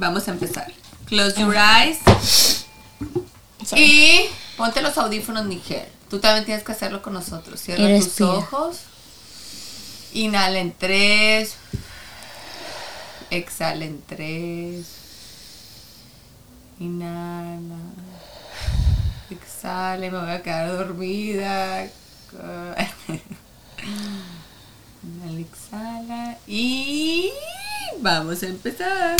vamos 0.00 0.26
a 0.26 0.32
empezar. 0.32 0.72
Close 1.06 1.40
your 1.40 1.54
eyes. 1.54 2.66
Y 3.76 4.22
ponte 4.56 4.80
los 4.80 4.96
audífonos, 4.98 5.44
Nigel. 5.46 5.86
Tú 6.08 6.18
también 6.18 6.44
tienes 6.44 6.64
que 6.64 6.72
hacerlo 6.72 7.02
con 7.02 7.12
nosotros. 7.12 7.60
Cierra 7.60 7.86
tus 7.98 8.20
ojos. 8.22 8.78
Inhala 10.12 10.58
en 10.58 10.72
tres. 10.72 11.54
Exhala 13.30 13.84
en 13.84 14.02
tres. 14.02 14.86
Inhala. 16.80 17.76
Exhala 19.30 20.06
y 20.06 20.10
me 20.10 20.18
voy 20.18 20.30
a 20.30 20.42
quedar 20.42 20.72
dormida. 20.72 21.84
Inhala, 25.02 25.40
exhala. 25.40 26.38
Y 26.48 27.30
vamos 28.00 28.42
a 28.42 28.46
empezar. 28.46 29.16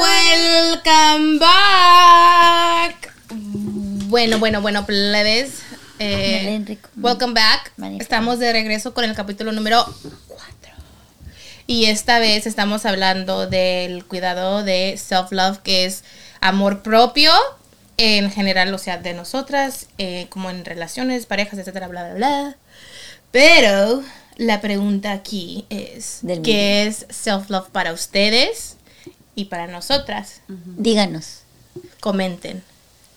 Welcome 0.00 1.38
back. 1.38 3.12
Bueno, 4.08 4.38
bueno, 4.38 4.60
bueno, 4.60 4.84
plebes. 4.86 5.62
Eh, 5.98 6.78
welcome 6.96 7.34
back. 7.34 7.72
Estamos 8.00 8.38
de 8.38 8.52
regreso 8.52 8.94
con 8.94 9.04
el 9.04 9.14
capítulo 9.14 9.52
número 9.52 9.84
4. 10.28 10.44
Y 11.66 11.86
esta 11.86 12.18
vez 12.18 12.46
estamos 12.46 12.84
hablando 12.84 13.46
del 13.46 14.04
cuidado 14.04 14.62
de 14.64 14.98
self-love, 14.98 15.58
que 15.62 15.84
es 15.84 16.04
amor 16.40 16.82
propio 16.82 17.32
en 17.96 18.30
general, 18.30 18.74
o 18.74 18.78
sea, 18.78 18.98
de 18.98 19.14
nosotras, 19.14 19.86
eh, 19.98 20.26
como 20.28 20.50
en 20.50 20.64
relaciones, 20.64 21.26
parejas, 21.26 21.58
etcétera, 21.58 21.88
bla, 21.88 22.04
bla, 22.04 22.14
bla. 22.14 22.56
Pero 23.30 24.02
la 24.36 24.60
pregunta 24.60 25.12
aquí 25.12 25.66
es: 25.70 26.18
Del 26.22 26.42
¿qué 26.42 26.86
es 26.86 27.06
self-love 27.10 27.68
para 27.70 27.92
ustedes 27.92 28.76
y 29.34 29.46
para 29.46 29.66
nosotras? 29.66 30.40
Díganos. 30.48 31.40
comenten. 32.00 32.62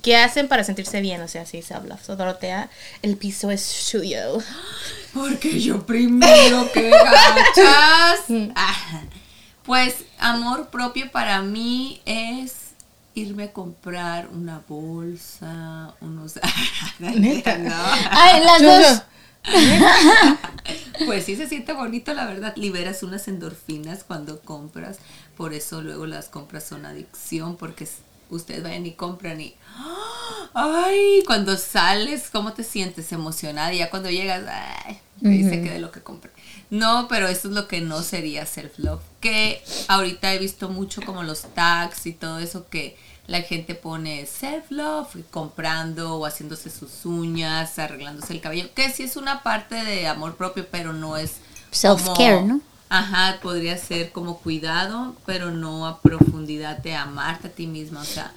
¿Qué 0.01 0.15
hacen 0.15 0.47
para 0.47 0.63
sentirse 0.63 1.01
bien? 1.01 1.19
O 1.21 1.27
sea, 1.27 1.45
si 1.45 1.61
se 1.61 1.73
habla. 1.73 1.97
So, 1.97 2.15
Dorotea, 2.15 2.69
el 3.01 3.17
piso 3.17 3.51
es 3.51 3.61
suyo. 3.61 4.37
Porque 5.13 5.59
yo 5.59 5.85
primero 5.85 6.71
que 6.71 6.89
gachas. 6.89 8.19
Ah, 8.55 9.01
Pues 9.63 9.95
amor 10.19 10.69
propio 10.69 11.11
para 11.11 11.41
mí 11.41 12.01
es 12.05 12.53
irme 13.15 13.45
a 13.45 13.51
comprar 13.53 14.27
una 14.29 14.61
bolsa, 14.67 15.93
unos... 16.01 16.35
Neta. 16.99 17.57
No. 17.57 17.75
Ay, 18.11 18.43
las 18.45 18.61
dos. 18.61 19.01
Pues 21.05 21.25
sí 21.25 21.35
se 21.35 21.47
siente 21.47 21.73
bonito, 21.73 22.13
la 22.13 22.25
verdad. 22.25 22.53
Liberas 22.55 23.03
unas 23.03 23.27
endorfinas 23.27 24.03
cuando 24.03 24.41
compras. 24.41 24.97
Por 25.35 25.53
eso 25.53 25.81
luego 25.81 26.07
las 26.07 26.27
compras 26.27 26.65
son 26.65 26.85
adicción, 26.85 27.55
porque 27.55 27.87
ustedes 28.29 28.63
vayan 28.63 28.85
y 28.85 28.93
compran 28.93 29.39
y... 29.39 29.55
¡ah! 29.75 30.49
¡Ay! 30.53 31.23
Cuando 31.25 31.55
sales, 31.55 32.29
¿cómo 32.31 32.53
te 32.53 32.63
sientes? 32.63 33.11
Emocionada. 33.11 33.73
Y 33.73 33.77
ya 33.77 33.89
cuando 33.89 34.09
llegas, 34.09 34.43
¡ay! 34.49 34.99
Me 35.21 35.29
dice 35.29 35.61
que 35.61 35.71
de 35.71 35.79
lo 35.79 35.91
que 35.91 36.01
compré. 36.01 36.31
No, 36.69 37.07
pero 37.07 37.27
eso 37.27 37.47
es 37.47 37.53
lo 37.53 37.67
que 37.67 37.81
no 37.81 38.01
sería 38.01 38.45
self-love. 38.45 39.01
Que 39.19 39.63
ahorita 39.87 40.33
he 40.33 40.39
visto 40.39 40.69
mucho 40.69 41.01
como 41.01 41.23
los 41.23 41.41
tags 41.53 42.05
y 42.05 42.13
todo 42.13 42.39
eso 42.39 42.67
que 42.69 42.97
la 43.27 43.41
gente 43.41 43.75
pone 43.75 44.25
self-love 44.25 45.23
comprando 45.29 46.15
o 46.15 46.25
haciéndose 46.25 46.69
sus 46.69 47.05
uñas, 47.05 47.77
arreglándose 47.77 48.33
el 48.33 48.41
cabello. 48.41 48.73
Que 48.73 48.89
sí 48.89 49.03
es 49.03 49.17
una 49.17 49.43
parte 49.43 49.75
de 49.75 50.07
amor 50.07 50.35
propio, 50.35 50.65
pero 50.71 50.93
no 50.93 51.17
es 51.17 51.35
Self-care, 51.71 52.43
¿no? 52.43 52.61
Ajá, 52.89 53.39
podría 53.41 53.77
ser 53.77 54.13
como 54.13 54.37
cuidado, 54.37 55.13
pero 55.25 55.51
no 55.51 55.85
a 55.85 56.01
profundidad 56.01 56.77
de 56.77 56.95
amarte 56.95 57.49
a 57.49 57.51
ti 57.51 57.67
misma. 57.67 58.01
O 58.01 58.05
sea, 58.05 58.31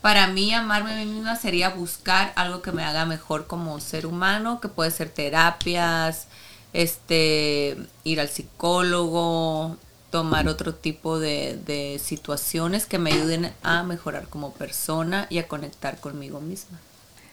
para 0.00 0.28
mí 0.28 0.54
amarme 0.54 0.92
a 0.92 1.04
mí 1.04 1.06
misma 1.06 1.34
sería 1.34 1.70
buscar 1.70 2.32
algo 2.36 2.62
que 2.62 2.70
me 2.70 2.84
haga 2.84 3.04
mejor 3.04 3.48
como 3.48 3.80
ser 3.80 4.06
humano, 4.06 4.60
que 4.60 4.68
puede 4.68 4.92
ser 4.92 5.08
terapias, 5.10 6.28
este, 6.72 7.76
ir 8.04 8.20
al 8.20 8.28
psicólogo, 8.28 9.76
tomar 10.10 10.48
otro 10.48 10.74
tipo 10.74 11.18
de, 11.18 11.58
de 11.66 12.00
situaciones 12.02 12.86
que 12.86 12.98
me 12.98 13.12
ayuden 13.12 13.52
a 13.62 13.82
mejorar 13.82 14.28
como 14.28 14.52
persona 14.52 15.26
y 15.30 15.38
a 15.38 15.48
conectar 15.48 15.98
conmigo 15.98 16.40
misma. 16.40 16.78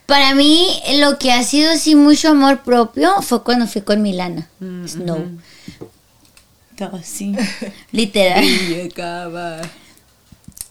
Para 0.06 0.36
mí, 0.36 0.82
lo 1.00 1.18
que 1.18 1.32
ha 1.32 1.44
sido 1.44 1.72
así 1.72 1.96
mucho 1.96 2.30
amor 2.30 2.62
propio 2.64 3.22
fue 3.22 3.44
cuando 3.44 3.68
fui 3.68 3.82
con 3.82 4.02
Milana. 4.02 4.50
Mm, 4.60 4.86
Snow. 4.86 5.28
Así. 6.94 7.36
Literal. 7.92 8.44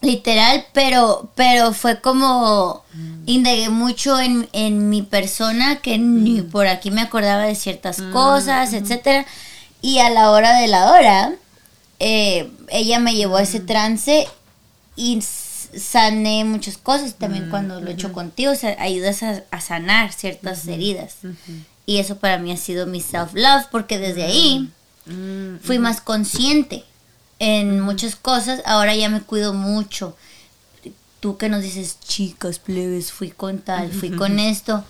Literal, 0.03 0.67
pero, 0.73 1.31
pero 1.37 1.73
fue 1.73 2.01
como 2.01 2.85
indagué 3.25 3.69
mucho 3.69 4.19
en, 4.21 4.49
en 4.53 4.91
mi 4.91 5.03
persona 5.03 5.77
que 5.77 5.97
ni 5.97 6.43
por 6.43 6.67
aquí 6.67 6.91
me 6.91 7.03
acordaba 7.03 7.45
de 7.45 7.55
ciertas 7.55 8.03
cosas, 8.13 8.73
etcétera. 8.73 9.25
Y 9.81 10.01
a 10.01 10.11
la 10.11 10.33
hora 10.33 10.59
de 10.59 10.67
la 10.67 10.91
hora, 10.91 11.33
eh, 12.03 12.51
ella 12.69 12.99
me 12.99 13.15
llevó 13.15 13.37
a 13.37 13.43
ese 13.43 13.61
trance 13.61 14.27
y 14.97 15.21
sané 15.23 16.45
muchas 16.45 16.77
cosas 16.77 17.15
también 17.15 17.49
cuando 17.49 17.81
lo 17.81 17.89
he 17.89 17.95
hecho 17.95 18.13
contigo, 18.13 18.53
o 18.53 18.57
sea, 18.57 18.77
ayudas 18.79 19.23
a, 19.23 19.43
a 19.51 19.61
sanar 19.61 20.13
ciertas 20.13 20.67
heridas. 20.67 21.17
Y 21.87 21.99
eso 21.99 22.19
para 22.19 22.39
mí 22.39 22.53
ha 22.53 22.57
sido 22.57 22.87
mi 22.87 23.01
self-love, 23.01 23.67
porque 23.71 23.99
desde 23.99 24.25
ahí 24.25 24.71
Mm, 25.07 25.57
fui 25.61 25.79
más 25.79 26.01
consciente 26.01 26.85
en 27.39 27.81
muchas 27.81 28.17
cosas. 28.17 28.63
Ahora 28.67 28.95
ya 28.95 29.09
me 29.09 29.21
cuido 29.21 29.53
mucho. 29.53 30.17
Tú 31.21 31.37
que 31.37 31.49
nos 31.49 31.63
dices, 31.63 31.99
chicas, 32.01 32.59
plebes, 32.59 33.13
fui 33.13 33.31
con 33.31 33.59
tal, 33.59 33.91
fui 33.93 34.11
con 34.11 34.39
esto. 34.39 34.85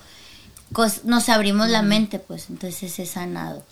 Nos 1.03 1.29
abrimos 1.29 1.69
la 1.69 1.83
mente, 1.83 2.19
pues 2.19 2.49
entonces 2.49 2.97
he 2.97 3.05
sanado. 3.05 3.63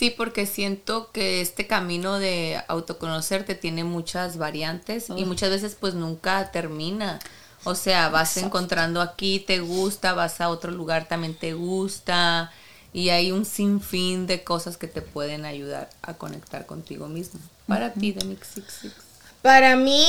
Sí, 0.00 0.08
porque 0.08 0.46
siento 0.46 1.10
que 1.12 1.42
este 1.42 1.66
camino 1.66 2.18
de 2.18 2.58
autoconocerte 2.68 3.54
tiene 3.54 3.84
muchas 3.84 4.38
variantes 4.38 5.10
y 5.14 5.26
muchas 5.26 5.50
veces 5.50 5.76
pues 5.78 5.92
nunca 5.92 6.50
termina. 6.52 7.18
O 7.64 7.74
sea, 7.74 8.08
vas 8.08 8.38
encontrando 8.38 9.02
aquí, 9.02 9.40
te 9.40 9.60
gusta, 9.60 10.14
vas 10.14 10.40
a 10.40 10.48
otro 10.48 10.70
lugar, 10.70 11.06
también 11.06 11.34
te 11.34 11.52
gusta 11.52 12.50
y 12.94 13.10
hay 13.10 13.30
un 13.30 13.44
sinfín 13.44 14.26
de 14.26 14.42
cosas 14.42 14.78
que 14.78 14.86
te 14.86 15.02
pueden 15.02 15.44
ayudar 15.44 15.90
a 16.00 16.14
conectar 16.14 16.64
contigo 16.64 17.06
mismo. 17.06 17.38
Para 17.66 17.92
ti, 17.92 18.12
de 18.12 18.24
Mix 18.24 18.48
Six 18.54 18.72
Six. 18.80 18.94
Para 19.42 19.76
mí, 19.76 20.06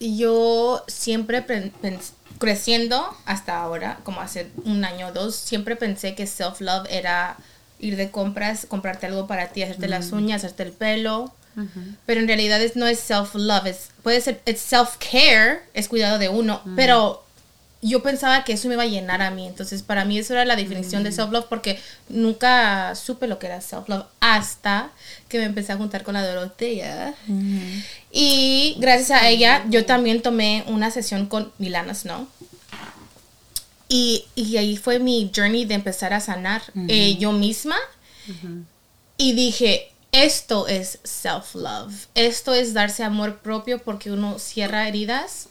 yo 0.00 0.84
siempre 0.86 1.42
creciendo 2.38 3.08
hasta 3.24 3.58
ahora, 3.62 4.00
como 4.04 4.20
hace 4.20 4.50
un 4.66 4.84
año 4.84 5.06
o 5.06 5.12
dos, 5.12 5.34
siempre 5.34 5.76
pensé 5.76 6.14
que 6.14 6.26
self-love 6.26 6.86
era 6.90 7.38
ir 7.82 7.96
de 7.96 8.10
compras, 8.10 8.64
comprarte 8.66 9.06
algo 9.06 9.26
para 9.26 9.48
ti, 9.48 9.62
hacerte 9.62 9.88
las 9.88 10.12
uñas, 10.12 10.42
hacerte 10.44 10.62
el 10.62 10.72
pelo. 10.72 11.34
Pero 12.06 12.20
en 12.20 12.26
realidad 12.26 12.62
es, 12.62 12.76
no 12.76 12.86
es 12.86 12.98
self-love, 12.98 13.66
es, 13.66 13.90
puede 14.02 14.22
ser 14.22 14.40
es 14.46 14.72
self-care, 14.72 15.60
es 15.74 15.86
cuidado 15.88 16.18
de 16.18 16.30
uno, 16.30 16.62
pero 16.76 17.22
yo 17.82 18.00
pensaba 18.02 18.44
que 18.44 18.52
eso 18.52 18.68
me 18.68 18.74
iba 18.74 18.84
a 18.84 18.86
llenar 18.86 19.20
a 19.20 19.32
mí. 19.32 19.46
Entonces, 19.46 19.82
para 19.82 20.04
mí 20.04 20.16
eso 20.16 20.32
era 20.32 20.44
la 20.44 20.56
definición 20.56 21.02
de 21.02 21.10
self-love 21.10 21.46
porque 21.48 21.78
nunca 22.08 22.94
supe 22.94 23.26
lo 23.26 23.38
que 23.38 23.48
era 23.48 23.60
self-love 23.60 24.06
hasta 24.20 24.92
que 25.28 25.38
me 25.38 25.44
empecé 25.44 25.72
a 25.72 25.76
juntar 25.76 26.04
con 26.04 26.14
la 26.14 26.26
Dorotea. 26.26 27.14
Y 28.12 28.76
gracias 28.78 29.10
a 29.10 29.28
ella, 29.28 29.64
yo 29.68 29.84
también 29.84 30.22
tomé 30.22 30.64
una 30.68 30.90
sesión 30.90 31.26
con 31.26 31.52
Milana 31.58 31.94
Snow. 31.94 32.28
Y, 33.94 34.24
y 34.34 34.56
ahí 34.56 34.78
fue 34.78 34.98
mi 34.98 35.30
journey 35.36 35.66
de 35.66 35.74
empezar 35.74 36.14
a 36.14 36.20
sanar 36.20 36.62
eh, 36.88 37.16
yo 37.18 37.32
misma. 37.32 37.76
Y 39.18 39.34
dije, 39.34 39.92
esto 40.12 40.66
es 40.66 40.98
self-love. 41.04 42.06
Esto 42.14 42.54
es 42.54 42.72
darse 42.72 43.04
amor 43.04 43.40
propio 43.40 43.82
porque 43.82 44.10
uno 44.10 44.38
cierra 44.38 44.88
heridas 44.88 45.48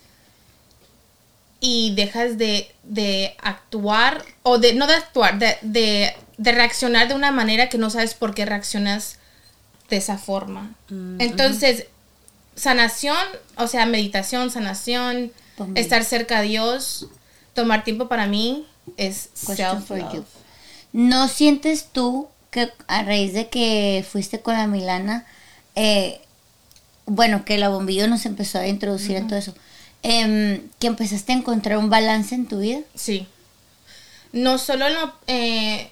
y 1.60 1.94
dejas 1.94 2.40
de, 2.40 2.74
de 2.82 3.36
actuar, 3.44 4.26
o 4.42 4.58
de, 4.58 4.74
no 4.74 4.88
de 4.88 4.96
actuar, 4.96 5.38
de, 5.38 5.58
de, 5.62 6.16
de 6.38 6.52
reaccionar 6.52 7.08
de 7.08 7.14
una 7.14 7.32
manera 7.32 7.70
que 7.70 7.78
no 7.78 7.92
sabes 7.92 8.16
por 8.16 8.34
qué 8.34 8.46
reaccionas 8.48 9.18
de 9.88 9.98
esa 9.98 10.18
forma. 10.18 10.74
Entonces, 11.20 11.86
sanación, 12.56 13.18
o 13.58 13.68
sea, 13.68 13.86
meditación, 13.86 14.50
sanación, 14.50 15.32
También. 15.56 15.78
estar 15.78 16.04
cerca 16.04 16.40
a 16.40 16.42
Dios, 16.42 17.08
tomar 17.54 17.84
tiempo 17.84 18.08
para 18.08 18.28
mí 18.28 18.66
es 18.98 19.30
self-love. 19.34 20.26
¿No 20.94 21.28
sientes 21.28 21.88
tú 21.92 22.28
que 22.50 22.72
a 22.88 23.04
raíz 23.04 23.34
de 23.34 23.50
que 23.50 24.06
fuiste 24.10 24.42
con 24.42 24.56
la 24.56 24.68
Milana, 24.68 25.26
eh, 25.76 26.22
bueno, 27.06 27.46
que 27.46 27.58
la 27.58 27.70
bombillo 27.70 28.08
nos 28.08 28.26
empezó 28.26 28.60
a 28.60 28.68
introducir 28.68 29.16
en 29.16 29.28
todo 29.28 29.40
eso, 29.40 29.56
em, 30.04 30.68
que 30.80 30.88
empezaste 30.88 31.32
a 31.32 31.36
encontrar 31.36 31.78
un 31.78 31.90
balance 31.90 32.36
en 32.36 32.48
tu 32.48 32.60
vida? 32.60 32.80
Sí. 32.94 33.28
No 34.34 34.58
solo 34.58 34.88
en 34.88 34.94
lo, 34.96 35.14
eh, 35.28 35.92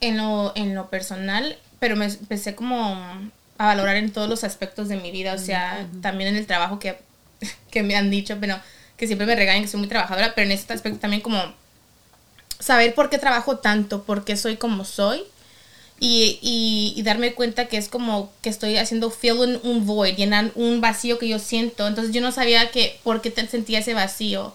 en 0.00 0.16
lo, 0.16 0.52
en 0.56 0.74
lo 0.74 0.88
personal, 0.88 1.58
pero 1.78 1.96
me 1.96 2.06
empecé 2.06 2.54
como 2.54 2.96
a 3.58 3.66
valorar 3.66 3.96
en 3.96 4.12
todos 4.12 4.28
los 4.28 4.44
aspectos 4.44 4.88
de 4.88 4.96
mi 4.96 5.10
vida, 5.10 5.34
o 5.34 5.38
sea, 5.38 5.86
también 6.00 6.30
en 6.30 6.36
el 6.36 6.46
trabajo 6.46 6.78
que, 6.78 6.98
que 7.70 7.82
me 7.82 7.96
han 7.96 8.10
dicho, 8.10 8.38
pero 8.40 8.58
que 8.98 9.06
siempre 9.06 9.26
me 9.26 9.36
regañan 9.36 9.62
que 9.62 9.68
soy 9.68 9.80
muy 9.80 9.88
trabajadora, 9.88 10.34
pero 10.34 10.46
en 10.46 10.52
este 10.52 10.74
aspecto 10.74 10.98
también 10.98 11.22
como 11.22 11.40
saber 12.58 12.94
por 12.94 13.08
qué 13.08 13.18
trabajo 13.18 13.58
tanto, 13.58 14.02
por 14.02 14.24
qué 14.24 14.36
soy 14.36 14.56
como 14.56 14.84
soy. 14.84 15.22
Y, 16.00 16.38
y, 16.42 16.92
y 16.96 17.02
darme 17.02 17.34
cuenta 17.34 17.66
que 17.66 17.76
es 17.76 17.88
como 17.88 18.30
que 18.40 18.50
estoy 18.50 18.76
haciendo 18.76 19.10
filling 19.10 19.58
un 19.64 19.84
void, 19.84 20.14
llenar 20.14 20.52
un 20.54 20.80
vacío 20.80 21.18
que 21.18 21.26
yo 21.26 21.40
siento. 21.40 21.88
Entonces 21.88 22.14
yo 22.14 22.20
no 22.20 22.30
sabía 22.30 22.70
que 22.70 23.00
por 23.02 23.20
qué 23.20 23.32
te 23.32 23.44
sentía 23.48 23.80
ese 23.80 23.94
vacío. 23.94 24.54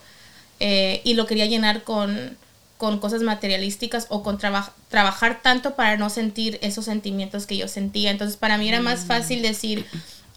Eh, 0.62 1.01
y 1.04 1.16
lo 1.16 1.25
quería 1.25 1.45
llenar 1.45 1.84
con, 1.84 2.38
con 2.78 3.00
cosas 3.00 3.24
materialísticas 3.24 4.06
o 4.07 4.24
con 4.24 4.38
traba- 4.38 4.72
trabajar 4.88 5.42
tanto 5.42 5.75
para 5.75 5.98
no 5.98 6.10
sentir 6.10 6.60
esos 6.62 6.86
sentimientos 6.86 7.45
que 7.45 7.57
yo 7.57 7.68
sentía. 7.68 8.12
Entonces 8.12 8.38
para 8.38 8.57
mí 8.57 8.69
era 8.69 8.80
más 8.80 9.04
fácil 9.04 9.42
decir, 9.42 9.86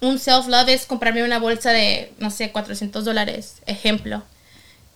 un 0.01 0.19
self-love 0.19 0.69
es 0.69 0.85
comprarme 0.85 1.23
una 1.23 1.39
bolsa 1.39 1.71
de, 1.71 2.11
no 2.19 2.29
sé, 2.31 2.51
400 2.51 3.03
dólares, 3.05 3.55
ejemplo. 3.65 4.23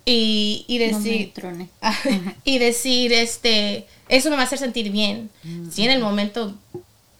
Y, 0.05 0.65
y 0.67 0.77
decir, 0.79 1.33
y 2.43 2.57
decir, 2.59 3.13
este, 3.13 3.85
eso 4.09 4.29
me 4.29 4.35
va 4.35 4.43
a 4.43 4.45
hacer 4.45 4.59
sentir 4.59 4.91
bien. 4.91 5.29
Sí, 5.71 5.83
en 5.85 5.91
el 5.91 5.99
momento, 6.01 6.55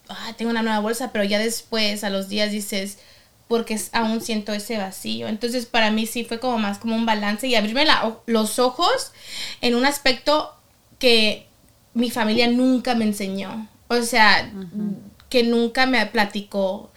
ah, 0.08 0.32
tengo 0.36 0.50
una 0.50 0.62
nueva 0.62 0.80
bolsa, 0.80 1.12
pero 1.12 1.24
ya 1.24 1.38
después, 1.38 2.02
a 2.04 2.10
los 2.10 2.28
días 2.28 2.50
dices, 2.50 2.98
porque 3.48 3.78
aún 3.92 4.20
siento 4.20 4.52
ese 4.52 4.78
vacío. 4.78 5.28
Entonces, 5.28 5.66
para 5.66 5.90
mí 5.90 6.06
sí 6.06 6.24
fue 6.24 6.40
como 6.40 6.58
más 6.58 6.78
como 6.78 6.96
un 6.96 7.06
balance 7.06 7.46
y 7.46 7.54
abrirme 7.54 7.84
la- 7.84 8.16
los 8.26 8.58
ojos 8.58 9.12
en 9.60 9.74
un 9.74 9.84
aspecto 9.84 10.52
que 10.98 11.46
mi 11.94 12.10
familia 12.10 12.48
nunca 12.48 12.94
me 12.94 13.04
enseñó. 13.04 13.68
O 13.88 14.02
sea, 14.02 14.50
que 15.28 15.42
nunca 15.44 15.86
me 15.86 16.04
platicó. 16.06 16.90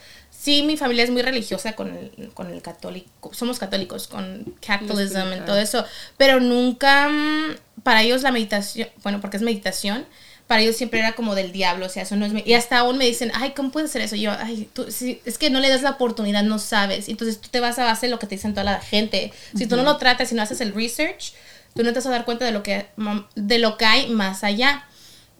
Sí, 0.46 0.62
mi 0.62 0.78
familia 0.78 1.04
es 1.04 1.10
muy 1.10 1.24
religiosa 1.24 1.74
con 1.74 1.90
el, 1.98 2.30
con 2.36 2.54
el 2.54 2.62
católico, 2.62 3.34
somos 3.34 3.58
católicos, 3.58 4.08
con 4.08 4.54
capitalism 4.64 5.34
y 5.38 5.40
todo 5.44 5.58
eso, 5.58 5.84
pero 6.18 6.40
nunca, 6.40 7.10
mm, 7.10 7.56
para 7.82 8.04
ellos 8.04 8.22
la 8.22 8.32
meditación, 8.32 8.88
bueno, 9.02 9.22
porque 9.22 9.38
es 9.38 9.44
meditación, 9.44 10.06
para 10.46 10.62
ellos 10.62 10.76
siempre 10.76 11.00
era 11.00 11.14
como 11.14 11.34
del 11.34 11.52
diablo, 11.52 11.88
o 11.88 11.90
sea, 11.90 12.04
eso 12.04 12.16
no 12.16 12.28
es... 12.28 12.46
Y 12.46 12.54
hasta 12.54 12.78
aún 12.78 13.00
me 13.00 13.06
dicen, 13.06 13.32
ay, 13.34 13.54
¿cómo 13.56 13.72
puedes 13.72 13.90
hacer 13.90 14.04
eso? 14.04 14.16
Y 14.18 14.22
yo, 14.22 14.34
ay, 14.38 14.70
tú, 14.72 14.92
sí, 14.92 15.20
es 15.26 15.40
que 15.40 15.50
no 15.50 15.60
le 15.60 15.68
das 15.68 15.82
la 15.82 15.90
oportunidad, 15.90 16.44
no 16.44 16.60
sabes. 16.60 17.10
Entonces 17.10 17.42
tú 17.42 17.50
te 17.50 17.60
vas 17.60 17.80
a 17.80 17.86
base 17.86 18.06
de 18.06 18.12
lo 18.12 18.20
que 18.20 18.28
te 18.28 18.36
dicen 18.36 18.54
toda 18.54 18.66
la 18.66 18.80
gente. 18.80 19.34
Si 19.58 19.66
tú 19.66 19.78
no 19.78 19.82
lo 19.82 19.98
tratas, 19.98 20.30
si 20.30 20.36
no 20.36 20.44
haces 20.44 20.62
el 20.62 20.76
research, 20.76 21.34
tú 21.74 21.84
no 21.84 21.90
te 21.90 21.96
vas 21.96 22.06
a 22.06 22.12
dar 22.12 22.26
cuenta 22.26 22.46
de 22.46 22.52
lo 22.52 22.62
que, 22.62 22.86
de 23.34 23.58
lo 23.58 23.78
que 23.78 23.86
hay 23.86 24.12
más 24.12 24.44
allá. 24.44 24.86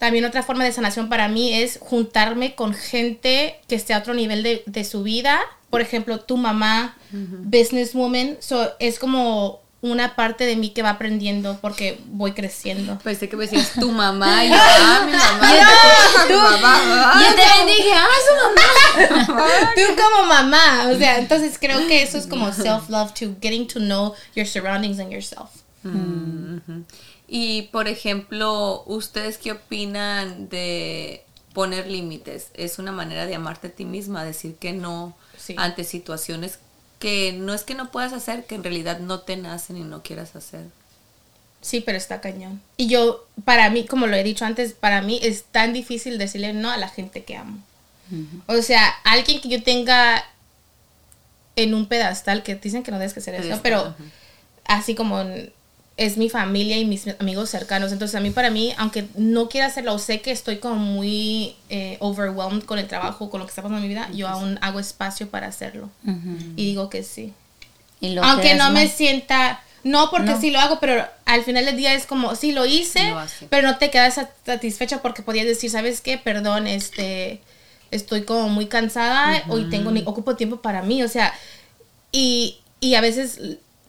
También 0.06 0.24
otra 0.26 0.44
forma 0.44 0.64
de 0.64 0.72
sanación 0.72 1.10
para 1.10 1.28
mí 1.30 1.52
es 1.52 1.80
juntarme 1.82 2.54
con 2.54 2.76
gente 2.76 3.60
que 3.68 3.74
esté 3.74 3.96
a 3.96 3.98
otro 3.98 4.14
nivel 4.14 4.44
de, 4.44 4.62
de 4.68 4.84
su 4.84 5.02
vida. 5.02 5.40
Por 5.72 5.82
ejemplo, 5.82 6.20
tu 6.20 6.38
mamá, 6.38 6.96
businesswoman. 7.12 8.38
So, 8.40 8.72
es 8.78 9.00
como 9.00 9.62
una 9.82 10.16
parte 10.16 10.46
de 10.46 10.58
mí 10.58 10.70
que 10.70 10.84
va 10.84 10.92
aprendiendo 10.92 11.58
porque 11.60 12.00
voy 12.06 12.34
creciendo. 12.34 13.00
Pensé 13.00 13.28
que 13.30 13.36
me 13.36 13.48
decías 13.48 13.72
tu 13.80 13.92
mamá 13.92 14.46
y 14.46 14.50
yo, 14.50 14.56
ah, 14.60 15.04
mi 15.08 15.12
mamá. 15.12 15.52
y 16.26 16.32
tu 16.32 16.38
mamá. 16.38 16.76
ah, 16.76 17.24
Yo 17.24 17.36
también 17.36 17.76
dije, 17.76 17.92
ah, 17.96 18.08
su 18.28 19.04
mamá. 19.08 19.72
Tú 19.76 19.82
como 20.04 20.28
mamá. 20.28 20.88
O 20.94 20.98
sea, 21.00 21.18
entonces 21.18 21.58
creo 21.60 21.88
que 21.88 22.04
eso 22.04 22.20
es 22.20 22.28
como 22.28 22.54
self-love, 22.54 23.12
to 23.16 23.36
getting 23.42 23.68
to 23.68 23.80
know 23.80 24.14
your 24.36 24.46
surroundings 24.46 25.00
and 25.00 25.12
yourself. 25.12 25.50
Ujú. 25.84 26.84
Y 27.38 27.64
por 27.64 27.90
ejemplo, 27.90 28.84
¿ustedes 28.86 29.38
qué 29.38 29.52
opinan 29.52 30.48
de 30.48 31.22
poner 31.52 31.86
límites? 31.86 32.48
Es 32.54 32.80
una 32.80 32.94
manera 32.94 33.26
de 33.26 33.36
amarte 33.36 33.68
a 33.68 33.72
ti 33.72 33.84
misma, 33.84 34.24
decir 34.24 34.56
que 34.56 34.72
no 34.72 35.18
Sí. 35.38 35.54
ante 35.58 35.84
situaciones 35.84 36.60
que 36.98 37.34
no 37.34 37.54
es 37.54 37.64
que 37.66 37.76
no 37.76 37.92
puedas 37.92 38.14
hacer, 38.14 38.46
que 38.46 38.56
en 38.56 38.64
realidad 38.64 39.00
no 39.00 39.20
te 39.20 39.36
nacen 39.36 39.76
y 39.76 39.84
no 39.84 40.02
quieras 40.02 40.34
hacer. 40.38 40.62
Sí, 41.60 41.82
pero 41.82 41.98
está 41.98 42.22
cañón. 42.22 42.62
Y 42.78 42.88
yo, 42.88 43.28
para 43.44 43.70
mí, 43.70 43.86
como 43.86 44.08
lo 44.08 44.16
he 44.16 44.24
dicho 44.24 44.46
antes, 44.46 44.72
para 44.72 45.02
mí 45.02 45.20
es 45.22 45.44
tan 45.44 45.74
difícil 45.74 46.18
decirle 46.18 46.54
no 46.54 46.72
a 46.72 46.78
la 46.78 46.88
gente 46.88 47.26
que 47.26 47.36
amo. 47.36 47.60
O 48.48 48.62
sea, 48.62 48.88
alguien 49.04 49.42
que 49.42 49.50
yo 49.50 49.62
tenga 49.62 50.24
en 51.58 51.74
un 51.74 51.88
pedestal, 51.88 52.44
que 52.44 52.56
dicen 52.56 52.82
que 52.82 52.92
no 52.92 52.98
debes 53.00 53.14
que 53.14 53.20
hacer 53.20 53.34
eso, 53.34 53.44
Pedestal, 53.44 53.62
pero 53.62 53.96
así 54.64 54.96
como 54.96 55.22
es 55.98 56.18
mi 56.18 56.30
familia 56.30 56.78
y 56.78 56.86
mis 56.86 57.06
amigos 57.20 57.50
cercanos. 57.50 57.92
Entonces, 57.94 58.16
a 58.16 58.20
mí, 58.20 58.30
para 58.32 58.50
mí, 58.50 58.74
aunque 58.78 59.06
no 59.16 59.48
quiera 59.48 59.68
hacerlo, 59.68 59.94
o 59.94 60.00
sé 60.00 60.20
que 60.22 60.32
estoy 60.32 60.58
como 60.58 60.76
muy 60.76 61.56
eh, 61.70 61.98
overwhelmed 62.02 62.64
con 62.64 62.80
el 62.80 62.88
trabajo, 62.88 63.30
con 63.30 63.40
lo 63.40 63.46
que 63.46 63.52
está 63.52 63.62
pasando 63.62 63.78
en 63.78 63.84
mi 63.84 63.90
vida, 63.90 64.10
yo 64.14 64.28
aún 64.28 64.60
hago 64.62 64.80
espacio 64.80 65.30
para 65.30 65.48
hacerlo. 65.48 65.90
Y 66.58 66.66
digo 66.66 66.90
que 66.90 67.04
sí. 67.04 67.34
Y 68.02 68.18
Aunque 68.18 68.56
no 68.56 68.72
me 68.72 68.90
sienta, 68.90 69.64
no 69.86 70.10
porque 70.12 70.32
No. 70.32 70.42
sí 70.42 70.52
lo 70.52 70.60
hago, 70.60 70.80
pero 70.82 71.06
al 71.26 71.44
final 71.44 71.66
del 71.66 71.78
día 71.78 71.94
es 71.94 72.06
como, 72.06 72.36
sí 72.36 72.52
lo 72.52 72.66
hice, 72.66 73.10
Lo 73.12 73.22
pero 73.50 73.68
no 73.68 73.78
te 73.78 73.90
quedas 73.90 74.16
sat- 74.18 74.32
satisfecha 74.46 75.02
porque 75.02 75.22
podías 75.22 75.46
decir, 75.46 75.72
¿sabes 75.72 76.02
qué? 76.02 76.18
Perdón, 76.18 76.68
este, 76.68 77.40
estoy 77.92 78.24
como 78.24 78.50
muy 78.50 78.66
cansada, 78.66 79.44
hoy 79.48 79.70
tengo, 79.70 79.92
ni 79.92 80.02
ocupo 80.06 80.36
tiempo 80.36 80.58
para 80.58 80.82
mí, 80.82 81.04
o 81.04 81.08
sea, 81.08 81.34
y, 82.12 82.58
y 82.82 82.96
a 82.96 83.02
veces, 83.02 83.40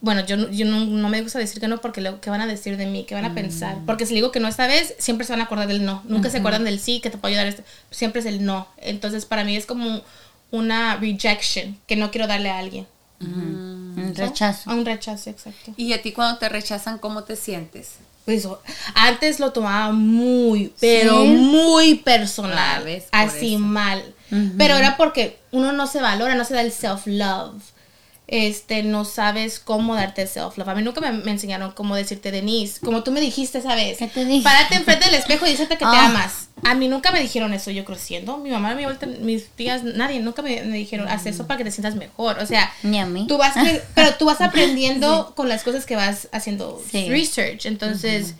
bueno, 0.06 0.24
yo, 0.24 0.36
no- 0.36 0.48
yo 0.50 0.64
no, 0.66 0.84
no 0.86 1.08
me 1.08 1.20
gusta 1.20 1.38
decir 1.38 1.60
que 1.60 1.68
no 1.68 1.78
porque 1.80 2.00
lo 2.00 2.20
que 2.20 2.30
van 2.30 2.40
a 2.40 2.46
decir 2.46 2.76
de 2.76 2.86
mí, 2.86 3.04
que 3.04 3.14
van 3.14 3.24
a 3.24 3.34
pensar, 3.34 3.76
porque 3.84 4.06
si 4.06 4.14
le 4.14 4.18
digo 4.18 4.30
que 4.32 4.40
no 4.40 4.48
esta 4.48 4.66
vez, 4.66 4.94
siempre 4.98 5.26
se 5.26 5.32
van 5.32 5.40
a 5.40 5.44
acordar 5.44 5.66
del 5.68 5.84
no, 5.84 6.02
nunca 6.06 6.30
se 6.30 6.38
acuerdan 6.38 6.64
del 6.64 6.78
sí, 6.80 7.00
que 7.00 7.10
te 7.10 7.18
puedo 7.18 7.30
ayudar, 7.32 7.46
esto, 7.48 7.62
siempre 7.90 8.20
es 8.20 8.26
el 8.26 8.44
no, 8.44 8.68
entonces 8.78 9.26
para 9.26 9.44
mí 9.44 9.56
es 9.56 9.66
como 9.66 10.00
una 10.52 10.96
rejection 10.96 11.76
que 11.88 11.96
no 11.96 12.10
quiero 12.10 12.26
darle 12.26 12.50
a 12.50 12.58
alguien. 12.58 12.86
Un 13.20 14.12
rechazo. 14.14 14.70
A 14.70 14.74
un 14.74 14.84
rechazo, 14.86 15.30
exacto. 15.30 15.72
Y 15.76 15.92
a 15.92 16.02
ti 16.02 16.12
cuando 16.12 16.38
te 16.38 16.48
rechazan, 16.48 16.98
¿cómo 16.98 17.24
te 17.24 17.34
sientes? 17.36 17.94
Pues, 18.24 18.46
antes 18.94 19.40
lo 19.40 19.52
tomaba 19.52 19.92
muy, 19.92 20.72
pero 20.80 21.22
Sí. 21.22 21.28
muy 21.28 21.94
personal. 21.96 22.84
Ah, 23.12 23.22
así 23.22 23.54
eso. 23.54 23.64
mal. 23.64 24.02
Pero 24.58 24.76
era 24.76 24.96
porque 24.96 25.38
uno 25.52 25.72
no 25.72 25.86
se 25.86 26.00
valora, 26.00 26.34
no 26.34 26.44
se 26.44 26.54
da 26.54 26.60
el 26.60 26.72
self-love. 26.72 27.60
Este, 28.28 28.82
no 28.82 29.04
sabes 29.04 29.60
cómo 29.60 29.94
darte 29.94 30.26
self-love. 30.26 30.68
A 30.68 30.74
mí 30.74 30.82
nunca 30.82 31.00
me, 31.00 31.12
me 31.12 31.30
enseñaron 31.30 31.70
cómo 31.70 31.94
decirte, 31.94 32.32
Denise, 32.32 32.80
como 32.80 33.04
tú 33.04 33.12
me 33.12 33.20
dijiste 33.20 33.58
esa 33.58 33.76
vez. 33.76 33.98
¿Qué 33.98 34.08
te 34.08 34.24
dije? 34.24 34.42
Párate 34.42 34.74
enfrente 34.74 35.04
del 35.06 35.14
espejo 35.14 35.46
y 35.46 35.50
dícete 35.50 35.74
que 35.74 35.84
te 35.84 35.96
Ah. 35.96 36.06
amas. 36.06 36.48
A 36.64 36.74
mí 36.74 36.88
nunca 36.88 37.12
me 37.12 37.20
dijeron 37.20 37.52
eso 37.54 37.70
yo 37.70 37.84
creciendo. 37.84 38.36
Mi 38.38 38.50
mamá, 38.50 38.74
mi 38.74 38.82
vuelta, 38.82 39.06
mis 39.06 39.46
tías, 39.50 39.84
nadie 39.84 40.18
nunca 40.18 40.42
me, 40.42 40.60
me 40.64 40.76
dijeron, 40.76 41.06
haz 41.08 41.24
eso 41.26 41.46
para 41.46 41.58
que 41.58 41.64
te 41.64 41.70
sientas 41.70 41.94
mejor. 41.94 42.40
O 42.40 42.46
sea, 42.46 42.72
Ni 42.82 42.98
a 42.98 43.06
mí. 43.06 43.26
tú 43.28 43.38
vas, 43.38 43.54
pero 43.94 44.14
tú 44.16 44.24
vas 44.24 44.40
aprendiendo 44.40 45.32
con 45.36 45.48
las 45.48 45.62
cosas 45.62 45.86
que 45.86 45.94
vas 45.94 46.26
haciendo 46.32 46.82
Sí. 46.90 47.08
research. 47.08 47.66
Entonces, 47.66 48.34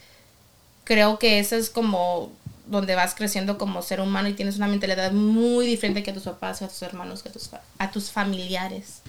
creo 0.82 1.18
que 1.20 1.38
eso 1.38 1.54
es 1.54 1.70
como 1.70 2.32
donde 2.66 2.96
vas 2.96 3.14
creciendo 3.14 3.56
como 3.58 3.80
ser 3.82 4.00
humano 4.00 4.28
y 4.28 4.32
tienes 4.32 4.56
una 4.56 4.66
mentalidad 4.66 5.12
muy 5.12 5.64
diferente 5.66 6.02
que 6.02 6.10
a 6.10 6.14
tus 6.14 6.24
papás, 6.24 6.62
a 6.62 6.68
tus 6.68 6.82
hermanos, 6.82 7.22
que 7.22 7.28
a 7.28 7.32
tus, 7.32 7.48
a 7.78 7.90
tus 7.92 8.10
familiares. 8.10 9.02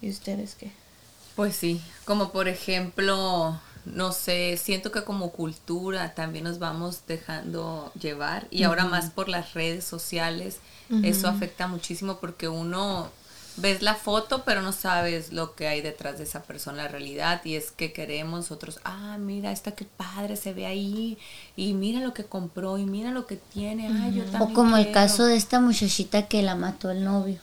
¿Y 0.00 0.10
ustedes 0.10 0.54
qué? 0.54 0.70
Pues 1.36 1.56
sí, 1.56 1.80
como 2.04 2.30
por 2.30 2.48
ejemplo, 2.48 3.58
no 3.84 4.12
sé, 4.12 4.56
siento 4.58 4.92
que 4.92 5.04
como 5.04 5.30
cultura 5.32 6.14
también 6.14 6.44
nos 6.44 6.58
vamos 6.58 7.00
dejando 7.06 7.90
llevar 8.00 8.46
y 8.50 8.64
ahora 8.64 8.84
más 8.84 9.10
por 9.10 9.28
las 9.28 9.54
redes 9.54 9.84
sociales, 9.84 10.58
eso 11.02 11.26
afecta 11.28 11.68
muchísimo 11.68 12.18
porque 12.20 12.48
uno 12.48 13.08
ves 13.56 13.82
la 13.82 13.94
foto 13.94 14.44
pero 14.44 14.62
no 14.62 14.72
sabes 14.72 15.32
lo 15.32 15.54
que 15.54 15.68
hay 15.68 15.80
detrás 15.82 16.18
de 16.18 16.24
esa 16.24 16.42
persona, 16.42 16.84
la 16.84 16.88
realidad 16.88 17.42
y 17.44 17.54
es 17.56 17.70
que 17.70 17.92
queremos 17.92 18.50
otros, 18.50 18.78
ah, 18.84 19.16
mira, 19.18 19.52
esta 19.52 19.72
que 19.72 19.84
padre 19.86 20.36
se 20.36 20.52
ve 20.52 20.66
ahí 20.66 21.16
y 21.56 21.72
mira 21.74 22.00
lo 22.00 22.12
que 22.12 22.24
compró 22.24 22.76
y 22.78 22.84
mira 22.84 23.10
lo 23.10 23.26
que 23.26 23.36
tiene, 23.36 23.88
ah, 23.88 24.08
yo 24.10 24.24
también 24.24 24.42
O 24.42 24.54
como 24.54 24.76
el 24.76 24.84
quiero". 24.84 24.94
caso 24.94 25.24
de 25.24 25.36
esta 25.36 25.60
muchachita 25.60 26.28
que 26.28 26.42
la 26.42 26.54
mató 26.56 26.90
el 26.90 27.04
novio. 27.04 27.40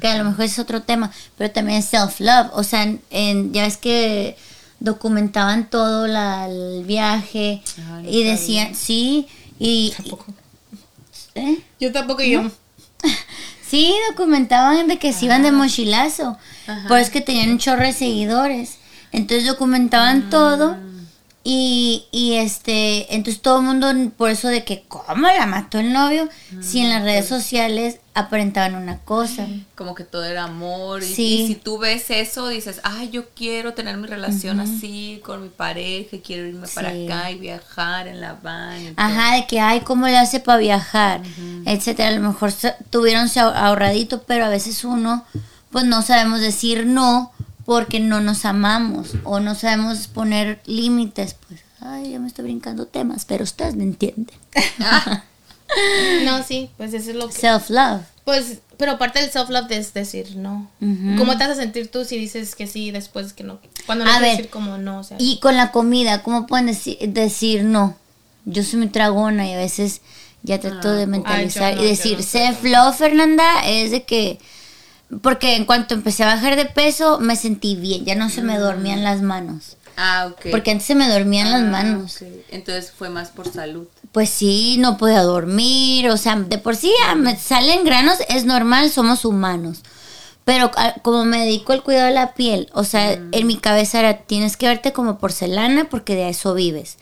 Que 0.00 0.08
a 0.08 0.18
lo 0.18 0.24
mejor 0.24 0.44
es 0.44 0.58
otro 0.58 0.82
tema, 0.82 1.10
pero 1.36 1.50
también 1.50 1.78
es 1.78 1.86
self-love. 1.86 2.50
O 2.52 2.62
sea, 2.62 2.82
en, 2.82 3.00
en- 3.10 3.52
ya 3.52 3.62
ves 3.62 3.76
que 3.78 4.36
documentaban 4.80 5.70
todo 5.70 6.06
la, 6.06 6.46
el 6.48 6.84
viaje 6.84 7.62
Ah, 7.78 8.00
no 8.02 8.08
y 8.10 8.22
decían, 8.22 8.74
sí, 8.74 9.26
y... 9.58 9.92
Tampoco. 9.96 10.26
¿eh? 11.34 11.58
Yo 11.80 11.90
tampoco, 11.92 12.22
yo. 12.22 12.50
Sí, 13.68 13.92
documentaban 14.10 14.88
de 14.88 14.98
que 14.98 15.12
se 15.12 15.26
iban 15.26 15.42
de 15.42 15.52
mochilazo. 15.52 16.38
Ajá. 16.66 16.88
Por 16.88 16.96
eso 16.96 17.06
es 17.08 17.10
que 17.10 17.20
tenían 17.20 17.50
un 17.50 17.58
chorro 17.58 17.82
de 17.82 17.92
seguidores. 17.92 18.76
Entonces 19.12 19.46
documentaban 19.46 20.30
todo 20.30 20.78
Y, 21.50 22.04
y 22.12 22.34
este, 22.34 23.14
entonces 23.14 23.40
todo 23.40 23.60
el 23.60 23.64
mundo, 23.64 23.90
por 24.18 24.28
eso 24.28 24.48
de 24.48 24.64
que, 24.64 24.84
¿cómo 24.86 25.26
la 25.28 25.46
mató 25.46 25.78
el 25.78 25.94
novio? 25.94 26.28
si 26.60 26.80
en 26.80 26.90
las 26.90 27.02
redes 27.02 27.26
sociales 27.26 28.00
aparentaban 28.12 28.74
una 28.74 28.98
cosa. 28.98 29.46
Como 29.74 29.94
que 29.94 30.04
todo 30.04 30.24
era 30.24 30.44
amor. 30.44 31.02
Y, 31.02 31.06
Sí. 31.06 31.40
y 31.40 31.46
si 31.46 31.54
tú 31.54 31.78
ves 31.78 32.10
eso, 32.10 32.48
dices, 32.48 32.82
ay, 32.82 33.08
yo 33.08 33.30
quiero 33.30 33.72
tener 33.72 33.96
mi 33.96 34.06
relación 34.06 34.60
así 34.60 35.22
con 35.24 35.42
mi 35.42 35.48
pareja, 35.48 36.18
quiero 36.22 36.46
irme 36.46 36.68
para 36.68 36.90
acá 36.90 37.30
y 37.30 37.38
viajar 37.38 38.08
en 38.08 38.20
la 38.20 38.34
van. 38.34 38.82
y 38.82 38.84
todo". 38.90 38.94
Ajá, 39.06 39.36
de 39.36 39.46
que, 39.46 39.58
ay, 39.58 39.80
¿cómo 39.80 40.06
le 40.06 40.18
hace 40.18 40.40
para 40.40 40.58
viajar? 40.58 41.22
Etcétera. 41.64 42.10
A 42.10 42.12
lo 42.12 42.28
mejor 42.28 42.52
tuvieron 42.90 43.26
ahorradito, 43.38 44.22
pero 44.24 44.44
a 44.44 44.48
veces 44.50 44.84
uno, 44.84 45.24
pues 45.70 45.86
no 45.86 46.02
sabemos 46.02 46.40
decir 46.40 46.84
no 46.84 47.32
porque 47.68 48.00
no 48.00 48.22
nos 48.22 48.46
amamos 48.46 49.10
o 49.24 49.40
no 49.40 49.54
sabemos 49.54 50.08
poner 50.08 50.58
límites. 50.64 51.34
Pues, 51.34 51.60
ay, 51.80 52.12
ya 52.12 52.18
me 52.18 52.26
estoy 52.26 52.44
brincando 52.44 52.86
temas, 52.86 53.26
pero 53.26 53.44
ustedes 53.44 53.76
me 53.76 53.84
entienden. 53.84 54.34
No, 56.24 56.42
sí, 56.42 56.70
pues 56.78 56.94
eso 56.94 57.10
es 57.10 57.16
lo 57.16 57.28
que... 57.28 57.34
Self-love. 57.34 58.00
Pues, 58.24 58.60
pero 58.78 58.96
parte 58.96 59.20
del 59.20 59.30
self-love 59.30 59.70
es 59.72 59.92
decir 59.92 60.34
no. 60.36 60.70
¿Cómo 61.18 61.36
te 61.36 61.46
vas 61.46 61.58
a 61.58 61.60
sentir 61.60 61.90
tú 61.90 62.06
si 62.06 62.16
dices 62.16 62.54
que 62.54 62.66
sí 62.66 62.90
después 62.90 63.34
que 63.34 63.44
no? 63.44 63.58
Cuando 63.84 64.06
no 64.06 64.12
A 64.12 64.18
ver, 64.18 64.38
decir 64.38 64.48
como 64.48 64.78
no, 64.78 65.00
o 65.00 65.04
sea... 65.04 65.18
Y 65.20 65.38
con 65.40 65.58
la 65.58 65.70
comida, 65.70 66.22
¿cómo 66.22 66.46
pueden 66.46 66.68
deci- 66.68 66.98
decir 67.12 67.64
no? 67.64 67.98
Yo 68.46 68.62
soy 68.62 68.78
muy 68.78 68.88
tragona 68.88 69.46
y 69.46 69.52
a 69.52 69.58
veces 69.58 70.00
ya 70.42 70.58
trato 70.58 70.90
de 70.90 71.06
mentalizar 71.06 71.64
Ay, 71.64 71.74
yo 71.74 71.80
no, 71.82 71.86
y 71.86 71.90
decir, 71.90 72.16
no 72.16 72.22
self-love, 72.24 72.96
Fernanda, 72.96 73.60
es 73.66 73.90
de 73.90 74.04
que... 74.04 74.38
Porque 75.22 75.56
en 75.56 75.64
cuanto 75.64 75.94
empecé 75.94 76.22
a 76.24 76.26
bajar 76.34 76.56
de 76.56 76.66
peso, 76.66 77.18
me 77.18 77.34
sentí 77.36 77.76
bien, 77.76 78.04
ya 78.04 78.14
no 78.14 78.28
se 78.28 78.42
me 78.42 78.58
dormían 78.58 79.02
las 79.04 79.22
manos. 79.22 79.76
Ah, 79.96 80.28
ok. 80.30 80.46
Porque 80.50 80.70
antes 80.70 80.86
se 80.86 80.94
me 80.94 81.08
dormían 81.08 81.50
las 81.50 81.62
Ah, 81.62 81.64
manos. 81.64 82.16
ok. 82.22 82.28
Entonces 82.50 82.92
fue 82.96 83.08
más 83.08 83.30
por 83.30 83.50
salud. 83.50 83.86
Pues 84.12 84.28
sí, 84.28 84.76
no 84.78 84.96
podía 84.98 85.22
dormir, 85.22 86.08
o 86.10 86.16
sea, 86.16 86.36
de 86.36 86.58
por 86.58 86.76
sí 86.76 86.90
ya 87.04 87.14
me 87.14 87.36
salen 87.36 87.84
granos, 87.84 88.18
es 88.28 88.44
normal, 88.44 88.90
somos 88.90 89.24
humanos. 89.24 89.80
Pero 90.44 90.70
ah, 90.76 90.94
como 91.02 91.24
me 91.24 91.40
dedico 91.40 91.72
al 91.72 91.82
cuidado 91.82 92.06
de 92.06 92.14
la 92.14 92.34
piel, 92.34 92.68
o 92.72 92.84
sea, 92.84 93.12
en 93.12 93.46
mi 93.46 93.56
cabeza 93.56 93.98
era, 93.98 94.18
tienes 94.18 94.56
que 94.56 94.66
verte 94.66 94.92
como 94.92 95.18
porcelana 95.18 95.88
porque 95.90 96.14
de 96.14 96.28
eso 96.28 96.54
vives. 96.54 96.96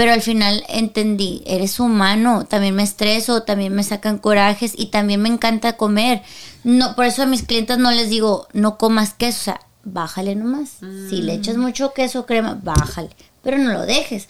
Pero 0.00 0.14
al 0.14 0.22
final 0.22 0.64
entendí, 0.70 1.42
eres 1.44 1.78
humano, 1.78 2.46
también 2.46 2.74
me 2.74 2.82
estreso, 2.82 3.42
también 3.42 3.74
me 3.74 3.84
sacan 3.84 4.16
corajes 4.16 4.72
y 4.74 4.86
también 4.86 5.20
me 5.20 5.28
encanta 5.28 5.76
comer. 5.76 6.22
No, 6.64 6.96
por 6.96 7.04
eso 7.04 7.22
a 7.22 7.26
mis 7.26 7.42
clientes 7.42 7.76
no 7.76 7.90
les 7.90 8.08
digo, 8.08 8.48
no 8.54 8.78
comas 8.78 9.12
queso, 9.12 9.38
o 9.38 9.44
sea, 9.44 9.60
bájale 9.84 10.36
nomás. 10.36 10.78
Si 11.10 11.20
le 11.20 11.34
echas 11.34 11.58
mucho 11.58 11.92
queso 11.92 12.24
crema, 12.24 12.58
bájale, 12.62 13.10
pero 13.42 13.56
no 13.58 13.72
lo 13.72 13.86
dejes. 13.86 14.28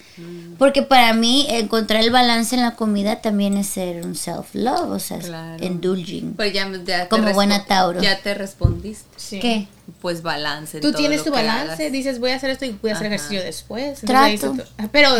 Porque 0.58 0.82
para 0.82 1.12
mí 1.12 1.46
encontrar 1.48 2.02
el 2.02 2.10
balance 2.10 2.54
en 2.54 2.62
la 2.62 2.76
comida 2.76 3.20
también 3.20 3.56
es 3.56 3.66
ser 3.66 4.04
un 4.06 4.14
self-love, 4.14 4.90
o 4.90 4.98
sea, 4.98 5.16
es 5.18 5.26
Claro. 5.26 5.64
indulging. 5.64 6.34
Pues 6.34 6.52
ya, 6.52 6.70
ya 6.84 7.08
Como 7.08 7.32
buena 7.32 7.64
Tauro. 7.64 8.00
Ya 8.00 8.20
te 8.20 8.34
respondiste. 8.34 9.04
Sí. 9.16 9.40
¿Qué? 9.40 9.68
Pues 10.00 10.22
balance. 10.22 10.78
Tú 10.80 10.92
todo 10.92 10.98
tienes 11.00 11.24
tu 11.24 11.32
balance, 11.32 11.82
hagas. 11.82 11.92
dices 11.92 12.20
voy 12.20 12.30
a 12.30 12.36
hacer 12.36 12.50
esto 12.50 12.64
y 12.64 12.70
voy 12.80 12.90
a 12.92 12.94
hacer 12.94 13.06
Ajá. 13.08 13.16
ejercicio 13.16 13.42
después. 13.42 14.00
Trato. 14.02 14.56
Pero 14.92 15.10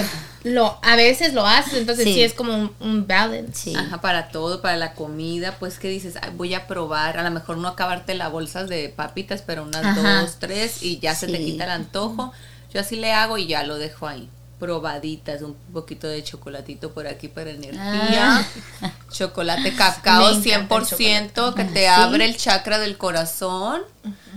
lo, 0.44 0.78
a 0.82 0.94
veces 0.94 1.34
lo 1.34 1.44
haces, 1.44 1.74
entonces 1.74 2.04
Sí. 2.04 2.14
sí, 2.14 2.22
es 2.22 2.34
como 2.34 2.54
un, 2.54 2.72
un 2.78 3.06
balance. 3.08 3.52
Sí. 3.70 3.74
Ajá, 3.76 4.00
para 4.00 4.28
todo, 4.28 4.62
para 4.62 4.76
la 4.76 4.92
comida, 4.94 5.56
pues 5.58 5.78
que 5.80 5.88
dices, 5.88 6.14
"Ay, 6.22 6.30
voy 6.36 6.54
a 6.54 6.68
probar, 6.68 7.18
a 7.18 7.24
lo 7.24 7.30
mejor 7.32 7.56
no 7.58 7.66
acabarte 7.66 8.14
la 8.14 8.28
bolsa 8.28 8.64
de 8.64 8.88
papitas, 8.90 9.42
pero 9.44 9.64
unas 9.64 9.84
Ajá. 9.84 10.20
dos, 10.20 10.36
tres 10.38 10.82
y 10.84 11.00
ya 11.00 11.16
se 11.16 11.26
te 11.26 11.38
quita 11.38 11.64
el 11.64 11.70
antojo. 11.70 12.32
Yo 12.72 12.80
así 12.80 12.96
le 12.96 13.12
hago 13.12 13.38
y 13.38 13.46
ya 13.46 13.62
lo 13.64 13.78
dejo 13.78 14.06
ahí. 14.06 14.28
Probaditas, 14.58 15.40
un 15.40 15.54
poquito 15.72 16.06
de 16.06 16.22
chocolatito 16.22 16.92
por 16.92 17.06
aquí 17.06 17.28
para 17.28 17.50
energía. 17.50 18.46
Ah. 18.82 18.92
Chocolate 19.10 19.72
cacao 19.74 20.20
Me 20.34 20.36
encanta 20.36 20.74
el 20.76 20.84
100% 20.86 21.54
que 21.54 21.64
te 21.64 21.80
Sí. 21.80 21.86
abre 21.86 22.24
el 22.26 22.36
chakra 22.36 22.78
del 22.78 22.98
corazón. 22.98 23.80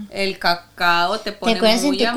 El 0.10 0.40
cacao 0.40 1.20
te 1.20 1.34
pone 1.34 1.54
en 1.54 1.60
muy 1.84 1.98
cumpleaños? 1.98 2.16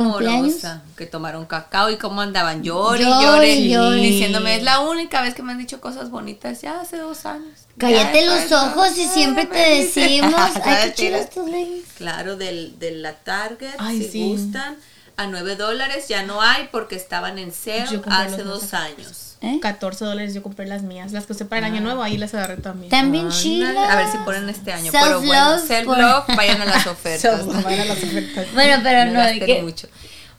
amorosa. 0.64 0.82
Que 0.96 1.06
tomaron 1.06 1.46
cacao 1.46 1.90
y 1.90 1.96
cómo 1.96 2.20
andaban 2.20 2.62
llore, 2.62 3.02
Llore, 3.04 3.96
diciéndome, 4.00 4.56
es 4.56 4.62
la 4.62 4.80
única 4.80 5.20
vez 5.20 5.34
que 5.34 5.42
me 5.42 5.52
han 5.52 5.58
dicho 5.58 5.80
cosas 5.80 6.08
bonitas 6.10 6.62
ya 6.62 6.80
hace 6.80 6.98
dos 6.98 7.26
años. 7.26 7.66
Cállate 7.76 8.24
Ya 8.24 8.34
los 8.34 8.52
ojos 8.52 8.96
y 8.96 9.04
siempre 9.06 9.46
te 9.46 9.58
decimos, 9.82 10.32
ay, 10.64 10.92
tus 11.34 11.44
leggings. 11.50 11.88
Claro, 11.98 12.36
del, 12.36 12.78
de 12.78 12.92
la 12.92 13.14
Target, 13.14 13.74
Ay, 13.78 13.98
si 14.02 14.08
sí. 14.10 14.22
gustan, 14.28 14.76
a 15.16 15.26
9 15.26 15.56
dólares, 15.56 16.08
ya 16.08 16.22
no 16.22 16.42
hay 16.42 16.68
porque 16.70 16.94
estaban 16.96 17.38
en 17.38 17.52
sale 17.52 18.00
hace 18.06 18.42
dos 18.42 18.74
años. 18.74 19.36
¿Eh? 19.42 19.58
14 19.60 20.04
dólares 20.04 20.32
yo 20.34 20.42
compré 20.42 20.66
las 20.66 20.82
mías, 20.82 21.12
las 21.12 21.26
que 21.26 21.32
usé 21.34 21.44
para 21.44 21.66
el 21.66 21.72
año 21.72 21.82
nuevo, 21.82 22.02
ahí 22.02 22.16
las 22.16 22.32
agarré 22.34 22.56
también. 22.56 22.90
También 22.90 23.28
chidas. 23.30 23.76
A 23.76 23.96
ver 23.96 24.10
si 24.10 24.16
ponen 24.18 24.48
este 24.48 24.72
año. 24.72 24.90
Pero 24.92 25.20
bueno, 25.20 25.58
Self-love, 25.58 25.66
self-love, 26.26 26.36
vayan 26.36 26.62
a 26.62 26.64
las 26.64 26.86
ofertas. 26.86 27.40
So, 27.42 27.46
van 27.62 27.66
a 27.80 27.84
las 27.84 27.98
ofertas. 28.02 28.46
Bueno, 28.54 28.80
pero 28.82 29.04
No 29.06 29.12
no, 29.12 29.18
gasten 29.20 29.46
que- 29.46 29.62
mucho. 29.62 29.88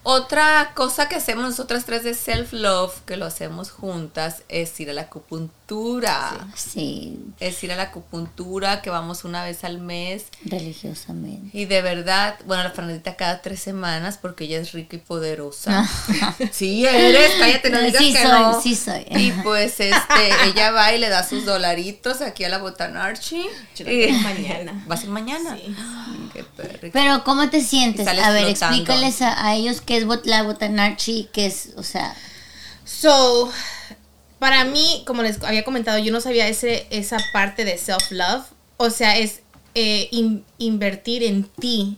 Otra 0.03 0.71
cosa 0.73 1.09
que 1.09 1.15
hacemos 1.15 1.43
nosotras 1.43 1.85
tres 1.85 2.03
de 2.03 2.13
self-love, 2.13 3.01
que 3.05 3.17
lo 3.17 3.25
hacemos 3.25 3.71
juntas, 3.71 4.43
es 4.47 4.79
ir 4.79 4.89
a 4.89 4.93
la 4.93 5.01
acupuntura. 5.03 5.56
Sí, 6.55 7.19
Es 7.39 7.61
ir 7.63 7.71
a 7.71 7.75
la 7.75 7.83
acupuntura, 7.83 8.81
que 8.81 8.89
vamos 8.89 9.23
una 9.25 9.43
vez 9.43 9.63
al 9.63 9.79
mes. 9.79 10.25
religiosamente. 10.45 11.49
Y 11.57 11.65
de 11.65 11.81
verdad, 11.81 12.37
bueno, 12.45 12.63
la 12.63 12.71
Fernandita 12.71 13.15
cada 13.15 13.41
tres 13.41 13.59
semanas, 13.59 14.17
porque 14.21 14.45
ella 14.45 14.59
es 14.59 14.71
rica 14.71 14.95
y 14.95 14.99
poderosa. 14.99 15.87
sí 16.51 16.85
eres, 16.85 17.31
cállate, 17.39 17.69
no 17.69 17.81
digas 17.81 18.01
Sí 18.01 18.13
que 18.13 18.21
soy, 18.23 18.31
no. 18.41 18.61
sí 18.61 18.75
soy. 18.75 19.05
Y 19.09 19.31
pues 19.43 19.79
este, 19.79 20.29
ella 20.45 20.71
va 20.71 20.93
y 20.93 20.99
le 20.99 21.09
da 21.09 21.27
sus 21.27 21.45
dolaritos 21.45 22.21
aquí 22.21 22.43
a 22.43 22.49
la 22.49 22.59
Botanarchi. 22.59 23.45
Y- 23.79 24.11
mañana. 24.23 24.85
¿Va 24.89 24.95
a 24.95 24.97
ser 24.97 25.09
mañana? 25.09 25.55
Sí. 25.57 25.75
Qué 26.33 26.43
perri. 26.43 26.91
Pero 26.91 27.23
¿cómo 27.23 27.49
te 27.49 27.61
sientes? 27.61 28.07
A 28.07 28.13
ver, 28.13 28.21
flotando. 28.45 28.49
explícales 28.49 29.21
a, 29.21 29.45
a 29.47 29.55
ellos 29.55 29.81
qué 29.81 29.97
es 29.97 30.05
bot- 30.05 30.25
la 30.25 30.43
botanarchi, 30.43 31.29
qué 31.33 31.45
es, 31.47 31.69
o 31.77 31.83
sea, 31.83 32.15
So, 32.85 33.51
para 34.39 34.63
mí, 34.65 35.03
como 35.05 35.23
les 35.23 35.41
había 35.43 35.63
comentado, 35.63 35.97
yo 35.99 36.11
no 36.11 36.21
sabía 36.21 36.47
ese, 36.47 36.87
esa 36.89 37.17
parte 37.33 37.65
de 37.65 37.77
self-love. 37.77 38.45
O 38.77 38.89
sea, 38.89 39.17
es 39.17 39.41
eh, 39.75 40.07
in- 40.11 40.45
invertir 40.57 41.23
en 41.23 41.43
ti. 41.45 41.97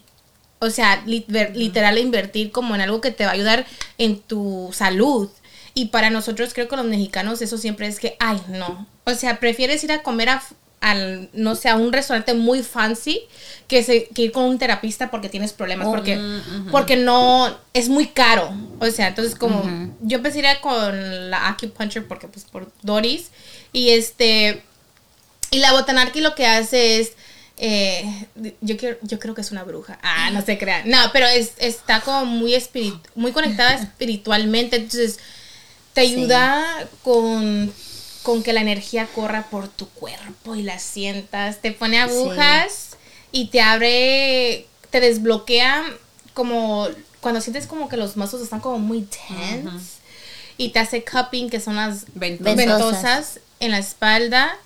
O 0.60 0.70
sea, 0.70 1.04
literal 1.06 1.98
invertir 1.98 2.52
como 2.52 2.76
en 2.76 2.82
algo 2.82 3.00
que 3.02 3.12
te 3.12 3.24
va 3.26 3.32
a 3.32 3.34
ayudar 3.34 3.66
en 3.98 4.20
tu 4.20 4.70
salud. 4.74 5.30
Y 5.74 5.86
para 5.88 6.10
nosotros, 6.10 6.54
creo 6.54 6.68
que 6.68 6.76
los 6.76 6.86
mexicanos, 6.86 7.42
eso 7.42 7.58
siempre 7.58 7.88
es 7.88 8.00
que, 8.00 8.18
ay, 8.20 8.42
no. 8.50 8.86
O 9.06 9.14
sea, 9.14 9.40
prefieres 9.40 9.84
ir 9.84 9.92
a 9.92 10.04
comer 10.04 10.30
a, 10.30 10.44
al, 10.82 11.30
no 11.34 11.56
sé, 11.56 11.70
a 11.70 11.76
un 11.76 11.92
restaurante 11.92 12.34
muy 12.34 12.64
fancy 12.64 13.22
que, 13.68 13.84
se, 13.84 14.06
que 14.08 14.24
ir 14.24 14.32
con 14.32 14.46
un 14.46 14.58
terapista 14.58 15.12
porque 15.12 15.30
tienes 15.30 15.54
problemas. 15.54 15.88
Oh, 15.88 15.92
porque, 15.92 16.20
porque 16.72 16.96
no, 16.96 17.56
es 17.74 17.90
muy 17.90 18.08
caro. 18.08 18.52
O 18.80 18.88
sea, 18.92 19.10
entonces 19.10 19.36
como, 19.36 19.62
yo 20.02 20.18
empecé 20.18 20.46
a 20.48 20.54
ir 20.54 20.60
con 20.62 21.30
la 21.30 21.50
acupuncture 21.50 22.06
porque 22.06 22.28
pues 22.28 22.46
por 22.46 22.72
Doris. 22.82 23.30
Y 23.74 23.90
este, 23.90 24.64
y 25.52 25.60
la 25.60 25.74
botanarqui 25.74 26.22
lo 26.22 26.34
que 26.36 26.48
hace 26.48 27.00
es, 27.00 27.12
eh, 27.58 28.26
yo, 28.62 28.78
quiero, 28.78 28.98
yo 29.02 29.20
creo 29.20 29.36
que 29.36 29.42
es 29.42 29.52
una 29.52 29.64
bruja. 29.64 30.00
Ah, 30.02 30.32
no 30.32 30.42
se 30.44 30.58
crean. 30.58 30.90
No, 30.90 30.98
pero 31.12 31.28
es, 31.28 31.54
está 31.58 32.00
como 32.02 32.26
muy, 32.26 32.56
espirit 32.56 32.96
muy 33.16 33.32
conectada 33.34 33.74
espiritualmente. 33.82 34.78
Entonces, 34.78 35.20
te 35.94 36.06
Sí. 36.06 36.14
ayuda 36.16 36.88
con, 37.04 37.74
con 38.24 38.44
que 38.44 38.54
la 38.54 38.62
energía 38.62 39.08
corra 39.16 39.48
por 39.50 39.68
tu 39.68 39.88
cuerpo 39.90 40.56
y 40.56 40.64
la 40.64 40.80
sientas. 40.80 41.62
Te 41.62 41.72
pone 41.72 42.00
agujas 42.00 42.98
y 43.32 43.48
te 43.48 43.62
abre, 43.62 44.66
te 44.90 45.00
desbloquea 45.00 45.86
como 46.34 46.88
cuando 47.22 47.42
sientes 47.42 47.68
como 47.68 47.90
que 47.90 47.98
los 47.98 48.18
muscles 48.18 48.44
están 48.44 48.60
como 48.60 48.80
muy 48.80 49.02
tense. 49.04 50.00
Y 50.58 50.70
te 50.70 50.80
hace 50.80 51.06
cupping, 51.06 51.50
que 51.50 51.60
son 51.62 51.78
las 51.78 52.06
Ventosas. 52.16 52.56
ventosas 52.58 53.40
en 53.62 53.72
la 53.72 53.78
espalda. 53.80 54.58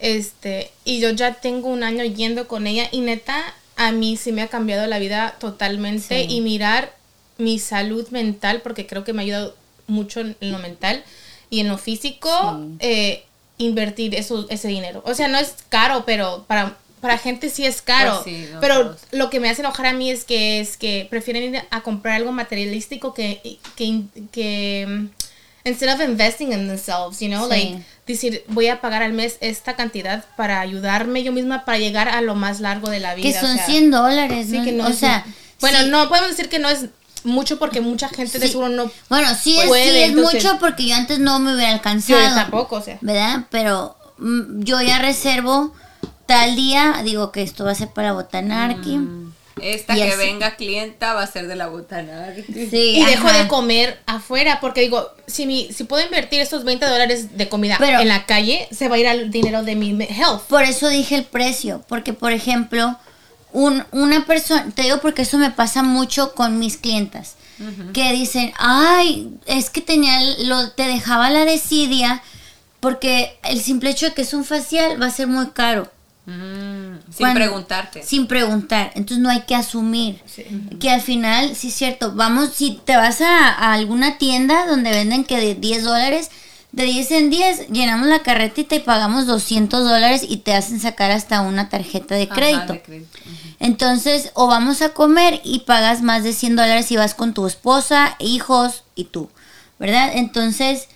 Este, 0.00 0.70
y 0.84 1.00
yo 1.00 1.10
ya 1.10 1.34
tengo 1.34 1.68
un 1.68 1.82
año 1.82 2.04
yendo 2.04 2.46
con 2.48 2.66
ella 2.66 2.88
y 2.92 3.00
neta, 3.00 3.42
a 3.76 3.90
mí 3.92 4.16
sí 4.16 4.32
me 4.32 4.42
ha 4.42 4.48
cambiado 4.48 4.86
la 4.86 4.98
vida 4.98 5.36
totalmente 5.40 6.22
Sí. 6.24 6.26
y 6.28 6.40
mirar 6.40 6.94
mi 7.36 7.58
salud 7.58 8.06
mental, 8.10 8.60
porque 8.62 8.86
creo 8.86 9.04
que 9.04 9.12
me 9.12 9.22
ha 9.22 9.24
ayudado 9.24 9.56
mucho 9.86 10.20
en 10.20 10.36
lo 10.40 10.58
mental 10.58 11.02
y 11.50 11.60
en 11.60 11.68
lo 11.68 11.78
físico, 11.78 12.28
Sí. 12.58 12.76
eh, 12.80 13.24
invertir 13.58 14.14
eso, 14.14 14.46
ese 14.50 14.68
dinero. 14.68 15.02
O 15.06 15.14
sea, 15.14 15.28
no 15.28 15.38
es 15.38 15.54
caro, 15.68 16.04
pero 16.06 16.44
para, 16.46 16.76
para 17.00 17.18
gente 17.18 17.50
sí 17.50 17.64
es 17.66 17.82
caro. 17.82 18.20
Pues 18.22 18.36
sí, 18.36 18.46
no 18.52 18.60
pero 18.60 18.74
todos. 18.86 19.00
lo 19.12 19.30
que 19.30 19.40
me 19.40 19.48
hace 19.50 19.62
enojar 19.62 19.86
a 19.86 19.92
mí 19.92 20.10
es 20.10 20.24
que 20.24 20.60
es 20.60 20.76
que 20.76 21.06
prefieren 21.10 21.54
ir 21.54 21.62
a 21.70 21.80
comprar 21.82 22.14
algo 22.16 22.30
materialístico 22.32 23.14
que, 23.14 23.58
que, 23.76 24.02
que 24.30 24.86
mm, 24.88 25.68
instead 25.68 25.92
of 25.94 26.00
investing 26.08 26.52
in 26.52 26.68
themselves, 26.68 27.18
you 27.20 27.28
know, 27.28 27.44
Sí. 27.44 27.50
like 27.50 27.82
decir 28.06 28.44
voy 28.48 28.68
a 28.68 28.80
pagar 28.80 29.02
al 29.02 29.12
mes 29.12 29.36
esta 29.40 29.74
cantidad 29.76 30.24
para 30.36 30.60
ayudarme 30.60 31.22
yo 31.24 31.32
misma 31.32 31.64
para 31.64 31.78
llegar 31.78 32.08
a 32.08 32.20
lo 32.22 32.34
más 32.34 32.60
largo 32.60 32.88
de 32.90 33.00
la 33.00 33.14
vida. 33.14 33.30
que 33.30 33.36
o 33.36 33.40
son 33.40 33.56
sea, 33.56 33.66
100 33.66 33.90
dólares, 33.90 34.46
sí 34.48 34.58
¿no? 34.58 34.64
que 34.64 34.72
no 34.72 34.86
o 34.86 34.92
sea, 34.92 35.26
bueno, 35.60 35.80
sí, 35.80 35.88
no 35.90 36.08
podemos 36.08 36.30
decir 36.30 36.48
que 36.48 36.58
no 36.60 36.68
es 36.68 36.86
mucho 37.28 37.58
porque 37.58 37.80
mucha 37.80 38.08
gente 38.08 38.38
de 38.38 38.48
seguro 38.48 38.68
no 38.70 38.90
Bueno, 39.08 39.28
sí, 39.40 39.56
es, 39.58 39.64
sí 39.70 39.70
es 39.78 40.08
entonces- 40.10 40.42
mucho 40.44 40.58
porque 40.58 40.86
yo 40.88 40.94
antes 40.96 41.18
no 41.20 41.38
me 41.38 41.54
hubiera 41.54 41.72
alcanzado. 41.72 42.20
yo 42.20 42.34
tampoco, 42.34 42.76
o 42.76 42.82
sea. 42.82 42.98
¿Verdad? 43.00 43.44
Pero 43.50 43.96
mm, 44.18 44.62
yo 44.62 44.80
ya 44.82 44.98
reservo 44.98 45.72
tal 46.26 46.56
día, 46.56 47.00
digo 47.04 47.30
que 47.32 47.42
esto 47.42 47.64
va 47.64 47.70
a 47.72 47.74
ser 47.74 47.88
para 47.88 48.12
Botanarqui. 48.12 48.98
Esta 49.60 49.96
Y 49.96 50.02
que 50.02 50.08
así. 50.10 50.18
venga 50.18 50.54
clienta 50.54 51.14
va 51.14 51.22
a 51.22 51.26
ser 51.26 51.48
de 51.48 51.56
la 51.56 51.66
botana. 51.66 52.32
Sí, 52.46 52.68
Y 52.96 53.04
dejo 53.04 53.32
de 53.32 53.48
comer 53.48 53.98
afuera 54.06 54.58
porque 54.60 54.82
digo, 54.82 55.10
si 55.26 55.46
mi, 55.46 55.72
si 55.72 55.82
puedo 55.82 56.04
invertir 56.04 56.38
estos 56.40 56.62
20 56.62 56.86
dólares 56.86 57.36
de 57.36 57.48
comida 57.48 57.74
Pero- 57.80 57.98
en 57.98 58.06
la 58.06 58.24
calle, 58.24 58.68
se 58.70 58.88
va 58.88 58.94
a 58.94 58.98
ir 58.98 59.08
al 59.08 59.32
dinero 59.32 59.64
de 59.64 59.74
mi 59.74 59.90
health. 60.04 60.42
Por 60.48 60.62
eso 60.62 60.88
dije 60.88 61.16
el 61.16 61.24
precio, 61.24 61.82
porque 61.88 62.12
por 62.12 62.30
ejemplo, 62.30 62.96
un, 63.58 63.84
una 63.92 64.24
persona, 64.24 64.66
te 64.74 64.82
digo 64.82 65.00
porque 65.00 65.22
eso 65.22 65.36
me 65.38 65.50
pasa 65.50 65.82
mucho 65.82 66.34
con 66.34 66.58
mis 66.58 66.76
clientas, 66.76 67.34
que 67.92 68.12
dicen, 68.12 68.52
ay, 68.58 69.30
es 69.46 69.68
que 69.70 69.80
tenía, 69.80 70.20
lo, 70.44 70.70
te 70.70 70.84
dejaba 70.84 71.28
la 71.30 71.44
desidia 71.44 72.22
porque 72.78 73.36
el 73.42 73.60
simple 73.60 73.90
hecho 73.90 74.06
de 74.06 74.14
que 74.14 74.22
es 74.22 74.32
un 74.32 74.44
facial 74.44 75.00
va 75.02 75.06
a 75.06 75.10
ser 75.10 75.26
muy 75.26 75.48
caro. 75.48 75.90
Mm, 76.26 76.98
sin 77.10 77.16
Cuando- 77.18 77.34
preguntarte. 77.40 78.02
Sin 78.04 78.26
preguntar. 78.28 78.92
Entonces 78.94 79.18
no 79.18 79.28
hay 79.30 79.40
que 79.42 79.54
asumir. 79.56 80.20
Sí. 80.26 80.44
Que 80.78 80.90
al 80.90 81.00
final, 81.00 81.56
sí 81.56 81.68
es 81.68 81.74
cierto, 81.74 82.12
vamos, 82.14 82.50
si 82.54 82.78
te 82.84 82.96
vas 82.96 83.20
a, 83.22 83.48
a 83.48 83.72
alguna 83.72 84.18
tienda 84.18 84.66
donde 84.66 84.90
venden 84.90 85.24
que 85.24 85.38
de 85.38 85.54
10 85.56 85.82
dólares, 85.82 86.30
de 86.72 86.84
10 86.84 87.10
en 87.12 87.30
10, 87.30 87.68
llenamos 87.68 88.08
la 88.08 88.22
carretita 88.22 88.74
y 88.74 88.80
pagamos 88.80 89.26
200 89.26 89.84
dólares 89.88 90.24
y 90.28 90.38
te 90.38 90.54
hacen 90.54 90.80
sacar 90.80 91.10
hasta 91.10 91.40
una 91.40 91.68
tarjeta 91.68 92.14
de 92.14 92.24
Ajá, 92.24 92.34
crédito. 92.34 92.72
de 92.74 92.82
crédito. 92.82 93.18
Entonces, 93.58 94.30
o 94.34 94.46
vamos 94.46 94.82
a 94.82 94.90
comer 94.90 95.40
y 95.44 95.60
pagas 95.60 96.02
más 96.02 96.24
de 96.24 96.32
100 96.32 96.56
dólares 96.56 96.92
y 96.92 96.96
vas 96.96 97.14
con 97.14 97.34
tu 97.34 97.46
esposa, 97.46 98.16
hijos 98.18 98.84
y 98.94 99.04
tú, 99.04 99.30
¿verdad? 99.78 100.10
Entonces, 100.14 100.88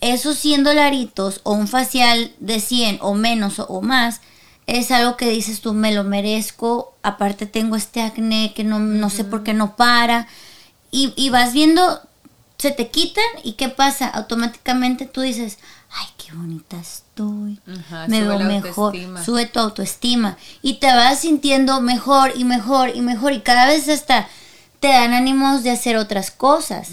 esos 0.00 0.38
100 0.38 0.64
dolaritos 0.64 1.40
o 1.42 1.52
un 1.52 1.66
facial 1.68 2.32
de 2.38 2.60
100 2.60 2.98
o 3.02 3.14
menos 3.14 3.58
o, 3.58 3.64
o 3.66 3.82
más, 3.82 4.20
es 4.66 4.90
algo 4.90 5.16
que 5.16 5.28
dices 5.30 5.60
tú, 5.60 5.72
me 5.72 5.92
lo 5.92 6.04
merezco, 6.04 6.94
aparte 7.02 7.46
tengo 7.46 7.74
este 7.74 8.02
acné 8.02 8.52
que 8.54 8.64
no, 8.64 8.78
no 8.78 9.10
sé 9.10 9.24
por 9.24 9.42
qué 9.42 9.54
no 9.54 9.76
para, 9.76 10.28
y, 10.90 11.12
y 11.16 11.30
vas 11.30 11.52
viendo, 11.52 12.00
se 12.58 12.72
te 12.72 12.88
quitan 12.88 13.24
y 13.44 13.52
¿qué 13.52 13.68
pasa? 13.68 14.08
Automáticamente 14.08 15.06
tú 15.06 15.20
dices, 15.20 15.58
ay, 15.90 16.06
qué 16.16 16.32
bonita 16.32 16.76
estoy, 16.78 17.60
Ajá, 17.66 18.06
me 18.08 18.22
veo 18.22 18.38
mejor, 18.40 18.94
autoestima. 18.94 19.24
sube 19.24 19.46
tu 19.46 19.60
autoestima 19.60 20.36
y 20.60 20.74
te 20.74 20.88
vas 20.88 21.20
sintiendo 21.20 21.80
mejor 21.80 22.32
y 22.36 22.44
mejor 22.44 22.90
y 22.94 23.00
mejor 23.00 23.32
y 23.32 23.40
cada 23.40 23.66
vez 23.66 23.88
hasta 23.88 24.28
te 24.80 24.88
dan 24.88 25.12
ánimos 25.12 25.62
de 25.62 25.70
hacer 25.70 25.96
otras 25.96 26.30
cosas. 26.30 26.90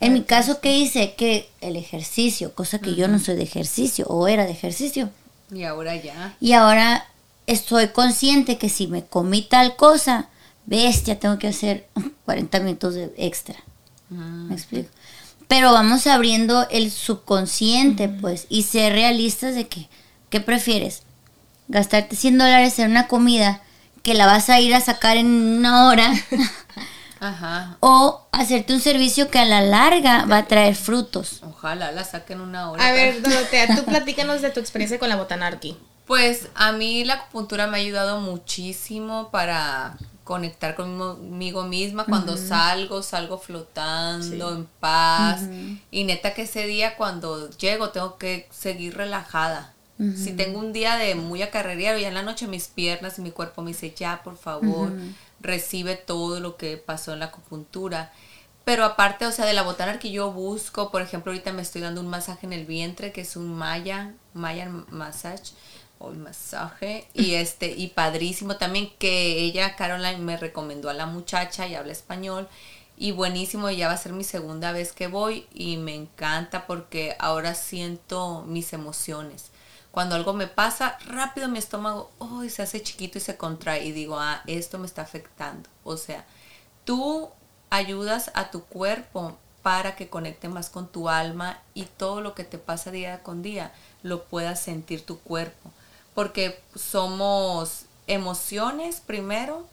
En 0.00 0.12
mi 0.12 0.22
caso, 0.22 0.60
¿qué 0.60 0.76
hice? 0.76 1.14
Que 1.14 1.48
el 1.60 1.76
ejercicio, 1.76 2.54
cosa 2.54 2.78
que 2.78 2.94
yo 2.94 3.08
no 3.08 3.18
soy 3.18 3.36
de 3.36 3.42
ejercicio 3.42 4.06
o 4.08 4.28
era 4.28 4.44
de 4.44 4.52
ejercicio. 4.52 5.08
Y 5.50 5.64
ahora 5.64 5.96
ya. 5.96 6.36
Y 6.40 6.52
ahora 6.52 7.06
estoy 7.46 7.88
consciente 7.88 8.58
que 8.58 8.68
si 8.68 8.86
me 8.86 9.04
comí 9.06 9.42
tal 9.42 9.76
cosa, 9.76 10.28
bestia, 10.66 11.18
tengo 11.18 11.38
que 11.38 11.48
hacer 11.48 11.88
40 12.26 12.60
minutos 12.60 12.94
de 12.94 13.12
extra. 13.16 13.56
Mm. 14.10 14.48
¿Me 14.48 14.54
explico? 14.54 14.90
Pero 15.48 15.72
vamos 15.72 16.06
abriendo 16.06 16.66
el 16.70 16.90
subconsciente, 16.90 18.08
pues, 18.08 18.46
y 18.48 18.62
ser 18.62 18.92
realistas 18.92 19.54
de 19.54 19.68
que, 19.68 19.88
¿qué 20.30 20.40
prefieres? 20.40 21.02
Gastarte 21.68 22.16
100 22.16 22.38
dólares 22.38 22.78
en 22.78 22.90
una 22.90 23.06
comida 23.08 23.60
que 24.02 24.14
la 24.14 24.26
vas 24.26 24.50
a 24.50 24.60
ir 24.60 24.74
a 24.74 24.80
sacar 24.80 25.16
en 25.16 25.26
una 25.26 25.86
hora 25.86 26.12
Ajá. 27.20 27.76
o 27.80 28.26
hacerte 28.32 28.72
un 28.74 28.80
servicio 28.80 29.30
que 29.30 29.38
a 29.38 29.44
la 29.44 29.60
larga 29.60 30.24
va 30.24 30.38
a 30.38 30.46
traer 30.46 30.74
frutos. 30.74 31.40
Ojalá 31.44 31.92
la 31.92 32.04
saquen 32.04 32.40
una 32.40 32.70
hora. 32.70 32.84
A 32.84 32.92
ver, 32.92 33.22
Dorotea, 33.22 33.76
tú 33.76 33.84
platícanos 33.84 34.42
de 34.42 34.50
tu 34.50 34.58
experiencia 34.58 34.98
con 34.98 35.08
la 35.08 35.16
botanarqui. 35.16 35.76
Pues 36.06 36.48
a 36.56 36.72
mí 36.72 37.04
la 37.04 37.14
acupuntura 37.14 37.68
me 37.68 37.78
ha 37.78 37.80
ayudado 37.80 38.20
muchísimo 38.20 39.30
para 39.30 39.96
conectar 40.32 40.74
conmigo 40.74 41.64
misma. 41.64 42.06
Cuando 42.06 42.38
salgo, 42.38 43.02
salgo 43.02 43.36
flotando 43.36 44.54
en 44.54 44.64
paz. 44.80 45.42
Y 45.90 46.04
neta 46.04 46.32
que 46.32 46.42
ese 46.42 46.66
día 46.66 46.96
cuando 46.96 47.50
llego 47.50 47.90
tengo 47.90 48.16
que 48.16 48.48
seguir 48.50 48.96
relajada. 48.96 49.74
Si 50.16 50.32
tengo 50.32 50.58
un 50.58 50.72
día 50.72 50.96
de 50.96 51.14
muy 51.14 51.42
acarrería, 51.42 51.98
ya 51.98 52.08
en 52.08 52.14
la 52.14 52.22
noche 52.22 52.46
mis 52.48 52.66
piernas 52.66 53.18
y 53.18 53.22
mi 53.22 53.30
cuerpo 53.30 53.60
me 53.60 53.72
dice, 53.72 53.94
ya, 53.94 54.22
por 54.24 54.38
favor, 54.38 54.90
recibe 55.40 55.96
todo 55.96 56.40
lo 56.40 56.56
que 56.56 56.78
pasó 56.78 57.12
en 57.12 57.18
la 57.18 57.26
acupuntura. 57.26 58.10
Pero 58.64 58.86
aparte, 58.86 59.26
o 59.26 59.32
sea, 59.32 59.44
de 59.44 59.52
la 59.52 59.62
botana 59.62 59.98
que 59.98 60.10
yo 60.10 60.32
busco, 60.32 60.90
por 60.90 61.02
ejemplo, 61.02 61.30
ahorita 61.30 61.52
me 61.52 61.60
estoy 61.60 61.82
dando 61.82 62.00
un 62.00 62.08
masaje 62.08 62.46
en 62.46 62.54
el 62.54 62.64
vientre, 62.64 63.12
que 63.12 63.20
es 63.20 63.36
un 63.36 63.52
Maya, 63.54 64.14
Mayan 64.32 64.86
Massage, 64.88 65.52
o 66.02 66.10
el 66.10 66.18
masaje, 66.18 67.06
y 67.14 67.34
este, 67.34 67.70
y 67.70 67.88
padrísimo 67.88 68.56
también 68.56 68.90
que 68.98 69.38
ella, 69.38 69.76
Caroline, 69.76 70.18
me 70.18 70.36
recomendó 70.36 70.90
a 70.90 70.94
la 70.94 71.06
muchacha 71.06 71.66
y 71.66 71.74
habla 71.74 71.92
español, 71.92 72.48
y 72.96 73.12
buenísimo, 73.12 73.70
ya 73.70 73.88
va 73.88 73.94
a 73.94 73.98
ser 73.98 74.12
mi 74.12 74.24
segunda 74.24 74.72
vez 74.72 74.92
que 74.92 75.06
voy, 75.06 75.46
y 75.54 75.76
me 75.76 75.94
encanta 75.94 76.66
porque 76.66 77.16
ahora 77.18 77.54
siento 77.54 78.42
mis 78.46 78.72
emociones. 78.72 79.50
Cuando 79.90 80.14
algo 80.14 80.32
me 80.32 80.46
pasa, 80.46 80.98
rápido 81.06 81.48
mi 81.48 81.58
estómago, 81.58 82.10
oh, 82.18 82.42
se 82.48 82.62
hace 82.62 82.82
chiquito 82.82 83.18
y 83.18 83.20
se 83.20 83.36
contrae, 83.36 83.84
y 83.84 83.92
digo, 83.92 84.18
ah, 84.18 84.42
esto 84.46 84.78
me 84.78 84.86
está 84.86 85.02
afectando. 85.02 85.68
O 85.84 85.96
sea, 85.96 86.24
tú 86.84 87.30
ayudas 87.70 88.30
a 88.34 88.50
tu 88.50 88.64
cuerpo 88.64 89.36
para 89.62 89.94
que 89.96 90.08
conecte 90.08 90.48
más 90.48 90.68
con 90.68 90.88
tu 90.88 91.08
alma 91.08 91.60
y 91.72 91.84
todo 91.84 92.20
lo 92.20 92.34
que 92.34 92.44
te 92.44 92.58
pasa 92.58 92.90
día 92.90 93.22
con 93.22 93.42
día 93.42 93.72
lo 94.02 94.24
puedas 94.24 94.60
sentir 94.60 95.06
tu 95.06 95.20
cuerpo. 95.20 95.70
Porque 96.14 96.60
somos 96.74 97.84
emociones 98.06 99.00
primero 99.00 99.66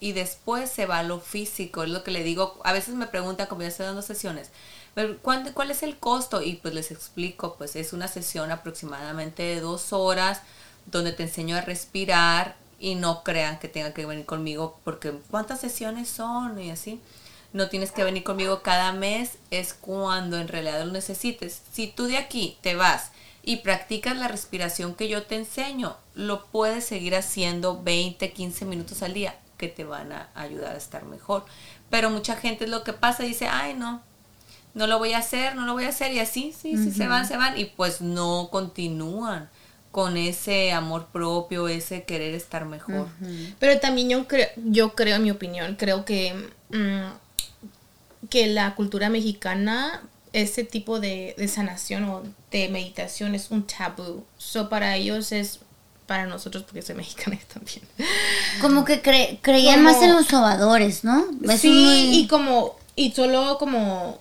y 0.00 0.12
después 0.12 0.70
se 0.70 0.86
va 0.86 1.02
lo 1.02 1.20
físico. 1.20 1.82
Es 1.82 1.90
lo 1.90 2.02
que 2.02 2.10
le 2.10 2.24
digo. 2.24 2.60
A 2.64 2.72
veces 2.72 2.94
me 2.94 3.06
preguntan, 3.06 3.46
como 3.46 3.62
ya 3.62 3.68
estoy 3.68 3.86
dando 3.86 4.02
sesiones, 4.02 4.50
"Pero, 4.94 5.18
¿cuánto- 5.22 5.52
¿cuál 5.54 5.70
es 5.70 5.82
el 5.82 5.98
costo? 5.98 6.42
Y 6.42 6.54
pues 6.56 6.74
les 6.74 6.90
explico, 6.90 7.54
pues 7.56 7.76
es 7.76 7.92
una 7.92 8.08
sesión 8.08 8.50
aproximadamente 8.50 9.42
de 9.42 9.60
dos 9.60 9.92
horas 9.92 10.40
donde 10.86 11.12
te 11.12 11.22
enseño 11.24 11.56
a 11.56 11.60
respirar 11.60 12.56
y 12.80 12.96
no 12.96 13.22
crean 13.22 13.58
que 13.60 13.68
tengan 13.68 13.92
que 13.92 14.04
venir 14.06 14.26
conmigo 14.26 14.80
porque 14.84 15.12
¿cuántas 15.30 15.60
sesiones 15.60 16.08
son? 16.08 16.58
Y 16.60 16.70
así. 16.70 17.00
No 17.52 17.68
tienes 17.68 17.92
que 17.92 18.02
venir 18.02 18.24
conmigo 18.24 18.62
cada 18.62 18.92
mes, 18.92 19.32
es 19.50 19.74
cuando 19.74 20.38
en 20.38 20.48
realidad 20.48 20.84
lo 20.84 20.90
necesites. 20.92 21.60
Si 21.72 21.86
tú 21.86 22.06
de 22.06 22.16
aquí 22.16 22.56
te 22.62 22.74
vas 22.74 23.10
y 23.42 23.56
practicas 23.58 24.16
la 24.16 24.28
respiración 24.28 24.94
que 24.94 25.08
yo 25.08 25.24
te 25.24 25.36
enseño, 25.36 25.96
lo 26.14 26.46
puedes 26.46 26.84
seguir 26.84 27.16
haciendo 27.16 27.82
20, 27.82 28.32
15 28.32 28.64
minutos 28.64 29.02
al 29.02 29.14
día 29.14 29.34
que 29.56 29.68
te 29.68 29.84
van 29.84 30.12
a 30.12 30.28
ayudar 30.34 30.74
a 30.74 30.78
estar 30.78 31.04
mejor. 31.04 31.44
Pero 31.90 32.10
mucha 32.10 32.36
gente 32.36 32.64
es 32.64 32.70
lo 32.70 32.84
que 32.84 32.92
pasa, 32.92 33.22
dice, 33.24 33.48
ay 33.48 33.74
no, 33.74 34.02
no 34.74 34.86
lo 34.86 34.98
voy 34.98 35.12
a 35.12 35.18
hacer, 35.18 35.56
no 35.56 35.66
lo 35.66 35.72
voy 35.72 35.84
a 35.84 35.88
hacer 35.88 36.12
y 36.12 36.20
así, 36.20 36.54
sí, 36.56 36.76
sí, 36.76 36.92
se 36.92 37.06
van, 37.06 37.26
se 37.26 37.36
van 37.36 37.58
y 37.58 37.66
pues 37.66 38.00
no 38.00 38.48
continúan 38.50 39.50
con 39.90 40.16
ese 40.16 40.72
amor 40.72 41.08
propio, 41.12 41.68
ese 41.68 42.04
querer 42.04 42.34
estar 42.34 42.64
mejor. 42.64 43.08
Pero 43.58 43.78
también 43.80 44.08
yo 44.08 44.26
creo, 44.26 44.48
yo 44.56 44.94
creo, 44.94 45.16
en 45.16 45.22
mi 45.22 45.30
opinión, 45.30 45.76
creo 45.76 46.04
que, 46.06 46.34
mm, 46.70 48.28
que 48.30 48.46
la 48.46 48.74
cultura 48.74 49.10
mexicana, 49.10 50.02
ese 50.32 50.64
tipo 50.64 50.98
de, 50.98 51.34
de 51.36 51.46
sanación 51.46 52.04
o 52.04 52.22
de 52.52 52.68
meditación 52.68 53.34
es 53.34 53.50
un 53.50 53.66
tabú. 53.66 54.24
So 54.38 54.68
para 54.68 54.96
ellos 54.96 55.32
es, 55.32 55.60
para 56.06 56.26
nosotros, 56.26 56.62
porque 56.64 56.82
soy 56.82 56.94
mexicana 56.94 57.38
también. 57.52 57.80
Como 58.60 58.84
que 58.84 59.02
cre- 59.02 59.38
creían 59.42 59.82
Como- 59.84 59.92
más 59.92 60.02
en 60.02 60.12
los 60.14 60.26
sobadores, 60.26 61.04
¿no? 61.04 61.24
Sí, 61.56 61.70
muy- 61.70 62.16
y 62.18 62.26
como, 62.28 62.76
y 62.96 63.12
solo 63.12 63.56
como 63.58 64.20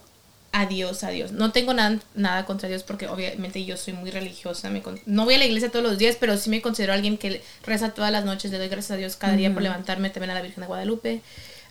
adiós, 0.53 1.03
adiós. 1.05 1.31
No 1.31 1.51
tengo 1.53 1.73
nada, 1.73 1.97
nada 2.13 2.45
contra 2.45 2.67
Dios 2.67 2.83
porque 2.83 3.07
obviamente 3.07 3.63
yo 3.63 3.77
soy 3.77 3.93
muy 3.93 4.11
religiosa. 4.11 4.69
Me 4.69 4.81
con- 4.81 4.99
no 5.05 5.23
voy 5.25 5.35
a 5.35 5.37
la 5.37 5.45
iglesia 5.45 5.69
todos 5.71 5.83
los 5.85 5.97
días, 5.97 6.17
pero 6.19 6.35
sí 6.37 6.49
me 6.49 6.61
considero 6.61 6.93
alguien 6.93 7.17
que 7.17 7.41
reza 7.65 7.89
todas 7.93 8.11
las 8.11 8.25
noches. 8.25 8.51
Le 8.51 8.57
doy 8.57 8.67
gracias 8.67 8.91
a 8.91 8.95
Dios 8.97 9.15
cada 9.15 9.33
día 9.33 9.53
por 9.53 9.61
levantarme, 9.61 10.09
también 10.09 10.31
a 10.31 10.33
la 10.33 10.41
Virgen 10.41 10.61
de 10.61 10.67
Guadalupe, 10.67 11.21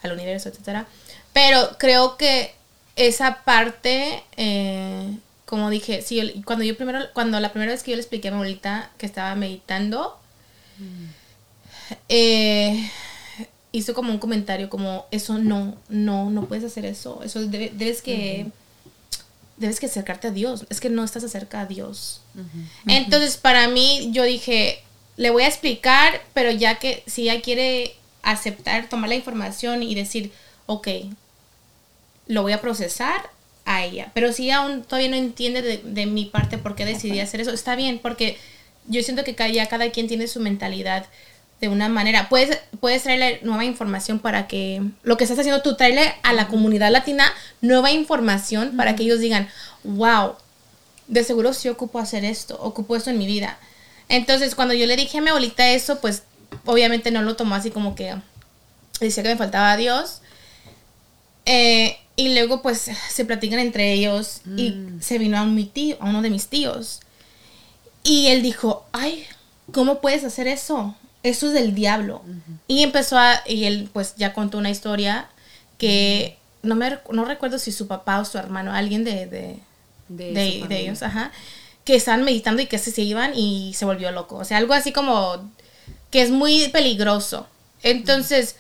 al 0.03 0.13
universo, 0.13 0.49
etcétera. 0.49 0.87
Pero 1.35 1.77
creo 1.79 2.17
que 2.17 2.55
esa 2.97 3.43
parte, 3.45 4.23
eh, 4.37 5.17
como 5.51 5.69
dije, 5.69 6.01
sí, 6.01 6.15
yo- 6.17 6.43
cuando 6.45 6.65
yo 6.65 6.77
primero, 6.77 7.01
cuando 7.13 7.39
la 7.41 7.51
primera 7.53 7.73
vez 7.73 7.83
que 7.83 7.91
yo 7.91 7.97
le 7.97 8.03
expliqué 8.03 8.29
a 8.29 8.31
mi 8.31 8.37
abuelita 8.37 8.91
que 8.99 9.05
estaba 9.05 9.35
meditando, 9.35 10.17
eh, 12.09 12.91
hizo 13.73 13.95
como 13.95 14.13
un 14.13 14.19
comentario 14.19 14.71
como 14.71 15.07
eso 15.11 15.39
no, 15.39 15.77
no, 15.89 16.31
no 16.31 16.47
puedes 16.47 16.65
hacer 16.65 16.85
eso. 16.87 17.23
Eso 17.25 17.41
debe- 17.41 17.73
debes 17.75 18.01
que 18.01 18.47
debes 19.57 19.81
que 19.81 19.87
acercarte 19.87 20.29
a 20.29 20.31
Dios. 20.31 20.67
Es 20.71 20.81
que 20.81 20.89
no 20.89 21.05
estás 21.05 21.25
acerca 21.25 21.61
a 21.63 21.67
Dios. 21.67 22.21
Entonces, 22.87 23.37
para 23.37 23.69
mí, 23.69 24.09
yo 24.13 24.23
dije, 24.23 24.83
le 25.17 25.31
voy 25.31 25.43
a 25.43 25.49
explicar, 25.49 26.23
pero 26.33 26.51
ya 26.51 26.79
que 26.79 27.03
si 27.07 27.29
ella 27.29 27.43
quiere 27.43 27.95
aceptar, 28.23 28.89
tomar 28.89 29.09
la 29.09 29.17
información 29.17 29.83
y 29.83 29.95
decir, 29.95 30.33
ok, 30.67 30.89
lo 32.27 32.43
voy 32.43 32.53
a 32.53 32.61
procesar 32.61 33.29
a 33.77 33.85
ella. 33.85 34.11
Pero 34.15 34.33
si 34.33 34.51
aún 34.51 34.83
todavía 34.83 35.11
no 35.11 35.17
entiende 35.17 35.63
de, 35.63 35.79
de 35.79 36.07
mi 36.07 36.27
parte 36.27 36.59
por 36.59 36.75
qué 36.75 36.85
decidí 36.85 37.21
hacer 37.21 37.41
eso, 37.41 37.53
está 37.53 37.77
bien, 37.77 37.99
porque 37.99 38.39
yo 38.87 39.03
siento 39.03 39.25
que 39.25 39.35
cada, 39.35 39.51
ya 39.51 39.67
cada 39.67 39.91
quien 39.91 40.09
tiene 40.09 40.27
su 40.27 40.41
mentalidad 40.41 41.07
de 41.61 41.69
una 41.69 41.89
manera. 41.89 42.29
Puedes, 42.29 42.59
puedes 42.81 43.03
traerle 43.03 43.41
nueva 43.43 43.65
información 43.65 44.19
para 44.19 44.49
que 44.49 44.83
lo 45.03 45.17
que 45.17 45.25
estás 45.25 45.39
haciendo 45.39 45.63
tú, 45.63 45.77
traerle 45.77 46.15
a 46.23 46.33
la 46.33 46.49
comunidad 46.49 46.91
latina 46.91 47.33
nueva 47.61 47.91
información 47.91 48.77
para 48.77 48.97
que 48.97 49.03
ellos 49.03 49.21
digan, 49.21 49.49
wow, 49.85 50.35
de 51.07 51.23
seguro 51.23 51.53
sí 51.53 51.69
ocupo 51.69 51.99
hacer 51.99 52.25
esto, 52.25 52.59
ocupo 52.61 52.97
esto 52.97 53.11
en 53.11 53.19
mi 53.19 53.27
vida. 53.27 53.59
Entonces, 54.09 54.55
cuando 54.55 54.75
yo 54.75 54.87
le 54.87 54.97
dije 54.97 55.19
a 55.19 55.21
mi 55.21 55.29
abuelita 55.29 55.69
eso, 55.71 56.01
pues 56.01 56.25
obviamente 56.65 57.11
no 57.11 57.23
lo 57.23 57.37
tomó 57.37 57.55
así 57.55 57.71
como 57.71 57.95
que 57.95 58.17
decía 59.01 59.23
que 59.23 59.29
me 59.29 59.37
faltaba 59.37 59.73
a 59.73 59.77
Dios. 59.77 60.23
Eh, 61.45 61.99
y 62.21 62.35
luego 62.35 62.61
pues 62.61 62.91
se 63.11 63.25
platican 63.25 63.59
entre 63.59 63.93
ellos 63.93 64.43
y 64.57 64.77
se 65.01 65.17
vino 65.17 65.39
a 65.39 65.45
mi 65.47 65.65
tío, 65.65 65.97
a 66.01 66.05
uno 66.05 66.21
de 66.21 66.29
mis 66.29 66.49
tíos. 66.49 67.01
Y 68.03 68.27
él 68.27 68.43
dijo, 68.43 68.85
ay, 68.93 69.25
¿cómo 69.73 70.03
puedes 70.03 70.23
hacer 70.25 70.47
eso? 70.47 70.95
Eso 71.23 71.49
es 71.49 71.55
del 71.55 71.75
diablo. 71.75 72.23
Y 72.69 72.83
empezó 72.83 73.19
a, 73.19 73.41
y 73.47 73.65
él 73.65 73.89
pues 73.91 74.17
ya 74.17 74.35
contó 74.35 74.59
una 74.59 74.69
historia 74.69 75.29
que 75.79 76.37
no 76.63 76.75
me 76.75 76.99
no 77.11 77.25
recuerdo 77.25 77.59
si 77.59 77.73
su 77.73 77.87
papá 77.87 78.21
o 78.21 78.27
su 78.27 78.37
hermano, 78.37 78.75
alguien 78.75 79.03
de, 79.03 79.27
de, 79.27 79.59
De 80.09 80.81
ellos, 80.81 81.03
ajá, 81.03 81.33
que 81.85 81.95
estaban 81.95 82.23
meditando 82.23 82.61
y 82.61 82.67
que 82.67 82.79
se, 82.79 82.91
se 82.91 83.01
iban 83.01 83.33
y 83.35 83.73
se 83.75 83.87
volvió 83.87 84.11
loco. 84.11 84.37
O 84.37 84.45
sea, 84.45 84.59
algo 84.59 84.75
así 84.75 84.93
como 84.93 85.51
que 86.11 86.21
es 86.21 86.31
muy 86.31 86.69
peligroso. 86.69 87.47
Entonces, 87.83 88.57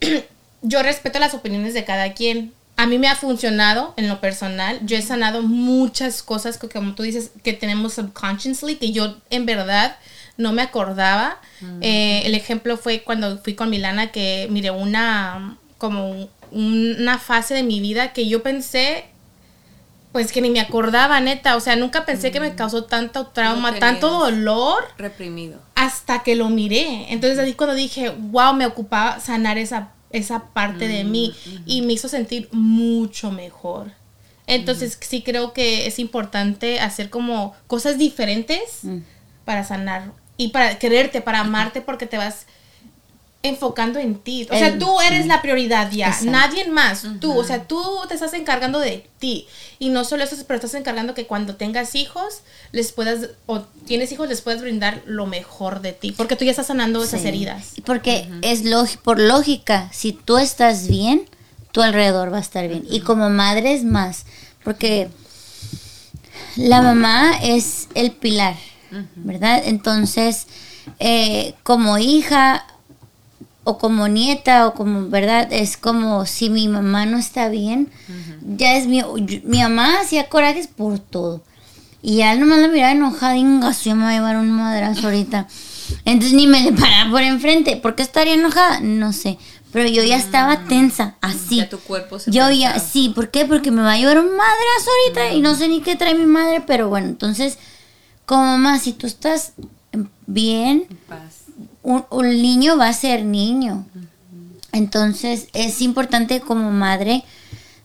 yo 0.62 0.82
respeto 0.84 1.18
las 1.18 1.34
opiniones 1.34 1.74
de 1.74 1.84
cada 1.84 2.12
quien. 2.14 2.54
A 2.76 2.86
mí 2.86 2.98
me 2.98 3.08
ha 3.08 3.16
funcionado 3.16 3.94
en 3.96 4.08
lo 4.08 4.20
personal. 4.20 4.78
Yo 4.84 4.96
he 4.96 5.02
sanado 5.02 5.42
muchas 5.42 6.22
cosas 6.22 6.58
que, 6.58 6.68
como 6.68 6.94
tú 6.94 7.02
dices, 7.02 7.30
que 7.42 7.52
tenemos 7.54 7.94
subconsciously, 7.94 8.76
que 8.76 8.92
yo 8.92 9.16
en 9.30 9.46
verdad 9.46 9.96
no 10.36 10.52
me 10.52 10.60
acordaba. 10.62 11.38
Eh, 11.80 12.22
el 12.26 12.34
ejemplo 12.34 12.76
fue 12.76 13.02
cuando 13.02 13.38
fui 13.38 13.54
con 13.54 13.70
Milana, 13.70 14.12
que 14.12 14.46
miré 14.50 14.70
una, 14.70 15.56
como 15.78 16.10
un- 16.50 16.96
una 17.00 17.18
fase 17.18 17.54
de 17.54 17.62
mi 17.62 17.80
vida 17.80 18.12
que 18.12 18.28
yo 18.28 18.42
pensé, 18.42 19.06
pues 20.12 20.32
que 20.32 20.40
ni 20.42 20.50
me 20.50 20.60
acordaba, 20.60 21.20
neta. 21.20 21.56
O 21.56 21.60
sea, 21.60 21.76
nunca 21.76 22.04
pensé 22.06 22.30
que 22.30 22.40
me 22.40 22.54
causó 22.54 22.84
tanto 22.84 23.26
trauma, 23.28 23.70
tanto 23.80 24.08
dolor 24.10 24.84
Reprimido. 24.98 25.60
hasta 25.74 26.22
que 26.22 26.34
lo 26.36 26.48
miré. 26.50 27.12
Entonces 27.12 27.38
ahí 27.38 27.54
cuando 27.54 27.74
dije, 27.74 28.10
wow, 28.10 28.52
me 28.54 28.66
ocupaba 28.66 29.20
sanar 29.20 29.58
esa, 29.58 29.88
esa 30.10 30.46
parte 30.46 30.88
de 30.88 31.04
mí 31.04 31.34
y 31.66 31.82
me 31.82 31.92
hizo 31.92 32.08
sentir 32.08 32.48
mucho 32.52 33.30
mejor. 33.30 33.92
Entonces 34.46 34.98
sí 35.00 35.22
creo 35.22 35.52
que 35.52 35.86
es 35.86 35.98
importante 35.98 36.78
hacer 36.80 37.10
como 37.10 37.54
cosas 37.66 37.98
diferentes 37.98 38.82
para 39.44 39.64
sanar 39.64 40.12
y 40.36 40.48
para 40.48 40.78
quererte, 40.78 41.20
para 41.20 41.40
amarte 41.40 41.80
porque 41.80 42.06
te 42.06 42.18
vas 42.18 42.46
enfocando 43.48 43.98
en 43.98 44.16
ti. 44.16 44.46
O 44.50 44.56
sea, 44.56 44.78
tú 44.78 45.00
eres 45.00 45.26
la 45.26 45.42
prioridad 45.42 45.90
ya, 45.90 46.08
Exacto. 46.08 46.30
nadie 46.30 46.66
más, 46.68 47.04
tú, 47.20 47.36
o 47.38 47.44
sea, 47.44 47.64
tú 47.64 47.80
te 48.08 48.14
estás 48.14 48.32
encargando 48.34 48.78
de 48.78 49.08
ti 49.18 49.46
y 49.78 49.88
no 49.88 50.04
solo 50.04 50.24
eso, 50.24 50.36
pero 50.46 50.56
estás 50.56 50.74
encargando 50.74 51.14
que 51.14 51.26
cuando 51.26 51.56
tengas 51.56 51.94
hijos 51.94 52.40
les 52.72 52.92
puedas 52.92 53.30
o 53.46 53.60
tienes 53.86 54.12
hijos 54.12 54.28
les 54.28 54.40
puedas 54.42 54.60
brindar 54.60 55.02
lo 55.06 55.26
mejor 55.26 55.80
de 55.80 55.92
ti, 55.92 56.12
porque 56.12 56.36
tú 56.36 56.44
ya 56.44 56.50
estás 56.50 56.66
sanando 56.68 57.02
esas 57.02 57.22
Sí. 57.22 57.28
heridas. 57.28 57.72
Porque 57.84 58.28
es 58.42 58.62
por 59.02 59.18
lógica, 59.20 59.88
si 59.92 60.12
tú 60.12 60.38
estás 60.38 60.88
bien, 60.88 61.28
tu 61.72 61.82
alrededor 61.82 62.32
va 62.32 62.38
a 62.38 62.40
estar 62.40 62.66
bien. 62.68 62.84
Y 62.90 63.00
como 63.00 63.28
madre 63.30 63.74
es 63.74 63.84
más, 63.84 64.24
porque 64.64 65.08
la 66.56 66.82
mamá 66.82 67.38
es 67.42 67.88
el 67.94 68.12
pilar, 68.12 68.56
¿verdad? 69.16 69.62
Entonces, 69.64 70.46
eh, 70.98 71.54
como 71.62 71.98
hija 71.98 72.66
o 73.66 73.76
como 73.78 74.08
nieta 74.08 74.66
o 74.66 74.72
como, 74.74 75.08
¿verdad? 75.08 75.48
Es 75.52 75.76
como 75.76 76.24
si 76.24 76.48
mi 76.50 76.68
mamá 76.68 77.04
no 77.04 77.18
está 77.18 77.48
bien, 77.48 77.90
ya 78.56 78.76
es 78.76 78.86
mi, 78.86 78.98
yo- 79.00 79.40
mi 79.44 79.58
mamá 79.60 80.00
hacía 80.00 80.28
corajes 80.28 80.66
por 80.68 80.98
todo. 80.98 81.42
Y 82.02 82.18
ya 82.18 82.34
nomás 82.36 82.60
la 82.60 82.68
miraba 82.68 82.92
enojada 82.92 83.36
y 83.36 83.42
ya 83.82 83.94
me 83.94 84.04
va 84.04 84.10
a 84.10 84.14
llevar 84.14 84.36
un 84.36 84.50
madrazo 84.52 85.06
ahorita. 85.08 85.48
Entonces 86.04 86.32
ni 86.34 86.46
me 86.46 86.60
le 86.62 86.72
paraba 86.72 87.10
por 87.10 87.22
enfrente. 87.22 87.76
¿Por 87.76 87.94
qué 87.96 88.02
estaría 88.02 88.34
enojada? 88.34 88.80
No 88.80 89.12
sé. 89.12 89.38
Pero 89.72 89.88
yo 89.88 90.02
ya 90.04 90.16
estaba 90.16 90.66
tensa, 90.68 91.16
así. 91.20 91.56
Ya 91.56 91.68
tu 91.68 91.78
cuerpo 91.80 92.18
se 92.20 92.30
Yo 92.30 92.48
ya, 92.50 92.78
sí, 92.78 93.10
¿por 93.14 93.30
qué? 93.30 93.44
Porque 93.44 93.70
me 93.72 93.82
va 93.82 93.92
a 93.92 93.98
llevar 93.98 94.18
un 94.20 94.26
madrazo 94.30 94.90
ahorita 94.90 95.34
y 95.34 95.40
no 95.42 95.54
sé 95.56 95.68
ni 95.68 95.80
qué 95.82 95.96
trae 95.96 96.14
mi 96.14 96.26
madre, 96.26 96.62
pero 96.66 96.88
bueno, 96.88 97.08
entonces, 97.08 97.58
como 98.24 98.42
mamá, 98.44 98.78
si 98.78 98.92
tú 98.92 99.06
estás 99.08 99.52
bien, 100.26 100.86
Paz. 101.08 101.35
Un, 101.86 102.42
niño 102.42 102.76
va 102.76 102.88
a 102.88 102.92
ser 102.92 103.24
niño. 103.24 103.86
Entonces 104.72 105.48
es 105.52 105.80
importante 105.80 106.40
como 106.40 106.70
madre, 106.70 107.24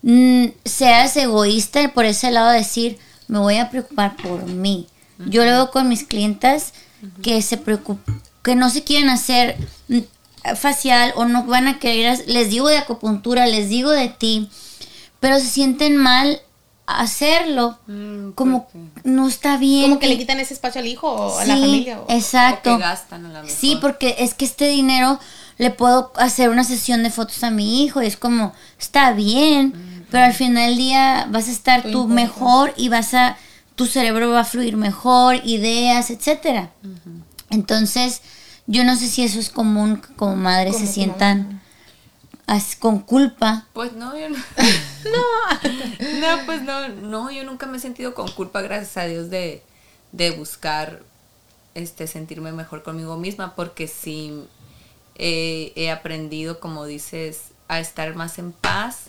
mm, 0.01 0.45
seas 0.65 1.15
egoísta 1.17 1.81
y 1.81 1.87
por 1.87 2.05
ese 2.05 2.31
lado 2.31 2.49
decir, 2.49 2.97
me 3.27 3.39
voy 3.39 3.57
a 3.57 3.69
preocupar 3.69 4.15
por 4.17 4.45
mí. 4.47 4.87
Yo 5.27 5.45
lo 5.45 5.51
veo 5.51 5.71
con 5.71 5.87
mis 5.87 6.03
clientas 6.03 6.73
que 7.21 7.41
se 7.41 7.57
preocupan, 7.57 8.21
que 8.43 8.55
no 8.55 8.69
se 8.71 8.83
quieren 8.83 9.09
hacer 9.09 9.55
mm, 9.87 9.99
facial 10.55 11.13
o 11.15 11.25
no 11.25 11.45
van 11.45 11.67
a 11.67 11.79
querer, 11.79 12.23
les 12.27 12.49
digo 12.49 12.67
de 12.67 12.77
acupuntura, 12.77 13.45
les 13.45 13.69
digo 13.69 13.91
de 13.91 14.09
ti, 14.09 14.49
pero 15.19 15.39
se 15.39 15.47
sienten 15.47 15.95
mal 15.95 16.41
hacerlo, 16.99 17.77
Mm, 17.87 18.31
como 18.31 18.67
no 19.03 19.27
está 19.27 19.57
bien. 19.57 19.83
Como 19.89 19.99
que 19.99 20.07
le 20.07 20.17
quitan 20.17 20.39
ese 20.39 20.53
espacio 20.53 20.81
al 20.81 20.87
hijo 20.87 21.07
o 21.09 21.37
a 21.39 21.45
la 21.45 21.55
Sí, 21.55 21.61
familia. 21.61 21.99
o- 22.01 22.05
Exacto. 22.09 22.73
O 22.73 22.77
que 22.77 22.83
gastan 22.83 23.25
a 23.25 23.29
la 23.29 23.41
mejor. 23.43 23.57
Sí, 23.57 23.77
porque 23.81 24.15
es 24.19 24.33
que 24.33 24.45
este 24.45 24.67
dinero 24.67 25.19
le 25.57 25.69
puedo 25.71 26.11
hacer 26.15 26.49
una 26.49 26.63
sesión 26.63 27.03
de 27.03 27.09
fotos 27.11 27.43
a 27.43 27.51
mi 27.51 27.83
hijo 27.83 28.01
y 28.01 28.07
es 28.07 28.17
como, 28.17 28.53
está 28.79 29.11
bien, 29.13 30.05
pero 30.09 30.25
al 30.25 30.33
final 30.33 30.69
del 30.69 30.77
día 30.77 31.27
vas 31.29 31.47
a 31.47 31.51
estar 31.51 31.83
Tú 31.83 32.07
mejor 32.07 32.73
y 32.77 32.89
vas 32.89 33.13
a, 33.13 33.37
tu 33.75 33.85
cerebro 33.85 34.31
va 34.31 34.41
a 34.41 34.45
fluir 34.45 34.75
mejor, 34.75 35.39
ideas, 35.45 36.09
etcétera. 36.09 36.71
Entonces, 37.49 38.21
yo 38.67 38.83
no 38.83 38.95
sé 38.95 39.07
si 39.07 39.23
eso 39.23 39.39
es 39.39 39.49
común 39.49 39.97
que 39.97 40.13
como 40.15 40.35
madres 40.35 40.77
se 40.77 40.87
sientan 40.87 41.61
con 42.79 42.99
culpa. 42.99 43.67
Pues 43.73 43.93
no, 43.93 44.17
yo 44.17 44.29
no. 44.29 44.35
no. 45.05 46.19
no, 46.19 46.45
pues 46.45 46.61
no, 46.63 46.89
no, 46.89 47.31
yo 47.31 47.43
nunca 47.43 47.65
me 47.65 47.77
he 47.77 47.79
sentido 47.79 48.13
con 48.13 48.29
culpa, 48.31 48.61
gracias 48.61 48.97
a 48.97 49.05
Dios, 49.05 49.29
de, 49.29 49.63
de 50.11 50.31
buscar 50.31 51.01
este 51.75 52.07
sentirme 52.07 52.51
mejor 52.51 52.83
conmigo 52.83 53.15
misma, 53.15 53.55
porque 53.55 53.87
sí 53.87 54.43
eh, 55.15 55.71
he 55.75 55.91
aprendido, 55.91 56.59
como 56.59 56.85
dices, 56.85 57.51
a 57.69 57.79
estar 57.79 58.15
más 58.15 58.37
en 58.37 58.51
paz. 58.51 59.03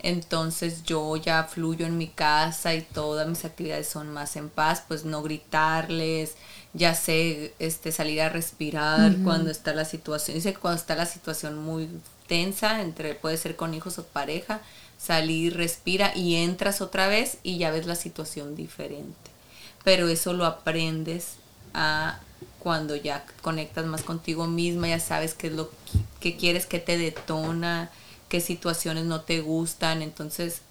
Entonces 0.00 0.82
yo 0.82 1.16
ya 1.16 1.44
fluyo 1.44 1.86
en 1.86 1.96
mi 1.96 2.08
casa 2.08 2.74
y 2.74 2.82
todas 2.82 3.26
mis 3.26 3.46
actividades 3.46 3.88
son 3.88 4.12
más 4.12 4.36
en 4.36 4.50
paz, 4.50 4.82
pues 4.86 5.06
no 5.06 5.22
gritarles, 5.22 6.34
ya 6.74 6.94
sé 6.94 7.54
este 7.58 7.90
salir 7.90 8.20
a 8.20 8.28
respirar 8.28 9.16
cuando 9.24 9.50
está 9.50 9.72
la 9.72 9.86
situación, 9.86 10.34
dice 10.34 10.52
cuando 10.52 10.78
está 10.78 10.94
la 10.94 11.06
situación 11.06 11.56
muy 11.56 11.88
tensa, 12.26 12.82
entre 12.82 13.14
puede 13.14 13.36
ser 13.36 13.56
con 13.56 13.74
hijos 13.74 13.98
o 13.98 14.04
pareja, 14.04 14.60
salir, 14.98 15.56
respira 15.56 16.12
y 16.16 16.36
entras 16.36 16.80
otra 16.80 17.08
vez 17.08 17.38
y 17.42 17.58
ya 17.58 17.70
ves 17.70 17.86
la 17.86 17.96
situación 17.96 18.56
diferente. 18.56 19.30
Pero 19.84 20.08
eso 20.08 20.32
lo 20.32 20.46
aprendes 20.46 21.34
a 21.74 22.20
cuando 22.58 22.96
ya 22.96 23.26
conectas 23.42 23.84
más 23.84 24.02
contigo 24.02 24.46
misma, 24.46 24.88
ya 24.88 25.00
sabes 25.00 25.34
qué 25.34 25.48
es 25.48 25.52
lo 25.52 25.70
que 26.20 26.36
quieres, 26.36 26.64
que 26.64 26.78
te 26.78 26.96
detona, 26.96 27.90
qué 28.30 28.40
situaciones 28.40 29.04
no 29.04 29.20
te 29.20 29.42
gustan. 29.42 30.00
Entonces, 30.00 30.62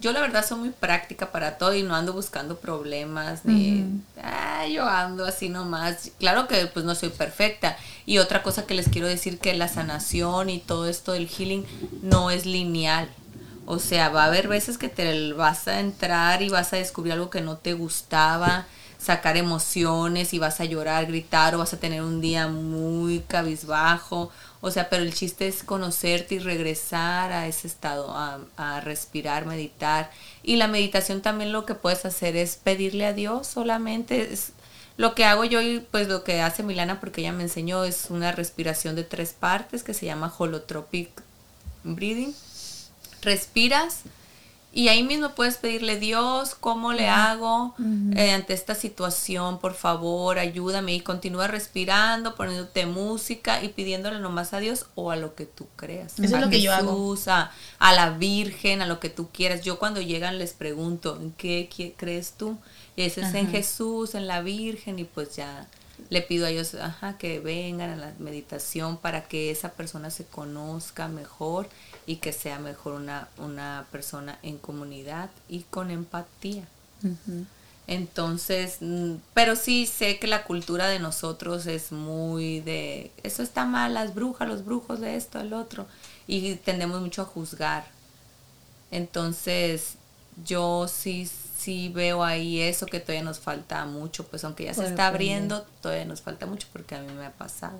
yo 0.00 0.12
la 0.12 0.20
verdad 0.20 0.44
soy 0.46 0.58
muy 0.58 0.70
práctica 0.70 1.30
para 1.30 1.58
todo 1.58 1.74
y 1.74 1.82
no 1.82 1.94
ando 1.94 2.12
buscando 2.12 2.56
problemas 2.58 3.44
ni 3.44 3.84
"Ah, 4.22 4.66
yo 4.66 4.86
ando 4.88 5.24
así 5.26 5.48
nomás. 5.48 6.10
Claro 6.18 6.48
que 6.48 6.66
pues 6.66 6.84
no 6.84 6.94
soy 6.94 7.10
perfecta. 7.10 7.76
Y 8.06 8.18
otra 8.18 8.42
cosa 8.42 8.66
que 8.66 8.74
les 8.74 8.88
quiero 8.88 9.06
decir 9.06 9.38
que 9.38 9.54
la 9.54 9.68
sanación 9.68 10.50
y 10.50 10.58
todo 10.58 10.88
esto 10.88 11.12
del 11.12 11.28
healing 11.28 11.64
no 12.02 12.30
es 12.30 12.46
lineal. 12.46 13.08
O 13.66 13.78
sea, 13.78 14.08
va 14.08 14.24
a 14.24 14.26
haber 14.26 14.48
veces 14.48 14.78
que 14.78 14.88
te 14.88 15.32
vas 15.34 15.68
a 15.68 15.78
entrar 15.80 16.42
y 16.42 16.48
vas 16.48 16.72
a 16.72 16.76
descubrir 16.76 17.12
algo 17.12 17.30
que 17.30 17.40
no 17.40 17.56
te 17.56 17.74
gustaba, 17.74 18.66
sacar 18.98 19.36
emociones 19.36 20.34
y 20.34 20.38
vas 20.38 20.60
a 20.60 20.64
llorar, 20.64 21.06
gritar 21.06 21.54
o 21.54 21.58
vas 21.58 21.72
a 21.72 21.78
tener 21.78 22.02
un 22.02 22.20
día 22.20 22.48
muy 22.48 23.20
cabizbajo. 23.28 24.30
O 24.62 24.70
sea, 24.70 24.90
pero 24.90 25.02
el 25.02 25.14
chiste 25.14 25.48
es 25.48 25.62
conocerte 25.62 26.34
y 26.34 26.38
regresar 26.38 27.32
a 27.32 27.46
ese 27.46 27.66
estado, 27.66 28.12
a, 28.12 28.40
a 28.56 28.80
respirar, 28.80 29.46
meditar. 29.46 30.10
Y 30.42 30.56
la 30.56 30.68
meditación 30.68 31.22
también 31.22 31.52
lo 31.52 31.64
que 31.64 31.74
puedes 31.74 32.04
hacer 32.04 32.36
es 32.36 32.56
pedirle 32.56 33.06
a 33.06 33.14
Dios 33.14 33.46
solamente. 33.46 34.32
Es, 34.32 34.52
lo 35.00 35.14
que 35.14 35.24
hago 35.24 35.44
yo 35.44 35.62
y 35.62 35.80
pues 35.80 36.08
lo 36.08 36.24
que 36.24 36.42
hace 36.42 36.62
Milana 36.62 37.00
porque 37.00 37.22
ella 37.22 37.32
me 37.32 37.44
enseñó 37.44 37.84
es 37.84 38.10
una 38.10 38.32
respiración 38.32 38.96
de 38.96 39.02
tres 39.02 39.32
partes 39.32 39.82
que 39.82 39.94
se 39.94 40.04
llama 40.04 40.30
holotropic 40.36 41.08
breathing 41.84 42.34
respiras 43.22 44.02
y 44.72 44.86
ahí 44.86 45.02
mismo 45.02 45.30
puedes 45.30 45.56
pedirle, 45.56 45.98
Dios, 45.98 46.54
¿cómo 46.54 46.92
le 46.92 47.08
hago 47.08 47.74
eh, 48.14 48.30
ante 48.30 48.52
esta 48.52 48.76
situación? 48.76 49.58
Por 49.58 49.74
favor, 49.74 50.38
ayúdame. 50.38 50.94
Y 50.94 51.00
continúa 51.00 51.48
respirando, 51.48 52.36
poniéndote 52.36 52.86
música 52.86 53.64
y 53.64 53.70
pidiéndole 53.70 54.20
nomás 54.20 54.54
a 54.54 54.60
Dios 54.60 54.86
o 54.94 55.10
a 55.10 55.16
lo 55.16 55.34
que 55.34 55.44
tú 55.44 55.66
creas. 55.74 56.12
Eso 56.14 56.22
es 56.22 56.32
a 56.34 56.40
lo 56.40 56.50
que 56.50 56.60
yo 56.60 56.72
hago. 56.72 56.92
Jesús, 56.92 57.26
A, 57.26 57.50
a 57.80 57.92
la 57.94 58.10
Virgen, 58.10 58.80
a 58.80 58.86
lo 58.86 59.00
que 59.00 59.10
tú 59.10 59.28
quieras. 59.32 59.62
Yo 59.62 59.80
cuando 59.80 60.00
llegan 60.00 60.38
les 60.38 60.52
pregunto, 60.52 61.18
¿en 61.20 61.32
qué 61.32 61.68
crees 61.96 62.34
tú? 62.34 62.56
Y 62.94 63.02
ese 63.02 63.22
es 63.22 63.34
en 63.34 63.50
Jesús, 63.50 64.14
en 64.14 64.28
la 64.28 64.40
Virgen, 64.40 65.00
y 65.00 65.04
pues 65.04 65.34
ya 65.34 65.66
le 66.10 66.22
pido 66.22 66.46
a 66.46 66.50
ellos 66.50 66.74
ajá, 66.74 67.18
que 67.18 67.40
vengan 67.40 67.90
a 67.90 67.96
la 67.96 68.12
meditación 68.18 68.98
para 68.98 69.24
que 69.24 69.50
esa 69.50 69.72
persona 69.72 70.10
se 70.10 70.26
conozca 70.26 71.08
mejor 71.08 71.68
y 72.10 72.16
que 72.16 72.32
sea 72.32 72.58
mejor 72.58 72.94
una, 72.94 73.28
una 73.38 73.86
persona 73.92 74.40
en 74.42 74.58
comunidad 74.58 75.30
y 75.48 75.60
con 75.60 75.92
empatía. 75.92 76.66
Entonces, 77.86 78.78
mm, 78.80 79.14
pero 79.32 79.54
sí 79.54 79.86
sé 79.86 80.18
que 80.18 80.26
la 80.26 80.42
cultura 80.42 80.88
de 80.88 80.98
nosotros 80.98 81.66
es 81.66 81.92
muy 81.92 82.62
de, 82.62 83.12
eso 83.22 83.44
está 83.44 83.64
mal, 83.64 83.94
las 83.94 84.12
brujas, 84.12 84.48
los 84.48 84.64
brujos 84.64 84.98
de 84.98 85.14
esto, 85.14 85.38
el 85.38 85.52
otro, 85.52 85.86
y 86.26 86.56
tendemos 86.56 87.00
mucho 87.00 87.22
a 87.22 87.26
juzgar. 87.26 87.84
Entonces, 88.90 89.94
yo 90.44 90.88
sí, 90.88 91.30
sí 91.56 91.90
veo 91.90 92.24
ahí 92.24 92.60
eso 92.60 92.86
que 92.86 92.98
todavía 92.98 93.22
nos 93.22 93.38
falta 93.38 93.84
mucho, 93.84 94.26
pues 94.26 94.42
aunque 94.42 94.64
ya 94.64 94.74
se 94.74 94.84
está 94.84 95.06
abriendo, 95.06 95.64
todavía 95.80 96.06
nos 96.06 96.22
falta 96.22 96.44
mucho 96.44 96.66
porque 96.72 96.96
a 96.96 97.02
mí 97.02 97.12
me 97.12 97.26
ha 97.26 97.32
pasado 97.32 97.78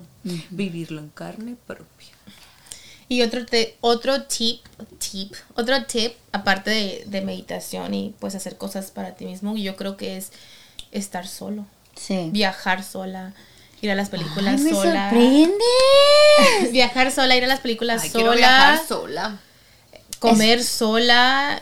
vivirlo 0.51 1.01
en 1.01 1.09
carne 1.09 1.57
propia. 1.67 2.15
Y 3.11 3.23
otro, 3.23 3.45
te- 3.45 3.75
otro 3.81 4.23
tip, 4.23 4.61
tip, 4.97 5.33
otro 5.55 5.83
tip, 5.83 6.13
aparte 6.31 6.69
de, 6.69 7.03
de 7.07 7.19
meditación 7.19 7.93
y 7.93 8.15
pues 8.21 8.35
hacer 8.35 8.57
cosas 8.57 8.89
para 8.89 9.15
ti 9.15 9.25
mismo, 9.25 9.57
yo 9.57 9.75
creo 9.75 9.97
que 9.97 10.15
es 10.15 10.31
estar 10.93 11.27
solo, 11.27 11.65
Sí. 11.97 12.29
viajar 12.31 12.85
sola, 12.85 13.33
ir 13.81 13.91
a 13.91 13.95
las 13.95 14.07
Ay, 14.07 14.11
películas 14.11 14.61
me 14.61 14.69
sola. 14.69 15.09
sorprende. 15.09 15.65
viajar 16.71 17.11
sola, 17.11 17.35
ir 17.35 17.43
a 17.43 17.47
las 17.47 17.59
películas 17.59 18.01
Ay, 18.03 18.09
sola, 18.11 18.23
quiero 18.23 18.37
viajar 18.37 18.87
sola. 18.87 19.39
comer 20.19 20.63
sola, 20.63 21.61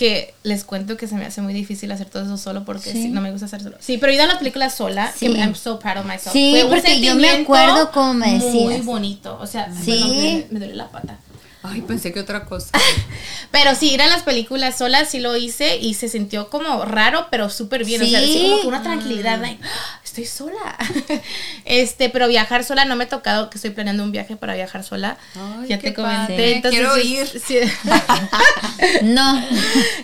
que 0.00 0.32
les 0.44 0.64
cuento 0.64 0.96
que 0.96 1.06
se 1.06 1.14
me 1.14 1.26
hace 1.26 1.42
muy 1.42 1.52
difícil 1.52 1.92
hacer 1.92 2.08
todo 2.08 2.22
eso 2.24 2.38
solo 2.38 2.64
porque 2.64 2.90
Sí. 2.90 3.02
sí, 3.02 3.08
no 3.10 3.20
me 3.20 3.30
gusta 3.32 3.44
hacer 3.44 3.62
solo. 3.62 3.76
Sí, 3.80 3.98
pero 3.98 4.10
ir 4.10 4.20
a 4.22 4.26
las 4.26 4.38
películas 4.38 4.74
sola, 4.74 5.12
Sí. 5.14 5.26
que 5.30 5.38
I'm 5.38 5.54
so 5.54 5.78
proud 5.78 5.98
of 5.98 6.06
myself. 6.06 6.32
Sí, 6.32 6.56
Fue 6.58 6.70
porque 6.70 7.02
yo 7.02 7.16
me 7.16 7.28
acuerdo 7.28 7.92
como 7.92 8.14
me 8.14 8.28
Muy 8.38 8.38
decías. 8.68 8.86
bonito, 8.86 9.38
o 9.38 9.46
sea, 9.46 9.70
Sí. 9.84 9.90
perdón, 9.90 10.10
me, 10.16 10.46
me 10.52 10.58
duele 10.58 10.74
la 10.74 10.88
pata. 10.90 11.18
Ay, 11.62 11.82
pensé 11.82 12.12
que 12.12 12.20
otra 12.20 12.46
cosa. 12.46 12.70
Pero 13.50 13.74
sí, 13.74 13.90
ir 13.92 14.00
a 14.00 14.06
las 14.06 14.22
películas 14.22 14.78
sola 14.78 15.04
sí 15.04 15.18
lo 15.20 15.36
hice 15.36 15.76
y 15.76 15.94
se 15.94 16.08
sintió 16.08 16.48
como 16.48 16.84
raro, 16.84 17.26
pero 17.30 17.50
súper 17.50 17.84
bien. 17.84 18.00
O 18.02 18.06
sea, 18.06 18.20
Sí. 18.20 18.42
como 18.48 18.60
que 18.62 18.66
una 18.68 18.82
tranquilidad, 18.82 19.40
like, 19.40 19.60
"Ah, 19.62 20.00
estoy 20.04 20.24
sola. 20.24 20.78
este, 21.64 22.08
pero 22.08 22.28
viajar 22.28 22.64
sola 22.64 22.84
no 22.86 22.96
me 22.96 23.04
ha 23.04 23.08
tocado, 23.08 23.50
que 23.50 23.58
estoy 23.58 23.72
planeando 23.72 24.02
un 24.04 24.12
viaje 24.12 24.36
para 24.36 24.54
viajar 24.54 24.84
sola. 24.84 25.18
Ay, 25.34 25.68
ya 25.68 25.78
te 25.78 25.92
comenté. 25.92 26.56
Entonces, 26.56 26.80
Quiero 26.80 26.98
ir. 26.98 27.26
sí. 27.44 27.58
No. 29.02 29.44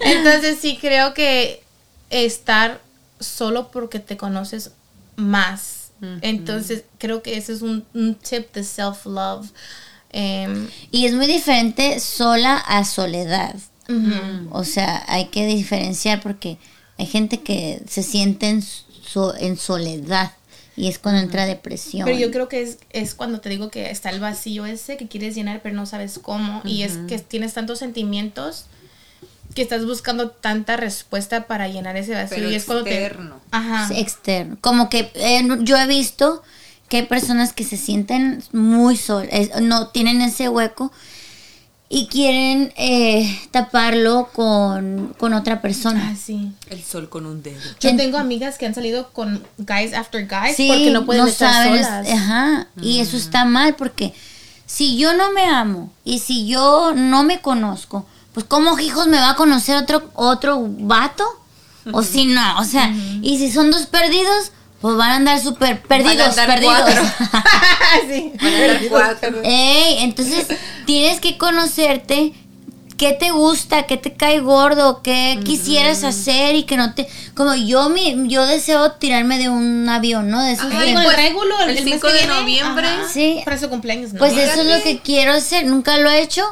Entonces 0.01 0.59
sí 0.61 0.79
creo 0.81 1.15
que 1.15 1.63
estar 2.11 2.81
solo 3.21 3.69
porque 3.71 3.99
te 4.01 4.17
conoces 4.17 4.73
más. 5.17 5.91
Entonces 6.21 6.85
creo 6.99 7.23
que 7.23 7.39
ese 7.39 7.55
es 7.55 7.63
un, 7.63 7.85
un 7.95 8.15
tip 8.17 8.53
de 8.53 8.63
self-love. 8.63 9.47
Em, 10.13 10.69
Y 10.91 11.07
es 11.07 11.15
muy 11.15 11.27
diferente 11.27 12.01
sola 12.01 12.57
a 12.57 12.85
soledad. 12.85 13.55
O 14.51 14.65
sea, 14.65 15.05
hay 15.07 15.27
que 15.27 15.47
diferenciar 15.47 16.21
porque 16.21 16.59
hay 16.99 17.07
gente 17.07 17.41
que 17.43 17.83
se 17.89 18.03
siente 18.03 18.49
en, 18.49 18.63
so- 18.63 19.35
en 19.37 19.57
soledad 19.57 20.33
y 20.77 20.89
es 20.89 20.99
cuando 20.99 21.21
entra 21.21 21.47
depresión. 21.47 22.05
Pero 22.05 22.19
yo 22.19 22.31
creo 22.33 22.49
que 22.49 22.63
es, 22.63 22.79
es 22.91 23.15
cuando 23.15 23.41
te 23.41 23.49
digo 23.49 23.71
que 23.71 23.91
está 23.91 24.11
el 24.11 24.19
vacío 24.21 24.67
ese 24.67 24.97
que 24.97 25.07
quieres 25.07 25.35
llenar 25.37 25.61
pero 25.63 25.75
no 25.77 25.87
sabes 25.87 26.19
cómo. 26.21 26.63
Y 26.65 26.83
es 26.83 26.99
que 27.09 27.19
tienes 27.21 27.55
tantos 27.55 27.79
sentimientos 27.79 28.65
que 29.55 29.63
estás 29.63 29.87
buscando 29.87 30.31
tanta 30.31 30.77
respuesta 30.77 31.47
para 31.47 31.69
llenar 31.69 31.97
ese 31.97 32.13
vacío. 32.15 32.37
Pero 32.39 32.51
y 32.51 32.55
es 32.57 32.65
cuando 32.65 32.85
te... 32.85 32.91
externo. 33.07 33.41
Ajá. 33.53 33.85
Es 33.95 33.99
externo. 34.01 34.59
Como 34.61 34.91
que 34.91 35.11
eh, 35.15 35.47
yo 35.61 35.77
he 35.79 35.87
visto 35.87 36.43
que 36.89 36.99
hay 36.99 37.03
personas 37.05 37.53
que 37.53 37.65
se 37.65 37.77
sienten 37.77 38.43
muy 38.53 38.97
solas, 38.97 39.31
no 39.61 39.89
tienen 39.89 40.21
ese 40.21 40.49
hueco 40.49 40.93
y 41.89 42.09
quieren 42.09 42.73
eh, 42.77 43.41
taparlo 43.53 44.29
con, 44.33 45.15
con 45.19 45.35
otra 45.35 45.55
Ah, 45.55 45.61
persona. 45.63 46.17
sí. 46.17 46.51
El 46.69 46.83
sol 46.83 47.09
con 47.09 47.27
un 47.27 47.43
dedo. 47.43 47.61
Yo 47.81 47.91
En- 47.91 47.97
tengo 47.97 48.19
amigas 48.19 48.59
que 48.59 48.67
han 48.67 48.75
salido 48.75 49.13
con 49.13 49.45
guys 49.59 49.93
after 49.95 50.27
guys 50.27 50.57
Sí, 50.57 50.67
porque 50.69 50.91
no 50.91 51.07
pueden 51.07 51.27
estar 51.29 51.53
saben, 51.53 51.85
solas. 51.85 52.09
Ajá, 52.11 52.67
y 52.81 52.99
eso 53.01 53.17
está 53.17 53.45
mal 53.45 53.77
porque 53.77 54.13
si 54.67 54.97
yo 54.97 55.13
no 55.17 55.31
me 55.33 55.45
amo 55.45 55.93
y 56.05 56.19
si 56.19 56.47
yo 56.49 56.93
no 56.95 57.23
me 57.23 57.41
conozco, 57.41 58.05
pues 58.33 58.45
¿cómo 58.47 58.77
hijos 58.81 59.07
me 59.07 59.19
va 59.19 59.31
a 59.31 59.37
conocer 59.37 59.77
otro 59.77 60.11
otro 60.15 60.59
vato? 60.69 61.25
O 61.93 62.03
si 62.03 62.25
no, 62.27 62.59
o 62.59 62.65
sea, 62.65 62.93
y 63.23 63.39
si 63.39 63.49
son 63.53 63.71
dos 63.71 63.87
perdidos, 63.87 64.51
pues 64.81 64.97
van 64.97 65.11
a 65.11 65.17
andar 65.17 65.41
súper 65.41 65.81
perdidos, 65.83 66.39
andar 66.39 66.47
perdidos. 66.47 66.81
cuatro. 66.81 67.03
sí. 68.09 68.33
Van 68.41 68.55
a 68.55 68.67
dar 68.67 68.89
cuatro. 68.89 69.41
Ey, 69.45 69.99
entonces 70.01 70.47
tienes 70.87 71.21
que 71.21 71.39
conocerte 71.39 72.33
qué 72.97 73.13
te 73.13 73.31
gusta, 73.31 73.85
qué 73.85 73.97
te 73.97 74.15
cae 74.15 74.41
gordo, 74.41 75.03
qué 75.03 75.39
quisieras 75.45 76.05
hacer 76.05 76.55
y 76.55 76.63
que 76.65 76.77
no 76.77 76.95
te 76.95 77.09
como 77.35 77.55
yo 77.55 77.89
mi 77.91 78.29
yo 78.29 78.47
deseo 78.47 78.93
tirarme 78.93 79.39
de 79.39 79.49
un 79.49 79.89
avión, 79.89 80.31
¿no? 80.31 80.43
De 80.43 80.53
esos 80.53 80.67
Ajá, 80.67 80.85
el 80.85 81.13
regulo, 81.15 81.61
el, 81.61 81.71
el 81.71 81.79
el 81.79 81.85
mes 81.85 81.95
5 81.95 82.07
que 82.09 82.13
de 82.15 82.27
noviembre. 82.27 82.87
ajá, 82.87 83.09
Sí. 83.13 83.43
Para 83.45 83.59
su 83.59 83.69
cumpleaños, 83.69 84.13
¿no? 84.13 84.19
Pues 84.19 84.37
eso 84.37 84.63
es 84.63 84.67
lo 84.67 84.83
que 84.83 85.01
quiero 85.01 85.33
hacer, 85.33 85.67
nunca 85.67 85.99
lo 85.99 86.11
he 86.11 86.23
hecho. 86.23 86.45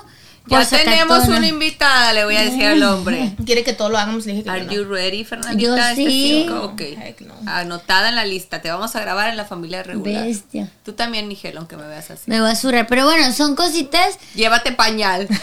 Ya 0.47 0.67
tenemos 0.69 1.27
una 1.29 1.47
invitada, 1.47 2.13
le 2.13 2.25
voy 2.27 2.37
a 2.37 2.43
decir 2.43 2.65
al 2.67 2.83
hombre. 2.83 3.33
Quiere 3.47 3.65
que 3.65 3.73
todo 3.73 3.89
lo 3.89 3.97
hagamos, 3.97 4.27
le 4.27 4.33
dije 4.33 4.45
que 4.45 4.51
Are 4.51 4.65
no. 4.65 4.73
you 4.73 4.85
ready, 4.85 5.25
Fernandita? 5.25 5.59
Yo 5.59 5.75
Este 5.77 5.95
sí. 6.05 6.43
cinco, 6.45 6.65
ok. 6.65 6.81
Heck 6.81 7.21
no. 7.23 7.35
Anotada 7.47 8.11
en 8.11 8.15
la 8.17 8.27
lista. 8.27 8.61
Te 8.61 8.71
vamos 8.71 8.95
a 8.95 9.01
grabar 9.01 9.31
en 9.31 9.39
la 9.39 9.47
familia 9.47 9.83
regular. 9.83 10.27
Bestia. 10.27 10.71
Tú 10.85 10.93
también, 10.93 11.29
Nigel, 11.31 11.57
aunque 11.57 11.77
me 11.79 11.87
veas 11.87 12.11
así. 12.11 12.25
Me 12.27 12.41
voy 12.43 12.51
a 12.51 12.57
zurrar, 12.57 12.87
pero 12.87 13.05
bueno, 13.07 13.33
son 13.33 13.57
cositas. 13.57 14.19
Llévate 14.35 14.73
pañal. 14.73 15.27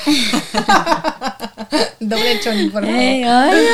Doble 1.99 2.39
choni, 2.41 2.69
por 2.69 2.83
favor. 2.83 2.99
Ey, 2.99 3.23
ay, 3.23 3.65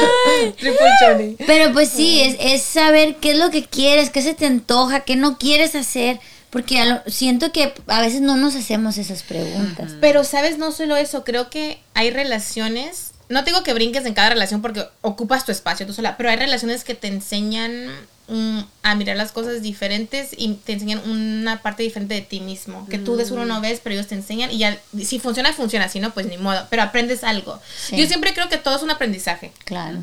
ay. 0.42 0.52
Triple 0.58 0.88
choni. 1.02 1.36
Pero 1.46 1.74
pues 1.74 1.90
sí, 1.90 2.22
es, 2.22 2.38
es 2.40 2.62
saber 2.62 3.18
qué 3.18 3.32
es 3.32 3.38
lo 3.38 3.50
que 3.52 3.66
quieres, 3.66 4.10
qué 4.10 4.22
se 4.22 4.34
te 4.34 4.46
antoja, 4.46 5.02
qué 5.02 5.16
no 5.16 5.38
quieres 5.38 5.76
hacer, 5.76 6.20
porque 6.50 6.84
lo- 6.86 7.02
siento 7.08 7.52
que 7.52 7.74
a 7.88 8.02
veces 8.02 8.22
no 8.22 8.38
nos 8.38 8.56
hacemos 8.56 8.98
esas 8.98 9.24
preguntas. 9.24 9.94
Pero, 10.02 10.24
¿sabes? 10.24 10.58
No 10.58 10.72
solo 10.72 10.96
eso, 10.98 11.24
creo 11.24 11.50
que 11.50 11.80
hay 11.94 12.12
relaciones, 12.12 13.12
no 13.30 13.44
te 13.44 13.52
digo 13.52 13.64
que 13.64 13.74
brinques 13.74 14.06
en 14.06 14.14
cada 14.14 14.30
relación 14.30 14.62
porque 14.62 14.86
ocupas 15.02 15.46
tu 15.46 15.52
espacio 15.52 15.86
tú 15.86 15.94
sola, 15.94 16.16
pero 16.18 16.30
hay 16.30 16.38
relaciones 16.38 16.84
que 16.84 16.96
te 16.96 17.08
enseñan 17.08 17.88
mm, 18.30 18.60
a 18.84 18.96
mirar 18.96 19.18
las 19.18 19.32
cosas 19.32 19.62
diferentes 19.62 20.30
y 20.38 20.54
te 20.54 20.74
enseñan 20.74 21.00
una 21.10 21.62
parte 21.62 21.84
diferente 21.84 22.14
de 22.14 22.22
ti 22.22 22.40
mismo, 22.40 22.88
que 22.90 22.98
tú 22.98 23.16
de 23.18 23.26
seguro 23.26 23.46
no 23.46 23.60
ves, 23.62 23.80
pero 23.84 23.96
ellos 23.96 24.08
te 24.08 24.16
enseñan 24.16 24.52
y 24.52 24.58
ya, 24.60 24.78
si 25.04 25.20
funciona, 25.20 25.52
funciona, 25.54 25.90
si 25.90 26.00
no, 26.00 26.14
pues 26.14 26.26
ni 26.28 26.38
modo, 26.38 26.66
pero 26.70 26.84
aprendes 26.84 27.24
algo. 27.24 27.60
Sí. 27.88 27.98
Yo 27.98 28.06
siempre 28.08 28.34
creo 28.34 28.48
que 28.50 28.58
todo 28.58 28.76
es 28.78 28.84
un 28.84 28.92
aprendizaje. 28.92 29.52
Claro. 29.66 30.00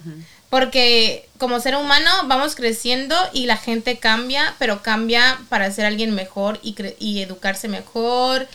Porque 0.54 1.28
como 1.38 1.58
ser 1.58 1.74
humano 1.74 2.08
vamos 2.26 2.54
creciendo 2.54 3.16
y 3.32 3.46
la 3.46 3.56
gente 3.56 3.98
cambia, 3.98 4.54
pero 4.60 4.82
cambia 4.82 5.40
para 5.48 5.68
ser 5.72 5.84
alguien 5.84 6.14
mejor 6.14 6.60
y, 6.62 6.74
cre- 6.76 6.94
y 7.00 7.20
educarse 7.22 7.66
mejor, 7.66 8.46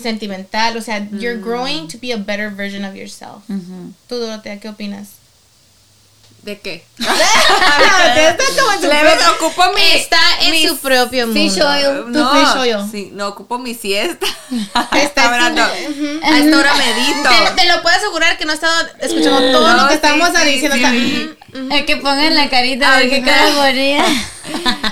sentimental. 0.00 0.76
O 0.76 0.80
sea, 0.80 0.98
you're 1.18 1.40
growing 1.40 1.88
to 1.88 1.98
be 2.00 2.12
a 2.12 2.16
better 2.16 2.48
version 2.54 2.84
of 2.84 2.94
yourself. 2.94 3.42
Ujú. 3.48 3.92
Tú, 4.08 4.18
Dorotea, 4.18 4.60
¿qué 4.60 4.68
opinas? 4.68 5.08
¿De 6.42 6.58
qué? 6.58 6.84
Le 8.82 9.28
ocupo 9.36 9.62
mi. 9.74 9.82
Está 9.94 10.18
en 10.42 10.50
mi- 10.52 10.66
su 10.66 10.78
propio 10.78 11.26
mundo. 11.26 11.40
Fish 11.40 11.60
oil. 11.62 12.04
No, 12.12 12.30
fish 12.32 12.56
oil. 12.58 12.76
sí, 12.90 13.10
no 13.12 13.28
ocupo 13.28 13.58
mi 13.58 13.74
siesta. 13.74 14.26
Está 14.96 15.32
hablando. 15.32 15.62
A 15.62 16.38
esta 16.38 16.58
hora 16.58 16.74
medito. 16.74 17.28
Te, 17.28 17.62
te 17.62 17.68
lo 17.68 17.82
puedo 17.82 17.96
asegurar 17.96 18.38
que 18.38 18.44
no 18.44 18.52
he 18.52 18.54
estado 18.54 18.88
escuchando 19.00 19.38
todo 19.52 19.68
No, 19.68 19.76
lo 19.82 19.88
que 19.88 19.94
sí, 19.94 19.94
estamos 19.96 20.28
sí, 20.34 20.44
diciendo. 20.50 20.76
sí. 20.76 21.30
mm, 21.52 21.58
mm. 21.58 21.72
El 21.72 21.84
que 21.86 21.96
pongan 21.96 22.34
la 22.34 22.48
carita 22.48 22.96
de 22.96 23.08
que 23.10 23.20
bonita. 23.20 24.04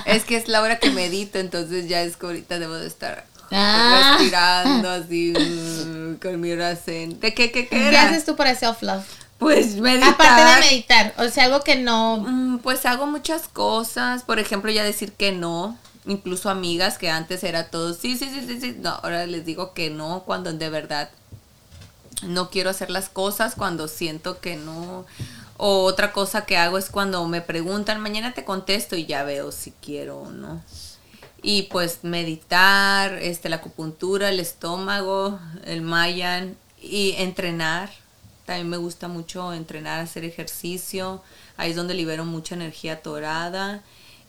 Es 0.07 0.25
que 0.25 0.37
es 0.37 0.49
la 0.49 0.63
hora 0.63 0.79
que 0.79 0.91
medito, 0.91 1.39
entonces 1.39 1.89
ya 1.89 2.03
es 2.03 2.17
que 2.17 2.27
ahorita 2.27 2.59
debo 2.59 2.75
de 2.75 2.87
estar 2.87 3.25
Ah. 3.51 4.17
respirando 4.19 4.91
así 4.91 5.33
uh, 5.33 6.19
con 6.21 6.39
mi 6.39 6.53
oración. 6.53 7.19
¿De 7.19 7.33
qué, 7.33 7.51
qué, 7.51 7.67
qué 7.67 7.89
¿Qué 7.91 7.97
haces 7.97 8.27
tú 8.27 8.37
para 8.37 8.55
self-love? 8.55 9.03
Pues 9.39 9.77
meditar. 9.77 10.15
Aparte 10.15 10.43
de 10.43 10.71
meditar, 10.71 11.15
o 11.19 11.29
sea, 11.29 11.45
algo 11.45 11.61
que 11.63 11.77
no... 11.77 12.19
Mm, 12.19 12.59
Pues 12.59 12.85
hago 12.87 13.07
muchas 13.07 13.47
cosas, 13.49 14.25
por 14.25 14.39
ejemplo, 14.39 14.71
ya 14.71 14.83
decir 14.83 15.13
que 15.13 15.33
no, 15.33 15.79
incluso 16.07 16.51
amigas 16.51 16.99
que 16.99 17.09
antes 17.11 17.45
era 17.45 17.71
todo, 17.71 17.95
sí, 17.95 18.17
sí, 18.17 18.29
sí, 18.33 18.45
sí, 18.47 18.61
sí, 18.61 18.77
no, 18.81 18.91
ahora 18.91 19.27
les 19.27 19.45
digo 19.45 19.75
que 19.75 19.91
no 19.91 20.25
cuando 20.27 20.53
de 20.53 20.69
verdad 20.71 21.11
no 22.23 22.51
quiero 22.51 22.71
hacer 22.71 22.91
las 22.91 23.09
cosas 23.09 23.55
cuando 23.55 23.87
siento 23.89 24.41
que 24.41 24.57
no. 24.57 25.07
O 25.57 25.85
otra 25.85 26.13
cosa 26.13 26.45
que 26.45 26.57
hago 26.57 26.79
es 26.79 26.89
cuando 26.91 27.27
me 27.27 27.41
preguntan, 27.41 28.01
mañana 28.01 28.33
te 28.33 28.45
contesto 28.45 28.97
y 28.97 29.07
ya 29.07 29.25
veo 29.25 29.51
si 29.53 29.73
quiero 29.73 30.19
o 30.19 30.31
no. 30.31 30.63
Y 31.43 31.63
pues 31.65 32.01
meditar, 32.03 33.15
este, 33.15 33.49
la 33.49 33.57
acupuntura, 33.57 34.29
el 34.29 34.41
estómago, 34.41 35.39
el 35.65 35.83
mayan 35.83 36.57
y 36.81 37.15
entrenar. 37.19 37.91
También 38.49 38.71
me 38.71 38.79
gusta 38.79 39.09
mucho 39.09 39.53
entrenar, 39.53 40.01
hacer 40.01 40.25
ejercicio. 40.25 41.23
Ahí 41.59 41.73
es 41.73 41.77
donde 41.77 41.93
libero 41.93 42.25
mucha 42.25 42.55
energía 42.55 42.95
atorada. 42.95 43.83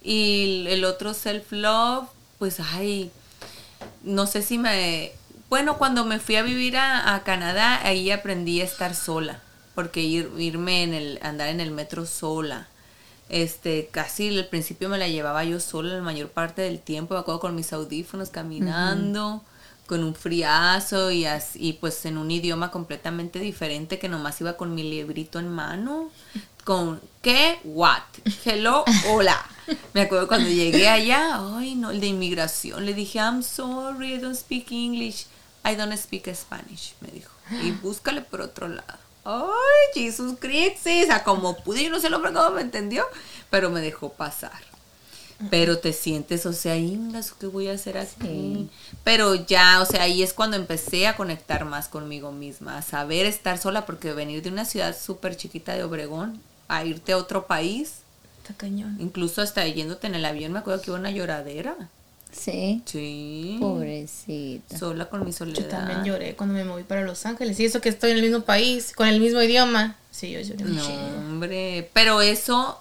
Y 0.03 0.65
el 0.67 0.83
otro 0.83 1.13
self-love, 1.13 2.09
pues, 2.37 2.59
ay, 2.59 3.11
no 4.03 4.27
sé 4.27 4.41
si 4.41 4.57
me... 4.57 5.13
Bueno, 5.47 5.77
cuando 5.77 6.03
me 6.03 6.19
fui 6.19 6.35
a 6.35 6.43
vivir 6.43 6.75
a, 6.75 7.21
Canadá, 7.23 7.79
ahí 7.87 8.11
aprendí 8.11 8.59
a 8.59 8.65
estar 8.65 8.93
sola, 8.93 9.39
porque 9.73 10.01
ir, 10.01 10.29
irme 10.37 10.83
en 10.83 10.93
el, 10.93 11.19
andar 11.21 11.47
en 11.47 11.61
el 11.61 11.71
metro 11.71 12.05
sola. 12.05 12.67
Este, 13.29 13.87
casi 13.89 14.37
al 14.37 14.47
principio 14.47 14.89
me 14.89 14.97
la 14.97 15.07
llevaba 15.07 15.45
yo 15.45 15.61
sola 15.61 15.93
la 15.93 16.01
mayor 16.01 16.27
parte 16.27 16.61
del 16.61 16.79
tiempo, 16.79 17.13
me 17.13 17.21
acuerdo 17.21 17.39
con 17.39 17.55
mis 17.55 17.71
audífonos 17.71 18.31
caminando, 18.31 19.45
con 19.89 20.03
un 20.03 20.13
friazo 20.13 21.09
y 21.09 21.25
así, 21.25 21.57
y 21.59 21.73
pues 21.73 22.05
en 22.05 22.19
un 22.19 22.29
idioma 22.29 22.69
completamente 22.69 23.39
diferente 23.39 23.97
que 23.97 24.07
nomás 24.07 24.39
iba 24.39 24.55
con 24.55 24.75
mi 24.75 24.83
librito 24.83 25.39
en 25.39 25.49
mano, 25.49 26.11
con 26.63 27.01
¿qué? 27.23 27.59
What? 27.63 28.03
Hello, 28.45 28.85
hola. 29.09 29.43
Me 29.95 30.01
acuerdo 30.01 30.27
cuando 30.27 30.47
llegué 30.47 30.87
allá, 30.87 31.39
ay 31.57 31.73
no, 31.73 31.89
el 31.89 31.99
de 32.01 32.05
inmigración, 32.05 32.85
le 32.85 32.93
dije, 32.93 33.17
I'm 33.17 33.41
sorry, 33.41 34.13
I 34.13 34.17
don't 34.19 34.35
speak 34.35 34.71
English, 34.71 35.25
I 35.65 35.73
don't 35.73 35.97
speak 35.97 36.31
Spanish, 36.35 36.93
me 37.01 37.07
dijo. 37.09 37.31
Y 37.63 37.71
búscale 37.71 38.21
por 38.21 38.41
otro 38.41 38.67
lado. 38.67 38.99
Ay, 39.25 40.03
Jesus 40.03 40.37
Christ, 40.39 40.83
sí, 40.83 41.01
o 41.01 41.05
sea, 41.07 41.23
como 41.23 41.57
pude, 41.63 41.83
yo 41.83 41.89
no 41.89 41.99
sé 41.99 42.13
hombre 42.13 42.31
cómo 42.31 42.51
me 42.51 42.61
entendió, 42.61 43.07
pero 43.49 43.71
me 43.71 43.81
dejó 43.81 44.13
pasar. 44.13 44.68
Pero 45.49 45.77
te 45.79 45.93
sientes, 45.93 46.45
o 46.45 46.51
sea, 46.53 46.75
ingas, 46.75 47.31
¿qué 47.31 47.47
voy 47.47 47.69
a 47.69 47.73
hacer 47.73 47.97
aquí? 47.97 48.69
Pero 49.05 49.35
ya, 49.35 49.81
o 49.81 49.85
sea, 49.85 50.03
ahí 50.03 50.21
es 50.21 50.33
cuando 50.33 50.57
empecé 50.57 51.07
a 51.07 51.15
conectar 51.15 51.63
más 51.63 51.87
conmigo 51.87 52.31
misma, 52.33 52.77
a 52.77 52.81
saber 52.81 53.25
estar 53.25 53.57
sola, 53.57 53.85
porque 53.85 54.11
venir 54.13 54.41
de 54.43 54.49
una 54.49 54.65
ciudad 54.65 54.95
súper 54.99 55.37
chiquita 55.37 55.73
de 55.73 55.83
Obregón 55.83 56.41
a 56.67 56.83
irte 56.83 57.13
a 57.13 57.17
otro 57.17 57.47
país, 57.47 57.99
Está 58.41 58.53
cañón. 58.55 58.97
incluso 58.99 59.41
hasta 59.41 59.65
yéndote 59.65 60.07
en 60.07 60.15
el 60.15 60.25
avión, 60.25 60.51
me 60.51 60.59
acuerdo 60.59 60.81
que 60.81 60.91
iba 60.91 60.99
una 60.99 61.11
lloradera. 61.11 61.75
Sí. 62.31 62.83
Sí. 62.85 63.57
Pobrecita. 63.59 64.77
Sola 64.77 65.05
con 65.09 65.25
mi 65.25 65.33
soledad. 65.33 65.59
Yo 65.61 65.67
también 65.67 66.03
lloré 66.03 66.35
cuando 66.35 66.53
me 66.53 66.63
moví 66.63 66.83
para 66.83 67.01
Los 67.01 67.25
Ángeles. 67.25 67.59
Y 67.59 67.65
eso 67.65 67.81
que 67.81 67.89
estoy 67.89 68.11
en 68.11 68.17
el 68.17 68.23
mismo 68.23 68.41
país, 68.41 68.93
con 68.95 69.07
el 69.07 69.19
mismo 69.19 69.41
idioma. 69.41 69.95
Sí, 70.11 70.31
yo 70.31 70.39
lloré 70.41 70.63
No, 70.65 70.73
mucho. 70.73 70.93
hombre. 71.17 71.89
Pero 71.93 72.21
eso, 72.21 72.79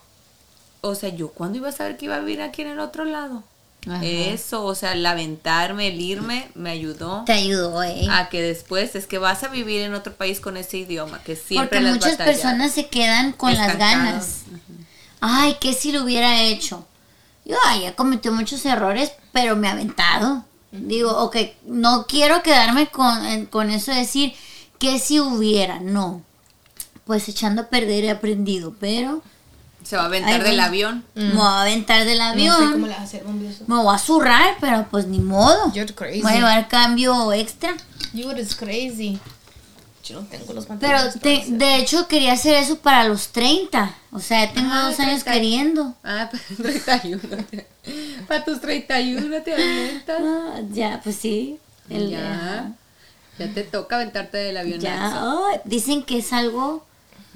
o 0.81 0.95
sea, 0.95 1.09
yo 1.11 1.29
cuándo 1.29 1.59
iba 1.59 1.69
a 1.69 1.73
saber 1.73 1.97
que 1.97 2.07
iba 2.07 2.17
a 2.17 2.21
vivir 2.21 2.43
aquí 2.43 2.62
en 2.62 2.69
el 2.69 2.81
otro 2.81 3.05
lado. 3.05 3.43
Ajá. 3.87 4.05
Eso, 4.05 4.64
o 4.64 4.75
sea, 4.75 4.93
el 4.93 5.07
aventarme, 5.07 5.88
el 5.88 6.01
irme, 6.01 6.51
me 6.57 6.71
ayudó 6.71 7.23
Te 7.25 7.33
ayudó, 7.33 7.83
¿eh? 7.85 8.07
a 8.11 8.29
que 8.29 8.43
después 8.43 8.95
es 8.97 9.07
que 9.07 9.19
vas 9.19 9.45
a 9.45 9.49
vivir 9.49 9.83
en 9.83 9.95
otro 9.95 10.12
país 10.14 10.41
con 10.41 10.57
ese 10.57 10.79
idioma 10.79 11.23
que 11.23 11.37
siempre 11.37 11.79
Porque 11.79 11.81
las 11.81 11.95
muchas 11.95 12.19
batallas. 12.19 12.35
personas 12.35 12.73
se 12.73 12.88
quedan 12.88 13.33
con 13.33 13.55
las 13.55 13.79
ganas. 13.79 14.43
Ay, 15.21 15.57
¿qué 15.61 15.73
si 15.73 15.93
lo 15.93 16.03
hubiera 16.03 16.43
hecho? 16.43 16.87
Yo, 17.45 17.57
ay, 17.67 17.83
ya 17.83 17.95
cometió 17.95 18.33
muchos 18.33 18.67
errores, 18.67 19.12
pero 19.33 19.57
me 19.57 19.69
ha 19.69 19.73
aventado. 19.73 20.45
Digo, 20.71 21.17
ok, 21.25 21.37
no 21.67 22.07
quiero 22.07 22.43
quedarme 22.43 22.88
con, 22.88 23.47
con 23.47 23.71
eso 23.71 23.91
de 23.93 23.99
decir 23.99 24.35
que 24.79 24.99
si 24.99 25.19
hubiera, 25.19 25.81
no. 25.81 26.23
Pues 27.07 27.29
echando 27.29 27.62
a 27.62 27.69
perder 27.69 28.05
he 28.05 28.11
aprendido, 28.11 28.75
pero 28.79 29.23
Se 29.88 29.96
va 29.96 30.03
a 30.03 30.07
aventar 30.07 30.33
Ay, 30.35 30.38
del 30.40 30.46
bueno. 30.57 30.62
avión. 30.64 31.05
me 31.14 31.33
voy 31.33 31.46
a 31.46 31.61
aventar 31.62 32.05
del 32.05 32.18
No 32.18 32.24
sé 32.35 32.48
cómo 32.48 32.53
avión. 32.64 32.83
le 32.83 32.88
vas 32.88 32.98
a 32.98 33.03
hacer 33.05 33.24
bombioso. 33.24 33.64
me 33.66 33.77
voy 33.77 33.94
a 33.94 33.98
zurrar, 33.98 34.57
pero 34.61 34.87
pues 34.90 35.07
ni 35.07 35.18
modo. 35.18 35.72
You're 35.72 35.94
crazy. 35.94 36.20
Voy 36.20 36.33
a 36.33 36.35
llevar 36.37 36.68
cambio 36.68 37.33
extra. 37.33 37.74
You 38.12 38.31
is 38.33 38.55
crazy. 38.55 39.18
Yo 40.05 40.20
no 40.20 40.27
tengo 40.27 40.53
los 40.55 40.64
Pero 40.66 40.79
pantalones. 40.81 41.20
te- 41.20 41.40
hacer. 41.42 41.53
de 41.55 41.77
hecho 41.77 42.07
quería 42.09 42.33
hacer 42.33 42.55
eso 42.57 42.77
para 42.79 43.05
los 43.05 43.29
30. 43.29 43.94
O 44.12 44.20
sea, 44.20 44.53
tengo 44.53 44.68
Ah, 44.72 44.88
dos 44.90 45.01
años 45.01 45.22
30. 45.24 45.33
queriendo. 45.33 45.94
Ah, 46.05 46.31
para 46.57 46.72
31. 46.72 47.20
para 48.27 48.44
tus 48.44 48.61
31 48.61 49.42
te 49.42 49.53
avientas. 49.55 50.18
Ah, 50.20 50.61
ya, 50.72 51.01
pues 51.03 51.16
sí. 51.16 51.59
El- 51.88 52.11
ya. 52.11 52.72
Ya 53.38 53.53
te 53.55 53.62
toca 53.62 53.96
aventarte 53.96 54.37
del 54.38 54.57
avión. 54.57 54.81
Ya, 54.81 55.61
dicen 55.64 56.03
que 56.03 56.18
es 56.18 56.33
algo, 56.33 56.85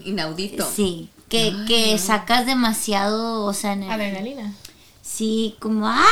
Inaudito. 0.04 0.68
sí, 0.70 1.10
que, 1.32 1.54
que 1.66 1.98
sacas 1.98 2.46
demasiado, 2.46 3.44
o 3.44 3.52
sea, 3.54 3.72
en 3.72 3.82
el- 3.84 3.90
Adrenalina. 3.90 4.52
sí, 5.02 5.56
como, 5.60 5.88
ah, 5.88 6.04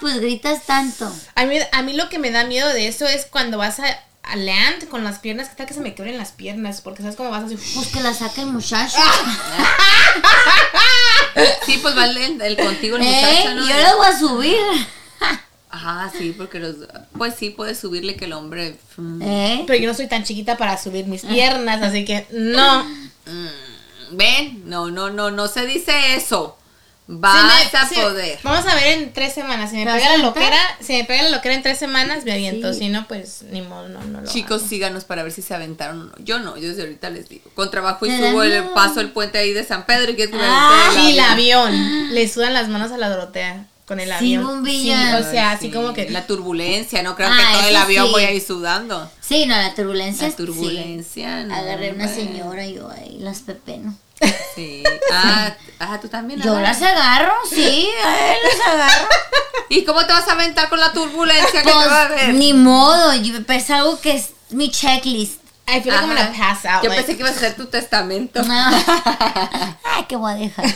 pues 0.00 0.20
gritas 0.20 0.64
tanto. 0.66 1.12
A 1.34 1.44
mí, 1.46 1.56
a 1.72 1.82
mí 1.82 1.94
lo 1.94 2.08
que 2.08 2.18
me 2.18 2.30
da 2.30 2.44
miedo 2.44 2.68
de 2.72 2.86
eso 2.88 3.06
es 3.06 3.26
cuando 3.26 3.58
vas 3.58 3.80
a, 3.80 3.86
a 4.22 4.36
land 4.36 4.88
con 4.88 5.02
las 5.04 5.18
piernas, 5.18 5.48
que 5.48 5.56
tal 5.56 5.66
que 5.66 5.74
se 5.74 5.80
me 5.80 5.94
quebren 5.94 6.18
las 6.18 6.32
piernas, 6.32 6.80
porque 6.82 7.02
sabes 7.02 7.16
cómo 7.16 7.30
vas 7.30 7.44
así. 7.44 7.56
Pues 7.74 7.88
que 7.88 8.00
la 8.00 8.12
saque 8.14 8.42
el 8.42 8.48
muchacho. 8.48 8.96
Sí, 11.66 11.78
pues 11.82 11.96
va 11.96 12.06
el, 12.06 12.40
el 12.40 12.56
contigo 12.56 12.96
el 12.96 13.02
¿Eh? 13.02 13.06
muchacho, 13.06 13.54
¿no? 13.54 13.68
Yo 13.68 13.74
lo 13.76 13.96
voy 13.98 14.06
a 14.06 14.18
subir. 14.18 14.56
Ajá, 15.70 16.10
sí, 16.16 16.32
porque 16.36 16.58
los... 16.58 16.76
Pues 17.18 17.34
sí, 17.38 17.50
puedes 17.50 17.78
subirle 17.78 18.16
que 18.16 18.24
el 18.24 18.32
hombre... 18.32 18.78
mm, 18.96 19.20
¿Eh? 19.22 19.64
Pero 19.66 19.78
yo 19.78 19.88
no 19.88 19.94
soy 19.94 20.06
tan 20.08 20.24
chiquita 20.24 20.56
para 20.56 20.78
subir 20.78 21.06
mis 21.06 21.22
piernas, 21.26 21.82
así 21.82 22.04
que 22.06 22.26
no. 22.30 22.86
Ven, 24.12 24.62
no, 24.68 24.90
no, 24.90 25.10
no, 25.10 25.30
no 25.30 25.48
se 25.48 25.66
dice 25.66 26.14
eso. 26.16 26.56
Si 27.08 27.12
Vas 27.14 27.44
me- 27.72 27.78
a 27.78 27.88
si- 27.88 27.94
poder. 27.94 28.38
Vamos 28.42 28.66
a 28.66 28.74
ver 28.74 28.98
en 28.98 29.12
tres 29.12 29.32
semanas. 29.32 29.70
Si 29.70 29.76
me 29.76 29.84
¿Te 29.84 29.90
vas 29.90 29.98
pega 30.02 30.16
la 30.16 30.22
loquera, 30.24 30.58
si 30.80 30.94
me 30.94 31.04
pega 31.04 31.22
la 31.22 31.28
loquera 31.30 31.54
en 31.54 31.62
tres 31.62 31.78
semanas, 31.78 32.24
me 32.24 32.32
aviento. 32.32 32.72
Sí. 32.72 32.80
Si 32.80 32.88
no, 32.88 33.06
pues 33.06 33.42
ni 33.50 33.62
modo, 33.62 33.88
no, 33.88 34.00
no 34.02 34.22
lo 34.22 34.28
Chicos, 34.28 34.62
hago. 34.62 34.68
síganos 34.68 35.04
para 35.04 35.22
ver 35.22 35.30
si 35.30 35.40
se 35.40 35.54
aventaron 35.54 36.00
o 36.00 36.04
no. 36.06 36.12
Yo 36.18 36.40
no, 36.40 36.56
yo 36.56 36.68
desde 36.68 36.82
ahorita 36.82 37.10
les 37.10 37.28
digo. 37.28 37.48
Con 37.54 37.70
trabajo 37.70 38.06
y 38.06 38.10
subo 38.10 38.42
el 38.42 38.60
paso 38.70 39.00
el 39.00 39.12
puente 39.12 39.38
ahí 39.38 39.52
de 39.52 39.62
San 39.64 39.86
Pedro 39.86 40.10
y 40.10 40.16
que 40.16 40.24
es 40.24 40.30
Ah, 40.34 40.90
Y 40.98 41.12
el 41.12 41.20
avión. 41.20 41.68
avión. 41.68 42.14
Le 42.14 42.28
sudan 42.28 42.52
las 42.54 42.68
manos 42.68 42.90
a 42.90 42.96
la 42.98 43.08
Dorotea 43.08 43.66
con 43.86 44.00
el 44.00 44.08
Sí, 44.08 44.14
avión. 44.14 44.44
bombilla. 44.46 45.18
Sí, 45.18 45.26
o 45.26 45.30
sea, 45.30 45.50
así 45.52 45.66
sí, 45.66 45.72
como 45.72 45.92
que. 45.94 46.10
La 46.10 46.26
turbulencia, 46.26 47.02
no 47.02 47.14
crean 47.16 47.32
Ah, 47.32 47.36
que 47.52 47.58
todo 47.58 47.68
el 47.68 47.76
avión 47.76 48.06
sí. 48.06 48.12
voy 48.12 48.24
ahí 48.24 48.40
sudando. 48.40 49.10
Sí, 49.20 49.46
no, 49.46 49.56
la 49.56 49.74
turbulencia. 49.74 50.24
La 50.26 50.30
sí. 50.30 50.36
turbulencia, 50.36 51.44
no, 51.44 51.54
Agarré 51.54 51.92
una 51.92 52.08
señora 52.08 52.66
y 52.66 52.74
yo 52.74 52.90
ahí 52.90 53.18
las 53.20 53.40
pepeno. 53.40 53.96
Sí. 54.54 54.82
Ah, 55.12 55.54
ah, 55.78 55.98
tú 56.00 56.08
también. 56.08 56.40
Yo 56.40 56.52
agarras. 56.52 56.80
las 56.80 56.90
agarro, 56.90 57.32
sí, 57.50 57.88
ahí 58.04 58.36
las 58.58 58.68
agarro. 58.68 59.08
¿Y 59.68 59.84
cómo 59.84 60.04
te 60.06 60.12
vas 60.12 60.26
a 60.28 60.32
aventar 60.32 60.68
con 60.68 60.80
la 60.80 60.92
turbulencia 60.92 61.62
que 61.62 61.68
te 61.68 61.74
va 61.74 62.02
a 62.04 62.08
Pues, 62.08 62.26
ver? 62.26 62.34
ni 62.34 62.54
modo, 62.54 63.14
yo 63.16 63.34
es 63.48 63.70
algo 63.70 64.00
que 64.00 64.16
es 64.16 64.30
mi 64.50 64.70
checklist. 64.70 65.40
I 65.68 65.80
feel 65.80 65.92
like 65.92 66.04
I'm 66.04 66.08
gonna 66.08 66.32
pass 66.36 66.64
out. 66.64 66.82
Yo 66.82 66.88
like- 66.88 67.02
pensé 67.02 67.16
que 67.16 67.22
iba 67.22 67.30
a 67.30 67.34
ser 67.34 67.56
tu 67.56 67.66
testamento. 67.66 68.42
No. 68.42 68.54
Ay, 69.84 70.04
que 70.08 70.16
voy 70.16 70.32
a 70.32 70.36
dejar. 70.36 70.66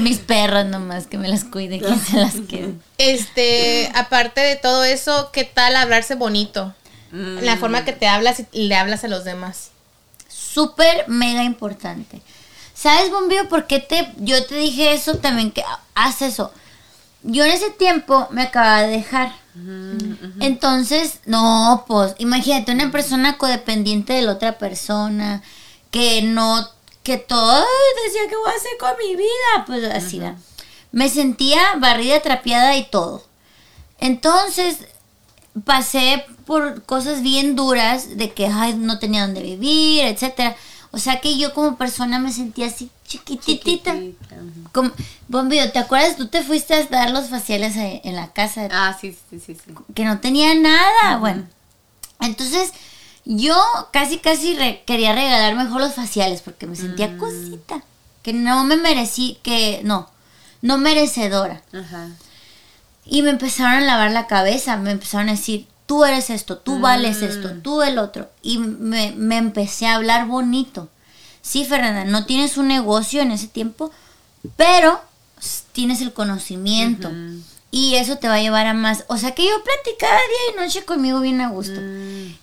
Mis 0.00 0.18
perros 0.18 0.66
nomás 0.66 1.06
que 1.06 1.18
me 1.18 1.28
las 1.28 1.44
cuide, 1.44 1.80
que 1.80 1.96
se 1.96 2.16
las 2.16 2.34
quede. 2.48 2.74
Este, 2.98 3.90
aparte 3.94 4.40
de 4.40 4.56
todo 4.56 4.84
eso, 4.84 5.30
¿qué 5.32 5.44
tal 5.44 5.76
hablarse 5.76 6.14
bonito? 6.14 6.74
Mm. 7.10 7.38
La 7.42 7.56
forma 7.56 7.84
que 7.84 7.92
te 7.92 8.06
hablas 8.06 8.42
y 8.52 8.68
le 8.68 8.76
hablas 8.76 9.04
a 9.04 9.08
los 9.08 9.24
demás. 9.24 9.70
Súper 10.28 11.08
mega 11.08 11.42
importante. 11.42 12.22
¿Sabes, 12.74 13.10
Bombío, 13.10 13.48
por 13.48 13.66
qué 13.66 13.80
te, 13.80 14.12
yo 14.16 14.44
te 14.46 14.56
dije 14.56 14.92
eso 14.92 15.16
también? 15.16 15.50
Que 15.50 15.62
haz 15.94 16.22
eso. 16.22 16.52
Yo 17.22 17.44
en 17.44 17.52
ese 17.52 17.70
tiempo 17.70 18.26
me 18.30 18.42
acababa 18.42 18.82
de 18.82 18.88
dejar. 18.96 19.32
Entonces, 20.40 21.20
no, 21.26 21.84
pues, 21.86 22.14
imagínate 22.18 22.72
una 22.72 22.90
persona 22.90 23.36
codependiente 23.38 24.12
de 24.14 24.22
la 24.22 24.32
otra 24.32 24.58
persona, 24.58 25.42
que 25.90 26.22
no, 26.22 26.68
que 27.02 27.18
todo 27.18 27.52
"Ay, 27.52 28.04
decía 28.06 28.28
que 28.28 28.36
voy 28.36 28.50
a 28.50 28.56
hacer 28.56 28.72
con 28.80 28.90
mi 28.98 29.16
vida, 29.16 29.64
pues 29.66 29.84
así 29.84 30.18
va. 30.20 30.36
Me 30.90 31.08
sentía 31.08 31.60
barrida, 31.78 32.20
trapeada 32.20 32.76
y 32.76 32.84
todo. 32.84 33.24
Entonces, 33.98 34.78
pasé 35.64 36.24
por 36.46 36.82
cosas 36.84 37.22
bien 37.22 37.56
duras 37.56 38.16
de 38.16 38.32
que 38.32 38.46
ay, 38.46 38.74
no 38.74 38.98
tenía 38.98 39.22
dónde 39.26 39.42
vivir, 39.42 40.04
etcétera. 40.04 40.56
O 40.94 40.98
sea 40.98 41.20
que 41.20 41.38
yo 41.38 41.54
como 41.54 41.76
persona 41.76 42.18
me 42.18 42.32
sentía 42.32 42.66
así 42.66 42.90
chiquititita. 43.06 43.94
Chiquitita. 43.94 44.36
Como, 44.72 44.90
Bombío, 45.28 45.72
¿te 45.72 45.78
acuerdas? 45.78 46.16
Tú 46.16 46.28
te 46.28 46.42
fuiste 46.42 46.74
a 46.74 46.84
dar 46.86 47.10
los 47.10 47.28
faciales 47.30 47.74
en 47.76 48.14
la 48.14 48.28
casa 48.32 48.68
Ah, 48.70 48.96
sí, 49.00 49.16
sí, 49.30 49.40
sí, 49.40 49.54
sí. 49.54 49.72
que 49.94 50.04
no 50.04 50.20
tenía 50.20 50.54
nada. 50.54 51.16
Bueno, 51.18 51.46
entonces 52.20 52.72
yo 53.24 53.56
casi, 53.92 54.18
casi 54.18 54.54
re- 54.54 54.82
quería 54.86 55.14
regalar 55.14 55.54
mejor 55.54 55.80
los 55.80 55.94
faciales 55.94 56.42
porque 56.42 56.66
me 56.66 56.76
sentía 56.76 57.16
cosita. 57.16 57.82
Que 58.22 58.32
no 58.34 58.62
me 58.64 58.76
merecí, 58.76 59.38
que 59.42 59.80
no, 59.84 60.08
no 60.60 60.76
merecedora. 60.78 61.62
Ajá. 61.72 62.08
Y 63.04 63.22
me 63.22 63.30
empezaron 63.30 63.72
a 63.72 63.80
lavar 63.80 64.10
la 64.12 64.26
cabeza, 64.26 64.76
me 64.76 64.90
empezaron 64.92 65.28
a 65.28 65.32
decir, 65.32 65.66
tú 65.92 66.06
eres 66.06 66.30
esto, 66.30 66.56
tú 66.56 66.80
vales 66.80 67.20
esto, 67.20 67.50
tú 67.60 67.82
el 67.82 67.98
otro. 67.98 68.30
Y 68.40 68.56
me, 68.56 69.12
me 69.14 69.36
empecé 69.36 69.86
a 69.86 69.96
hablar 69.96 70.26
bonito. 70.26 70.88
Sí, 71.42 71.66
Fernanda, 71.66 72.06
no 72.06 72.24
tienes 72.24 72.56
un 72.56 72.68
negocio 72.68 73.20
en 73.20 73.30
ese 73.30 73.46
tiempo, 73.46 73.90
pero 74.56 74.98
tienes 75.72 76.00
el 76.00 76.14
conocimiento. 76.14 77.10
Y 77.70 77.96
eso 77.96 78.16
te 78.16 78.26
va 78.26 78.36
a 78.36 78.40
llevar 78.40 78.66
a 78.66 78.72
más. 78.72 79.04
O 79.08 79.18
sea 79.18 79.32
que 79.32 79.44
yo 79.44 79.52
platicaba 79.62 80.14
día 80.14 80.54
y 80.54 80.64
noche 80.64 80.86
conmigo 80.86 81.20
bien 81.20 81.42
a 81.42 81.50
gusto. 81.50 81.78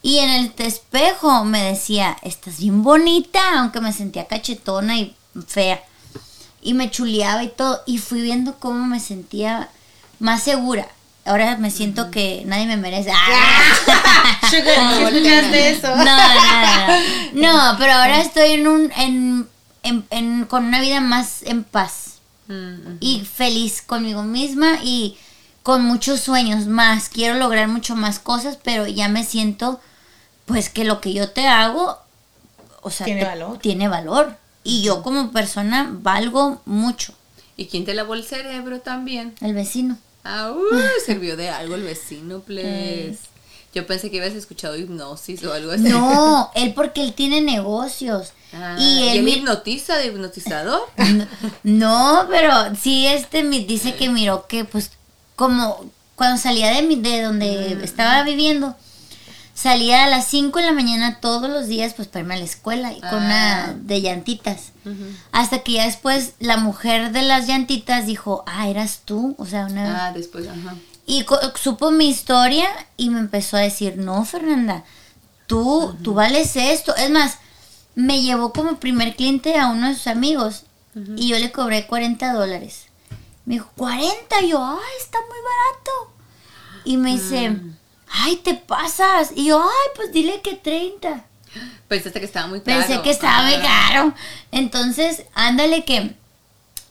Y 0.04 0.20
en 0.20 0.30
el 0.30 0.54
espejo 0.58 1.43
me 1.43 1.64
decía, 1.64 2.18
estás 2.22 2.60
bien 2.60 2.84
bonita, 2.84 3.58
aunque 3.58 3.82
me 3.82 3.93
sentía 3.93 4.28
cachetona 4.28 4.95
y 4.95 5.16
fea. 5.47 5.84
Y 6.62 6.76
me 6.76 6.91
chuleaba 6.91 7.43
y 7.43 7.47
todo. 7.47 7.82
Y 7.88 7.97
fui 7.97 8.22
viendo 8.22 8.60
cómo 8.60 8.86
me 8.86 9.00
sentía 9.00 9.70
más 10.20 10.43
segura. 10.43 10.88
Ahora 11.26 11.57
me 11.57 11.70
siento 11.70 12.09
que 12.11 12.43
nadie 12.45 12.65
me 12.65 12.78
merece. 12.78 13.11
¡Ah! 13.13 14.39
Sugar, 14.49 14.95
¿sí 14.97 15.03
escuchaste 15.03 15.70
eso? 15.72 15.95
No, 15.95 16.03
no, 16.05 16.88
no. 16.88 16.99
No, 17.34 17.76
pero 17.78 17.93
ahora 17.93 18.20
estoy 18.22 18.53
en 18.53 18.67
un, 18.67 18.91
en, 18.97 19.47
en- 19.84 20.05
en- 20.09 20.45
con 20.45 20.65
una 20.65 20.82
vida 20.82 20.99
más 21.01 21.43
en 21.43 21.63
paz 21.63 22.05
Mm, 22.47 22.97
y 22.99 23.20
feliz 23.26 23.84
conmigo 23.84 24.24
misma 24.24 24.80
y 24.84 25.15
con 25.61 25.84
muchos 25.86 26.20
sueños 26.20 26.65
más. 26.65 27.07
Quiero 27.09 27.36
lograr 27.36 27.67
mucho 27.67 27.95
más 27.95 28.17
cosas, 28.17 28.57
pero 28.63 28.88
ya 28.88 29.07
me 29.07 29.24
siento, 29.24 29.80
pues 30.45 30.70
que 30.70 30.84
lo 30.84 30.99
que 30.99 31.13
yo 31.13 31.30
te 31.30 31.47
hago, 31.47 31.99
o 32.82 32.89
sea, 32.89 33.05
Tiene 33.05 33.22
te- 33.22 33.28
valor. 33.28 33.59
Tiene 33.59 33.88
valor. 33.88 34.36
Y 34.63 34.82
yo 34.82 35.03
como 35.03 35.32
persona 35.32 35.89
valgo 35.91 36.63
mucho. 36.65 37.13
¿Y 37.55 37.67
quién 37.67 37.86
te 37.86 37.93
lavó 37.93 38.15
el 38.15 38.24
cerebro 38.26 38.80
también? 38.80 39.36
El 39.41 39.53
vecino. 39.53 39.99
Ah, 40.24 40.51
uh, 40.51 41.05
sirvió 41.05 41.36
de 41.38 41.49
algo 41.49 41.76
el 41.76 41.84
vecino, 41.84 42.39
please. 42.41 43.17
Yo 43.74 43.86
pensé 43.86 44.09
que 44.09 44.20
habías 44.20 44.36
escuchado 44.36 44.76
hipnosis 44.76 45.43
o 45.43 45.53
algo 45.53 45.72
así. 45.72 45.84
No, 45.84 46.51
él 46.55 46.74
porque 46.74 47.01
él 47.03 47.13
tiene 47.13 47.41
negocios. 47.41 48.34
Ah, 48.53 48.76
y 48.80 49.09
él, 49.09 49.24
mi- 49.24 49.34
hipnotiza 49.34 49.95
de 49.97 50.07
hipnotizador? 50.07 50.82
No, 51.63 52.24
no, 52.24 52.28
pero 52.30 52.53
sí, 52.82 53.05
este 53.05 53.43
me 53.43 53.59
dice 53.59 53.95
que 53.95 54.09
miró 54.09 54.47
que, 54.47 54.65
pues, 54.65 54.91
como 55.36 55.86
cuando 56.15 56.41
salía 56.41 56.72
de, 56.74 56.82
mi, 56.82 56.95
de 56.95 57.22
donde 57.22 57.84
estaba 57.84 58.24
viviendo, 58.24 58.76
salía 59.60 60.05
a 60.05 60.07
las 60.07 60.26
5 60.28 60.60
de 60.60 60.66
la 60.66 60.72
mañana 60.72 61.20
todos 61.20 61.49
los 61.49 61.68
días, 61.68 61.93
pues, 61.93 62.07
para 62.07 62.22
irme 62.22 62.36
a 62.36 62.38
la 62.38 62.45
escuela 62.45 62.93
y 62.93 63.01
con 63.01 63.16
una 63.24 63.66
Ah. 63.66 63.74
de 63.76 64.01
llantitas. 64.01 64.72
Hasta 65.32 65.60
que 65.60 65.74
ya 65.74 65.86
después 65.86 66.34
la 66.39 66.57
mujer 66.57 67.12
de 67.12 67.24
las 67.24 67.47
llantitas 67.47 68.05
dijo, 68.05 68.43
ah, 68.47 68.70
eras 68.70 69.01
tú, 69.05 69.36
o 69.38 69.45
sea, 69.45 69.66
una... 69.66 70.07
Ah, 70.07 70.12
después, 70.14 70.47
ajá. 70.47 70.76
Y 71.05 71.26
supo 71.62 71.91
mi 71.91 72.07
historia 72.07 72.68
y 72.95 73.10
me 73.10 73.20
empezó 73.20 73.57
a 73.57 73.62
decir, 73.62 73.97
no, 73.97 74.24
Fernanda, 74.26 74.84
tú, 75.47 75.95
tú 76.03 76.14
vales 76.14 76.55
esto. 76.55 76.95
Es 76.95 77.10
más, 77.10 77.39
me 77.95 78.22
llevó 78.22 78.53
como 78.53 78.78
primer 78.80 79.16
cliente 79.16 79.57
a 79.57 79.68
uno 79.70 79.88
de 79.89 79.95
sus 79.95 80.07
amigos 80.07 80.64
y 81.18 81.28
yo 81.28 81.38
le 81.39 81.51
cobré 81.51 81.86
40 81.88 82.32
dólares. 82.34 82.86
Me 83.45 83.55
dijo, 83.55 83.72
40, 83.76 84.41
y 84.43 84.49
yo, 84.49 84.64
ay, 84.64 84.78
está 85.01 85.18
muy 85.22 85.38
barato. 85.38 86.14
Y 86.86 86.97
me 86.97 87.12
dice, 87.12 87.57
ay, 88.12 88.38
te 88.38 88.53
pasas. 88.55 89.32
Y 89.36 89.45
yo, 89.45 89.62
ay, 89.62 89.89
pues 89.95 90.12
dile 90.12 90.41
que 90.41 90.55
30. 90.55 91.26
Pensaste 91.88 92.20
que 92.20 92.26
estaba 92.26 92.47
muy 92.47 92.62
caro. 92.62 92.80
Pensé 92.86 93.01
que 93.01 93.10
estaba 93.10 93.43
muy 93.43 93.57
caro. 93.57 94.14
Entonces, 94.51 95.24
ándale 95.34 95.86
que 95.86 96.16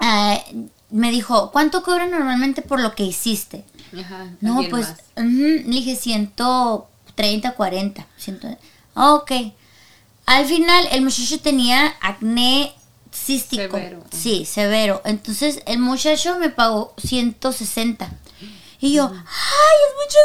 ah, 0.00 0.42
me 0.90 1.10
dijo, 1.10 1.50
¿cuánto 1.52 1.82
cobran 1.82 2.10
normalmente 2.10 2.62
por 2.62 2.80
lo 2.80 2.94
que 2.94 3.04
hiciste? 3.04 3.64
Ajá, 3.98 4.26
No, 4.40 4.62
pues, 4.68 4.88
más. 4.88 4.98
ujú, 5.16 5.26
le 5.26 5.62
dije 5.62 5.96
130, 5.96 7.52
40. 7.52 8.06
100. 8.16 8.58
Ah, 8.94 9.14
ok. 9.14 9.32
Al 10.26 10.44
final, 10.46 10.88
el 10.90 11.02
muchacho 11.02 11.40
tenía 11.40 11.94
acné 12.00 12.74
cístico. 13.12 13.76
Severo. 13.76 14.04
Sí, 14.10 14.44
severo. 14.44 15.00
Entonces, 15.04 15.62
el 15.66 15.78
muchacho 15.78 16.38
me 16.38 16.50
pagó 16.50 16.94
160. 16.98 18.10
Y 18.80 18.92
yo, 18.94 19.04
¡ay, 19.12 19.76
es 19.86 19.94
mucho 20.04 20.18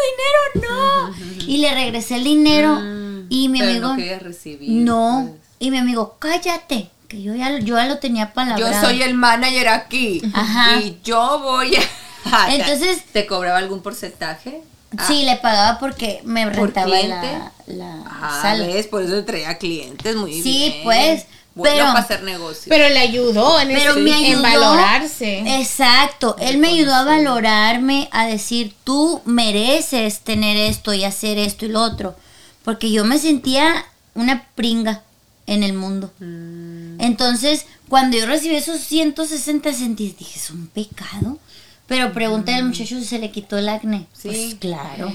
dinero! 0.62 1.14
¡No! 1.39 1.47
Y 1.47 1.58
le 1.58 1.74
regresé 1.74 2.16
el 2.18 2.24
dinero. 2.24 2.76
Mm, 2.80 3.26
y 3.30 3.49
mi 3.49 3.60
pero 3.60 3.72
amigo. 3.72 3.88
no 3.89 3.95
querías 3.97 4.22
recibir. 4.22 4.70
No. 4.70 5.28
pues. 5.30 5.41
Y 5.60 5.72
mi 5.72 5.78
amigo, 5.78 6.18
cállate. 6.20 6.89
Que 7.08 7.22
yo 7.22 7.34
ya, 7.36 7.58
yo 7.60 7.78
ya 7.78 7.86
lo 7.88 7.99
tenía 7.99 8.34
palabrado. 8.34 8.72
Yo 8.72 8.80
soy 8.82 9.01
el 9.01 9.14
manager 9.16 9.68
aquí. 9.70 10.22
Ajá. 10.34 10.80
Y 10.82 10.99
yo 11.04 11.39
voy 11.39 11.76
a. 11.76 12.54
Entonces- 12.54 13.04
¿Te 13.12 13.26
cobraba 13.26 13.58
algún 13.58 13.82
porcentaje? 13.82 14.62
Ah, 14.97 15.06
Sí, 15.08 15.24
le 15.24 15.38
pagaba 15.38 15.80
porque 15.80 16.22
me 16.24 16.45
¿Por 16.45 16.56
rentaba 16.56 16.86
cliente? 16.86 17.12
la, 17.32 17.51
la 17.68 18.04
Ah, 18.06 18.39
sala. 18.43 18.68
¿ves? 18.68 18.86
Por 18.88 19.01
eso 19.04 19.24
traía 19.26 19.58
clientes 19.58 20.16
muy 20.16 20.32
bien. 20.32 20.43
Sí, 20.43 20.82
pues, 20.84 21.26
Bueno 21.56 21.76
pero- 21.76 21.86
para 21.88 21.99
hacer 21.99 22.24
negocio. 22.24 22.66
Pero 22.70 22.89
le 22.89 22.99
ayudó 22.99 23.60
en, 23.60 23.68
Pero 23.70 23.91
ese- 23.91 23.99
me 23.99 24.14
ayudó. 24.14 24.34
en 24.38 24.41
valorarse. 24.41 25.60
Exacto. 25.62 26.36
Él 26.39 26.58
me 26.58 26.70
ayudó 26.70 26.95
a 26.95 27.04
valorarme, 27.04 28.10
a 28.12 28.26
decir, 28.26 28.74
tú 28.84 29.22
mereces 29.26 30.22
tener 30.22 30.58
esto 30.58 30.93
y 30.93 31.04
hacer 31.04 31.38
esto 31.38 31.66
y 31.66 31.70
lo 31.70 31.82
otro. 31.82 32.16
Porque 32.64 32.91
yo 32.91 33.06
me 33.06 33.20
sentía 33.20 33.86
una 34.16 34.45
pringa 34.56 35.04
en 35.45 35.64
el 35.64 35.74
mundo. 35.74 36.12
Mm, 36.20 36.99
Entonces, 37.01 37.66
cuando 37.89 38.18
yo 38.18 38.26
recibí 38.26 38.56
esos 38.56 38.80
160 38.80 39.74
centavos, 39.74 40.18
dije, 40.18 40.39
¿es 40.39 40.49
un 40.49 40.68
pecado? 40.68 41.38
Pero 41.86 42.14
pregunté 42.14 42.54
al 42.56 42.64
muchacho 42.66 42.97
si 42.97 43.04
se 43.06 43.20
le 43.20 43.30
quitó 43.30 43.58
el 43.58 43.68
acné. 43.70 44.08
Sí. 44.14 44.30
Pues 44.30 44.56
claro. 44.56 45.12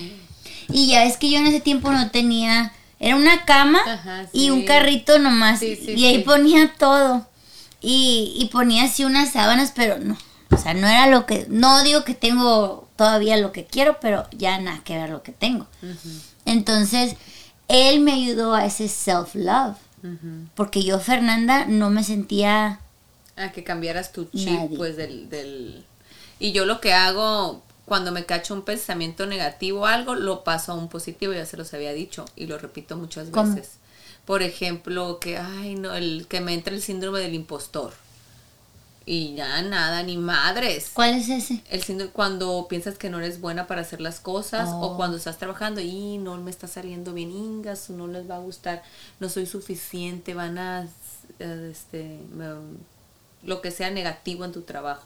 Y 0.70 0.88
ya 0.88 1.04
es 1.04 1.16
que 1.16 1.30
yo 1.30 1.38
en 1.38 1.46
ese 1.46 1.60
tiempo 1.60 1.90
no 1.90 2.10
tenía, 2.10 2.72
era 3.00 3.16
una 3.16 3.44
cama 3.44 3.80
Ajá, 3.86 4.26
y 4.32 4.50
un 4.50 4.64
carrito 4.64 5.18
nomás. 5.18 5.60
Sí, 5.60 5.76
sí, 5.76 5.92
y 5.92 6.06
ahí 6.06 6.22
ponía 6.24 6.74
todo. 6.78 7.26
Y, 7.80 8.34
y 8.36 8.46
ponía 8.46 8.84
así 8.84 9.04
unas 9.04 9.32
sábanas, 9.32 9.72
pero 9.74 9.98
no. 9.98 10.16
O 10.50 10.56
sea, 10.56 10.74
no 10.74 10.88
era 10.88 11.06
lo 11.06 11.26
que, 11.26 11.46
no 11.48 11.82
digo 11.82 12.04
que 12.04 12.14
tengo 12.14 12.88
todavía 12.96 13.36
lo 13.36 13.52
que 13.52 13.64
quiero, 13.64 13.98
pero 14.00 14.26
ya 14.32 14.58
nada 14.58 14.80
que 14.82 14.96
ver 14.96 15.10
lo 15.10 15.22
que 15.22 15.30
tengo. 15.32 15.66
Entonces, 16.44 17.14
él 17.68 18.00
me 18.00 18.12
ayudó 18.12 18.54
a 18.54 18.64
ese 18.64 18.88
self-love. 18.88 19.76
Porque 20.54 20.82
yo, 20.82 20.98
Fernanda, 20.98 21.66
no 21.66 21.90
me 21.90 22.02
sentía... 22.02 22.80
A 23.36 23.52
que 23.52 23.62
cambiaras 23.62 24.10
tu 24.10 24.24
chip, 24.24 24.48
Nadie. 24.48 24.76
pues, 24.76 24.96
del, 24.96 25.28
del... 25.28 25.84
Y 26.40 26.52
yo 26.52 26.66
lo 26.66 26.80
que 26.80 26.92
hago 26.92 27.62
cuando 27.88 28.12
me 28.12 28.24
cacho 28.26 28.54
un 28.54 28.62
pensamiento 28.62 29.26
negativo 29.26 29.80
o 29.80 29.86
algo, 29.86 30.14
lo 30.14 30.44
paso 30.44 30.72
a 30.72 30.74
un 30.76 30.88
positivo, 30.88 31.32
ya 31.32 31.46
se 31.46 31.56
los 31.56 31.74
había 31.74 31.92
dicho, 31.92 32.24
y 32.36 32.46
lo 32.46 32.58
repito 32.58 32.96
muchas 32.96 33.30
¿Cómo? 33.30 33.54
veces. 33.54 33.72
Por 34.24 34.42
ejemplo, 34.42 35.18
que, 35.20 35.38
ay, 35.38 35.74
no, 35.74 35.94
el 35.94 36.26
que 36.28 36.40
me 36.40 36.54
entra 36.54 36.74
el 36.74 36.82
síndrome 36.82 37.18
del 37.20 37.34
impostor. 37.34 37.92
Y 39.06 39.34
ya 39.34 39.62
nada, 39.62 40.02
ni 40.02 40.18
madres. 40.18 40.90
¿Cuál 40.92 41.14
es 41.14 41.30
ese? 41.30 41.62
El 41.70 41.82
síndrome, 41.82 42.12
cuando 42.12 42.66
piensas 42.68 42.98
que 42.98 43.08
no 43.08 43.18
eres 43.18 43.40
buena 43.40 43.66
para 43.66 43.80
hacer 43.80 44.02
las 44.02 44.20
cosas 44.20 44.68
Oh. 44.70 44.80
o 44.82 44.96
cuando 44.98 45.16
estás 45.16 45.38
trabajando 45.38 45.80
y 45.80 46.18
no 46.18 46.36
me 46.36 46.50
está 46.50 46.66
saliendo 46.68 47.14
bien 47.14 47.30
ingas 47.30 47.88
o 47.88 47.94
no 47.94 48.06
les 48.06 48.28
va 48.28 48.36
a 48.36 48.40
gustar, 48.40 48.82
no 49.18 49.30
soy 49.30 49.46
suficiente, 49.46 50.34
van 50.34 50.58
a, 50.58 50.86
este, 51.38 52.18
me- 52.34 52.76
lo 53.44 53.62
que 53.62 53.70
sea 53.70 53.90
negativo 53.90 54.44
en 54.44 54.52
tu 54.52 54.60
trabajo. 54.62 55.04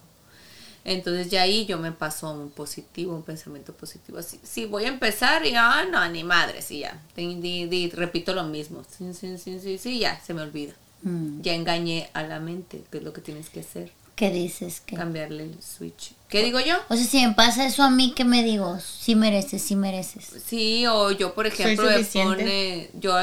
Entonces 0.84 1.30
ya 1.30 1.42
ahí 1.42 1.64
yo 1.66 1.78
me 1.78 1.92
paso 1.92 2.26
a 2.26 2.32
un 2.32 2.50
positivo, 2.50 3.14
un 3.14 3.22
pensamiento 3.22 3.72
positivo. 3.72 4.18
Así, 4.18 4.40
sí, 4.42 4.64
voy 4.66 4.84
a 4.84 4.88
empezar 4.88 5.46
y, 5.46 5.54
ah, 5.56 5.84
no, 5.90 6.08
ni 6.08 6.24
madres, 6.24 6.70
y 6.70 6.80
ya. 6.80 7.00
Di- 7.16 7.36
di- 7.36 7.66
di- 7.66 7.90
repito 7.90 8.34
lo 8.34 8.44
mismo. 8.44 8.82
Sí, 8.96 9.12
sí, 9.14 9.38
sí, 9.38 9.60
sí, 9.60 9.78
sí, 9.78 9.98
ya, 10.00 10.20
se 10.20 10.34
me 10.34 10.42
olvida. 10.42 10.72
Mm, 11.02 11.40
Ya 11.42 11.54
engañé 11.54 12.10
a 12.14 12.22
la 12.24 12.40
mente, 12.40 12.82
que 12.90 12.98
es 12.98 13.04
lo 13.04 13.12
que 13.12 13.20
tienes 13.20 13.48
que 13.50 13.60
hacer, 13.60 13.92
¿Qué 14.14 14.30
dices? 14.30 14.80
que 14.80 14.94
cambiarle 14.94 15.44
el 15.44 15.62
switch. 15.62 16.12
¿Qué 16.28 16.44
digo 16.44 16.60
yo? 16.60 16.76
O 16.90 16.96
sea, 16.96 17.04
si 17.06 17.26
me 17.26 17.32
pasa 17.34 17.66
eso 17.66 17.82
a 17.82 17.90
mí, 17.90 18.12
¿qué 18.14 18.24
me 18.24 18.42
digo? 18.44 18.78
Sí 18.80 19.14
mereces, 19.14 19.62
sí 19.62 19.74
mereces. 19.74 20.30
Sí, 20.46 20.86
o 20.86 21.10
yo, 21.10 21.34
por 21.34 21.46
ejemplo, 21.46 21.86
me 21.88 22.04
pone, 22.04 22.90
yo 22.94 23.14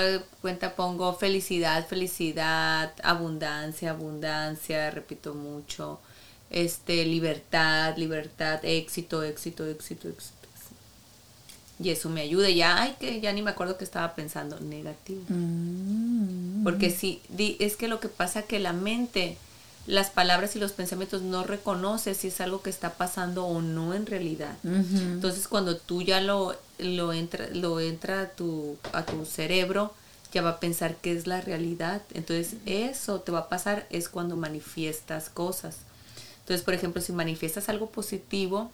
cuenta 0.42 0.76
pongo 0.76 1.14
felicidad, 1.14 1.88
felicidad, 1.88 2.92
abundancia, 3.04 3.92
abundancia, 3.92 4.92
repito 4.92 5.34
mucho, 5.36 6.00
este, 6.50 7.06
libertad, 7.06 7.96
libertad, 7.98 8.60
éxito, 8.64 9.24
éxito, 9.24 9.66
éxito, 9.66 10.08
éxito. 10.10 10.36
Y 11.82 11.92
eso 11.92 12.10
me 12.10 12.20
ayuda, 12.22 12.50
ya, 12.50 12.82
ay, 12.82 12.96
que 13.00 13.22
ya 13.22 13.32
ni 13.32 13.42
me 13.42 13.52
acuerdo 13.52 13.78
que 13.78 13.86
estaba 13.86 14.14
pensando, 14.14 14.60
negativo. 14.60 15.22
Mm. 15.30 16.64
Porque 16.64 16.90
sí, 16.90 17.22
di- 17.30 17.56
es 17.60 17.78
que 17.78 17.88
lo 17.88 18.02
que 18.02 18.10
pasa 18.10 18.42
que 18.42 18.60
la 18.60 18.74
mente, 18.74 19.38
las 19.88 20.10
palabras 20.10 20.58
y 20.58 20.60
los 20.60 20.74
pensamientos 20.74 21.22
no 21.22 21.46
reconoce 21.46 22.16
si 22.16 22.28
es 22.28 22.42
algo 22.42 22.62
que 22.62 22.70
está 22.70 22.96
pasando 22.96 23.46
o 23.46 23.62
no 23.62 23.94
en 23.94 24.06
realidad. 24.08 24.58
Entonces 24.66 25.48
cuando 25.48 25.78
tú 25.78 26.02
ya 26.02 26.20
lo, 26.20 26.54
lo 26.80 27.14
entra, 27.14 27.48
lo 27.54 27.80
entra 27.80 28.22
a 28.24 28.30
tu, 28.30 28.76
a 28.92 29.06
tu 29.06 29.26
cerebro, 29.26 29.94
ya 30.34 30.42
va 30.42 30.50
a 30.50 30.60
pensar 30.60 30.98
que 30.98 31.14
es 31.16 31.28
la 31.28 31.40
realidad. 31.40 32.02
Entonces 32.14 32.56
eso 32.66 33.22
te 33.22 33.32
va 33.32 33.40
a 33.40 33.50
pasar 33.50 33.88
es 33.90 34.10
cuando 34.10 34.36
manifiestas 34.36 35.30
cosas. 35.30 35.78
Entonces, 36.50 36.66
por 36.66 36.74
ejemplo, 36.74 37.00
si 37.00 37.14
manifiestas 37.14 37.70
algo 37.70 37.92
positivo 37.92 38.72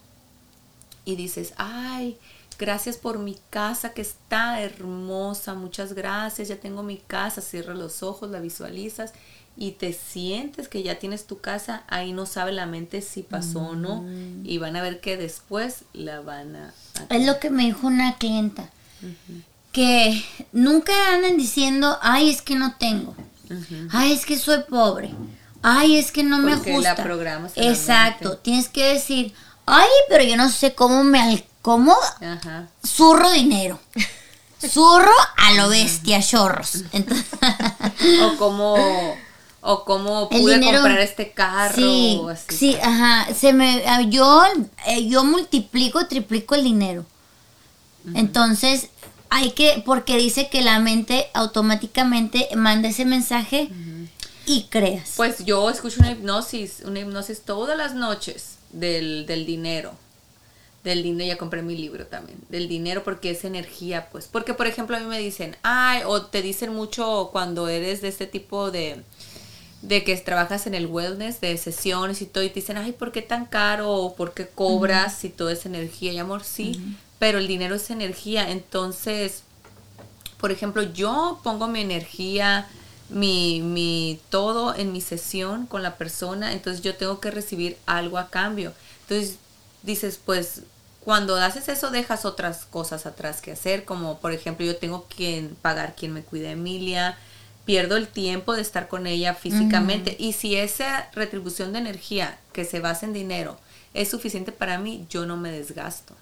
y 1.04 1.18
dices, 1.18 1.54
ay, 1.58 2.18
gracias 2.58 2.96
por 2.96 3.20
mi 3.20 3.38
casa 3.50 3.90
que 3.92 4.02
está 4.02 4.62
hermosa, 4.62 5.56
muchas 5.56 5.92
gracias, 5.92 6.48
ya 6.48 6.56
tengo 6.56 6.84
mi 6.84 6.96
casa, 6.98 7.42
cierra 7.42 7.74
los 7.74 8.02
ojos, 8.02 8.32
la 8.32 8.40
visualizas 8.40 9.12
y 9.58 9.72
te 9.72 9.92
sientes 9.92 10.70
que 10.70 10.84
ya 10.84 11.00
tienes 11.00 11.28
tu 11.28 11.40
casa, 11.42 11.84
ahí 11.90 12.14
no 12.14 12.26
sabe 12.26 12.54
la 12.54 12.66
mente 12.66 13.02
si 13.02 13.24
pasó 13.24 13.60
o 13.60 13.76
no 13.76 14.04
Mm. 14.04 14.46
y 14.46 14.58
van 14.58 14.78
a 14.78 14.82
ver 14.82 15.02
que 15.02 15.18
después 15.18 15.84
la 15.92 16.22
van 16.22 16.56
a... 16.56 16.74
a- 17.10 17.14
Es 17.14 17.26
lo 17.26 17.42
que 17.42 17.50
me 17.50 17.66
dijo 17.66 17.88
una 17.88 18.18
clienta. 18.18 18.70
Que 19.74 20.24
nunca 20.54 20.94
andan 21.14 21.36
diciendo, 21.36 21.98
ay, 22.02 22.30
es 22.30 22.42
que 22.42 22.56
no 22.56 22.76
tengo. 22.78 23.14
Ay, 23.92 24.14
es 24.14 24.26
que 24.26 24.38
soy 24.40 24.64
pobre. 24.70 25.12
Ay, 25.68 25.98
es 25.98 26.12
que 26.12 26.22
no 26.24 26.38
me 26.38 26.56
Porque 26.56 26.70
la 26.72 26.76
gusta. 26.78 26.96
programas 27.04 27.52
Exacto. 27.56 28.38
Tienes 28.38 28.70
que 28.70 28.84
decir, 28.94 29.34
ay, 29.66 29.88
pero 30.10 30.24
yo 30.24 30.38
no 30.38 30.50
sé 30.50 30.76
cómo 30.76 31.04
me 31.04 31.20
al- 31.20 31.44
cómo 31.64 31.96
Ajá. 32.22 32.68
zurro 32.86 33.32
dinero. 33.32 33.80
Zurro 34.68 35.12
a 35.38 35.54
lo 35.54 35.70
bestia, 35.70 36.22
chorros. 36.22 36.84
Entonces, 36.92 37.26
O 38.24 38.38
como, 38.38 38.76
o 39.62 39.84
como 39.86 40.28
El 40.32 40.40
pude 40.42 40.60
dinero- 40.60 40.80
comprar 40.82 41.00
este 41.02 41.32
carro. 41.32 41.76
sí, 41.76 42.20
o 42.22 42.30
así. 42.30 42.56
sí, 42.56 42.78
ajá. 42.82 43.28
Se 43.34 43.52
me, 43.54 43.84
yo, 44.10 44.44
eh, 44.88 45.08
yo 45.08 45.24
multiplico, 45.24 46.06
triplico 46.08 46.54
el 46.56 46.64
dinero. 46.64 47.06
Entonces, 48.14 48.88
hay 49.30 49.52
que, 49.52 49.82
porque 49.86 50.18
dice 50.18 50.50
que 50.50 50.62
la 50.62 50.80
mente 50.80 51.28
automáticamente 51.34 52.48
manda 52.56 52.90
ese 52.90 53.06
mensaje 53.06 53.70
y 54.46 54.68
creas. 54.70 55.14
Pues 55.16 55.46
yo 55.46 55.70
escucho 55.70 56.00
una 56.00 56.12
hipnosis, 56.12 56.82
una 56.86 57.00
hipnosis 57.00 57.42
todas 57.42 57.78
las 57.78 57.96
noches 57.96 58.58
del, 58.72 59.26
del 59.26 59.46
dinero. 59.46 59.94
Del 60.84 61.02
dinero, 61.02 61.34
ya 61.34 61.38
compré 61.38 61.64
mi 61.64 61.76
libro 61.76 62.06
también. 62.06 62.38
Del 62.50 62.68
dinero 62.68 63.04
porque 63.04 63.32
es 63.32 63.44
energía, 63.44 64.10
pues. 64.12 64.28
Porque, 64.32 64.54
por 64.54 64.68
ejemplo, 64.68 64.96
a 64.96 65.00
mí 65.00 65.08
me 65.08 65.18
dicen, 65.18 65.58
ay, 65.64 66.04
o 66.06 66.22
te 66.24 66.44
dicen 66.44 66.74
mucho 66.74 67.30
cuando 67.32 67.68
eres 67.68 68.02
de 68.02 68.10
este 68.10 68.28
tipo 68.28 68.70
de, 68.70 69.02
de 69.82 70.04
que 70.04 70.16
trabajas 70.18 70.68
en 70.68 70.76
el 70.76 70.86
wellness, 70.86 71.42
de 71.42 71.58
sesiones 71.58 72.22
y 72.22 72.28
todo, 72.28 72.44
y 72.44 72.50
te 72.50 72.56
dicen, 72.56 72.78
ay, 72.78 72.92
¿por 72.92 73.12
qué 73.12 73.24
tan 73.24 73.48
caro? 73.48 73.92
O 73.94 74.16
¿por 74.16 74.36
qué 74.36 74.48
cobras 74.48 75.18
si 75.18 75.30
todo 75.30 75.50
es 75.50 75.66
energía? 75.66 76.12
Y 76.12 76.20
amor, 76.20 76.44
sí, 76.44 76.80
pero 77.18 77.40
el 77.40 77.48
dinero 77.48 77.74
es 77.74 77.90
energía. 77.90 78.52
Entonces, 78.52 79.42
por 80.40 80.52
ejemplo, 80.52 80.84
yo 80.84 81.40
pongo 81.44 81.68
mi 81.68 81.82
energía, 81.82 82.68
mi, 83.10 83.62
mi 83.62 84.20
todo 84.30 84.76
en 84.76 84.92
mi 84.92 85.02
sesión 85.02 85.68
con 85.68 85.84
la 85.84 85.98
persona, 85.98 86.54
entonces 86.54 86.82
yo 86.82 86.96
tengo 86.96 87.20
que 87.20 87.32
recibir 87.32 87.78
algo 87.86 88.18
a 88.18 88.30
cambio. 88.30 88.74
Entonces 89.02 89.38
dices, 89.84 90.20
pues 90.24 90.62
cuando 91.06 91.36
haces 91.36 91.70
eso 91.70 91.92
dejas 91.92 92.26
otras 92.26 92.66
cosas 92.66 93.06
atrás 93.06 93.42
que 93.42 93.52
hacer, 93.52 93.86
como 93.86 94.20
por 94.20 94.32
ejemplo 94.32 94.66
yo 94.66 94.76
tengo 94.78 95.08
que 95.08 95.50
pagar 95.62 95.96
quien 95.96 96.14
me 96.14 96.24
cuide 96.24 96.50
a 96.50 96.52
Emilia, 96.54 97.18
pierdo 97.64 97.96
el 97.96 98.08
tiempo 98.08 98.54
de 98.54 98.62
estar 98.62 98.88
con 98.88 99.06
ella 99.08 99.36
físicamente 99.36 100.16
y 100.20 100.34
si 100.34 100.56
esa 100.56 101.10
retribución 101.14 101.74
de 101.74 101.80
energía 101.80 102.40
que 102.54 102.66
se 102.66 102.80
basa 102.80 103.06
en 103.06 103.14
dinero 103.14 103.60
es 103.94 104.10
suficiente 104.10 104.52
para 104.52 104.78
mí, 104.78 105.06
yo 105.10 105.26
no 105.26 105.38
me 105.38 105.52
desgasto. 105.52 106.16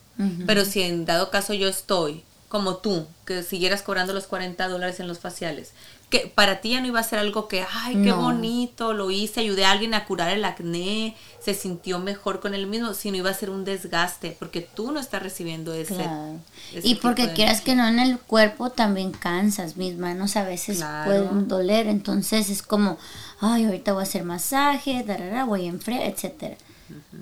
Pero 0.46 0.64
si 0.64 0.82
en 0.84 1.06
dado 1.06 1.32
caso 1.32 1.54
yo 1.54 1.68
estoy 1.68 2.24
como 2.54 2.76
tú, 2.76 3.08
que 3.26 3.42
siguieras 3.42 3.82
cobrando 3.82 4.14
los 4.14 4.28
40 4.28 4.68
dólares 4.68 5.00
en 5.00 5.08
los 5.08 5.18
faciales, 5.18 5.72
que 6.12 6.32
para 6.36 6.62
ti 6.62 6.70
ya 6.70 6.82
no 6.82 6.86
iba 6.86 7.00
a 7.00 7.04
ser 7.04 7.18
algo 7.18 7.48
que, 7.48 7.66
ay, 7.74 7.94
qué 8.04 8.12
No. 8.12 8.18
bonito, 8.22 8.94
lo 8.94 9.10
hice, 9.10 9.40
ayudé 9.40 9.66
a 9.66 9.72
alguien 9.72 9.96
a 9.96 10.06
curar 10.06 10.30
el 10.30 10.46
acné, 10.46 11.18
se 11.44 11.56
sintió 11.56 11.98
mejor 11.98 12.42
con 12.42 12.54
él 12.54 12.68
mismo, 12.68 12.94
sino 12.94 13.18
iba 13.18 13.32
a 13.32 13.34
ser 13.34 13.50
un 13.50 13.66
desgaste, 13.66 14.36
porque 14.38 14.62
tú 14.62 14.92
no 14.92 15.00
estás 15.00 15.24
recibiendo 15.24 15.74
ese. 15.74 15.96
Claro. 15.96 16.36
ese 16.76 16.88
Y 16.88 16.94
porque 16.94 17.34
quieras 17.34 17.62
que 17.62 17.74
no 17.74 17.88
en 17.88 17.98
el 17.98 18.20
cuerpo 18.20 18.70
también 18.70 19.14
cansas, 19.14 19.76
mis 19.76 19.98
manos 19.98 20.36
a 20.36 20.44
veces 20.44 20.78
Claro. 20.78 21.06
pueden 21.06 21.48
doler, 21.48 21.88
entonces 21.88 22.52
es 22.52 22.62
como, 22.62 23.00
ay, 23.42 23.66
ahorita 23.66 23.94
voy 23.94 24.02
a 24.02 24.04
hacer 24.04 24.24
masaje, 24.26 25.02
darara, 25.04 25.46
voy 25.46 25.66
a 25.66 25.70
enfriar, 25.70 26.04
etcétera. 26.04 26.58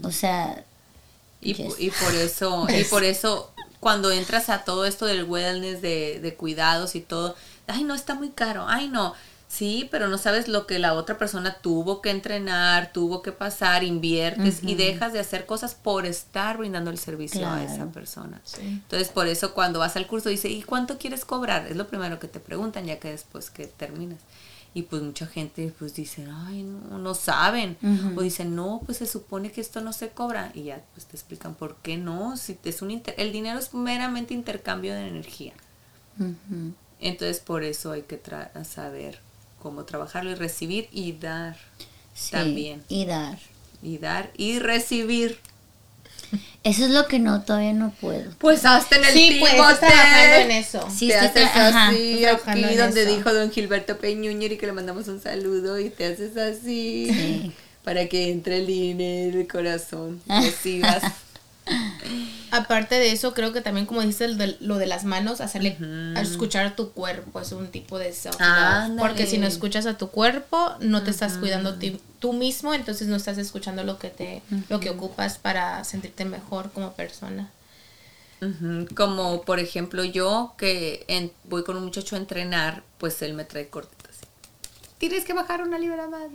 O 0.04 0.12
sea, 0.12 0.66
Y, 1.44 1.54
Yes. 1.56 1.74
y 1.80 1.90
por 1.90 2.14
eso, 2.14 2.68
y 2.70 2.84
por 2.92 3.04
eso 3.06 3.50
cuando 3.82 4.12
entras 4.12 4.50
a 4.50 4.64
todo 4.64 4.86
esto 4.86 5.06
del 5.06 5.26
wellness, 5.26 5.82
de, 5.82 6.20
de 6.22 6.36
cuidados 6.36 6.96
y 6.96 7.02
todo, 7.02 7.36
ay 7.68 7.84
no, 7.84 7.96
está 7.96 8.14
muy 8.14 8.30
caro, 8.30 8.66
ay 8.68 8.88
no, 8.88 9.16
sí, 9.50 9.90
pero 9.92 10.08
no 10.08 10.18
sabes 10.18 10.48
lo 10.48 10.68
que 10.68 10.80
la 10.80 10.94
otra 10.94 11.18
persona 11.18 11.56
tuvo 11.56 12.00
que 12.00 12.12
entrenar, 12.12 12.94
tuvo 12.94 13.24
que 13.24 13.32
pasar, 13.32 13.84
inviertes 13.84 14.64
y 14.64 14.76
dejas 14.76 15.14
de 15.14 15.20
hacer 15.20 15.46
cosas 15.46 15.74
por 15.76 16.06
estar 16.06 16.58
brindando 16.58 16.92
el 16.92 17.00
servicio 17.00 17.50
a 17.50 17.64
esa 17.64 17.88
persona. 17.88 18.40
Sí. 18.46 18.62
Entonces 18.62 19.10
por 19.10 19.28
eso 19.28 19.54
cuando 19.54 19.80
vas 19.80 19.98
al 19.98 20.08
curso 20.08 20.30
dice, 20.30 20.48
¿y 20.48 20.62
cuánto 20.62 21.00
quieres 21.00 21.26
cobrar? 21.26 21.68
Es 21.68 21.76
lo 21.76 21.88
primero 21.88 22.20
que 22.20 22.28
te 22.28 22.40
preguntan 22.40 22.86
ya 22.86 23.00
que 23.00 23.10
después 23.10 23.50
que 23.50 23.66
terminas. 23.66 24.20
Y 24.74 24.84
pues 24.84 25.02
mucha 25.02 25.28
gente 25.28 25.74
pues 25.78 25.94
dice, 25.96 26.26
ay, 26.46 26.64
no, 26.64 26.98
no 26.98 27.14
saben. 27.14 27.78
O 28.18 28.22
dicen, 28.22 28.56
no, 28.56 28.82
pues 28.86 29.00
se 29.00 29.06
supone 29.06 29.52
que 29.52 29.60
esto 29.60 29.82
no 29.82 29.92
se 29.92 30.10
cobra. 30.10 30.52
Y 30.54 30.64
ya 30.64 30.82
pues 30.94 31.06
te 31.08 31.18
explican 31.18 31.56
por 31.56 31.76
qué 31.78 31.98
no. 31.98 32.38
Si 32.38 32.58
es 32.64 32.82
un 32.82 32.92
inter- 32.92 33.16
el 33.18 33.32
dinero 33.34 33.60
es 33.60 33.74
meramente 33.74 34.34
intercambio 34.34 34.94
de 34.94 35.08
energía. 35.08 35.54
Entonces 37.00 37.40
por 37.40 37.64
eso 37.64 37.92
hay 37.92 38.04
que 38.04 38.22
tra- 38.22 38.64
saber 38.64 39.20
cómo 39.62 39.84
trabajarlo 39.86 40.32
y 40.32 40.36
recibir 40.36 40.88
y 40.92 41.14
dar. 41.14 41.58
Sí, 42.14 42.32
También. 42.32 42.84
Y 42.90 43.06
dar. 43.06 43.40
Y 43.82 43.98
dar 43.98 44.32
y 44.38 44.60
recibir. 44.60 45.40
Eso 46.64 46.86
es 46.86 46.92
lo 46.92 47.08
que 47.08 47.20
no, 47.20 47.42
todavía 47.42 47.74
no 47.74 47.92
puedo. 48.00 48.32
Pues 48.38 48.66
hasta 48.66 48.96
en 48.98 49.06
el 49.06 49.12
Sí, 49.14 49.38
pues 49.40 49.54
estás 49.54 49.80
trabajando 49.80 50.36
en 50.36 50.52
eso. 50.52 50.88
Sí, 50.96 51.08
te 51.08 51.14
estoy 51.26 51.44
haces 51.44 51.56
tra- 51.56 51.70
ajá, 51.70 51.88
así, 51.90 51.98
estoy 51.98 52.22
trabajando 52.24 52.68
aquí 52.68 52.76
en 52.76 52.80
donde 52.82 53.04
eso. 53.04 53.16
dijo 53.16 53.34
don 53.34 53.52
Gilberto 53.52 53.98
Peñuñer 53.98 54.52
y 54.52 54.58
que 54.58 54.66
le 54.68 54.72
mandamos 54.74 55.08
un 55.08 55.22
saludo 55.22 55.80
y 55.80 55.90
te 55.90 56.06
haces 56.06 56.38
así 56.38 57.08
Sí. 57.14 57.52
para 57.84 58.08
que 58.08 58.30
entre 58.32 58.58
el 58.60 58.70
INE 58.70 59.30
el 59.30 59.48
corazón, 59.48 60.22
recibas. 60.28 61.04
Aparte 62.52 62.96
de 62.96 63.12
eso, 63.12 63.34
creo 63.34 63.54
que 63.54 63.62
también, 63.62 63.86
como 63.86 64.02
dices, 64.02 64.36
lo 64.60 64.78
de, 64.78 64.86
las 64.88 65.04
manos, 65.06 65.40
hacerle 65.42 65.78
escuchar 66.18 66.66
a 66.66 66.76
tu 66.76 66.92
cuerpo 66.92 67.40
es 67.40 67.52
un 67.54 67.68
tipo 67.68 67.98
de 67.98 68.12
self. 68.14 68.36
Porque 69.00 69.26
si 69.28 69.38
no 69.38 69.48
escuchas 69.48 69.86
a 69.86 69.98
tu 69.98 70.10
cuerpo, 70.10 70.74
no 70.80 71.04
te 71.04 71.12
estás 71.12 71.34
cuidando 71.40 71.76
ti- 71.76 72.00
tú 72.20 72.34
mismo, 72.34 72.74
entonces 72.74 73.08
no 73.08 73.16
estás 73.16 73.38
escuchando 73.38 73.84
lo 73.84 73.98
que 73.98 74.10
te, 74.10 74.42
lo 74.70 74.80
que 74.80 74.90
ocupas 74.90 75.38
para 75.38 75.84
sentirte 75.84 76.26
mejor 76.26 76.72
como 76.72 76.94
persona. 76.94 77.50
Como 78.96 79.42
por 79.44 79.60
ejemplo 79.60 80.04
yo 80.04 80.54
que 80.58 81.06
en- 81.08 81.32
voy 81.44 81.64
con 81.64 81.78
un 81.78 81.84
muchacho 81.86 82.16
a 82.16 82.20
entrenar, 82.20 82.82
pues 82.98 83.22
él 83.22 83.34
me 83.36 83.44
trae. 83.46 83.70
Tienes 85.02 85.26
que 85.26 85.34
bajar 85.34 85.64
una 85.64 85.80
libra 85.80 86.08
más 86.08 86.30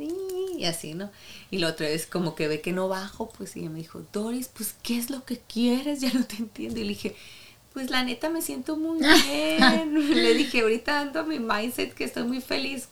y 0.59 0.65
así, 0.65 0.95
¿no? 0.95 1.13
Y 1.53 1.59
la 1.59 1.69
otra 1.69 1.87
vez 1.87 2.05
como 2.05 2.35
que 2.35 2.49
ve 2.49 2.61
que 2.61 2.73
no 2.73 2.89
bajo, 2.89 3.29
pues 3.29 3.57
y 3.57 3.69
me 3.69 3.79
dijo, 3.79 4.03
Doris, 4.13 4.49
pues 4.49 4.75
¿qué 4.83 4.99
es 4.99 5.09
lo 5.09 5.25
que 5.25 5.39
quieres? 5.39 6.01
Ya 6.07 6.13
no 6.13 6.25
te 6.25 6.35
entiendo. 6.35 6.81
Y 6.81 6.83
le 6.83 6.89
dije, 6.89 7.15
pues 7.73 7.91
la 7.91 8.03
neta 8.03 8.29
me 8.29 8.43
siento 8.43 8.77
muy 8.77 8.99
bien. 8.99 9.95
le 10.15 10.35
dije, 10.35 10.63
ahorita 10.63 10.99
ando 10.99 11.21
a 11.21 11.23
mi 11.23 11.39
mindset 11.39 11.95
que 11.95 12.03
estoy 12.03 12.25
muy 12.25 12.41
feliz 12.41 12.89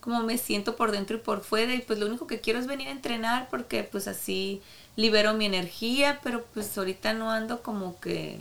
como 0.00 0.22
me 0.22 0.36
siento 0.36 0.76
por 0.76 0.92
dentro 0.92 1.16
y 1.16 1.20
por 1.20 1.42
fuera 1.42 1.74
y 1.74 1.80
pues 1.80 1.98
lo 1.98 2.04
único 2.04 2.26
que 2.26 2.42
quiero 2.42 2.58
es 2.58 2.66
venir 2.66 2.88
a 2.88 2.90
entrenar 2.90 3.48
porque 3.48 3.82
pues 3.82 4.06
así 4.06 4.60
libero 4.96 5.32
mi 5.32 5.46
energía, 5.46 6.20
pero 6.22 6.44
pues 6.52 6.76
ahorita 6.76 7.14
no 7.14 7.30
ando 7.30 7.62
como 7.62 7.98
que 7.98 8.40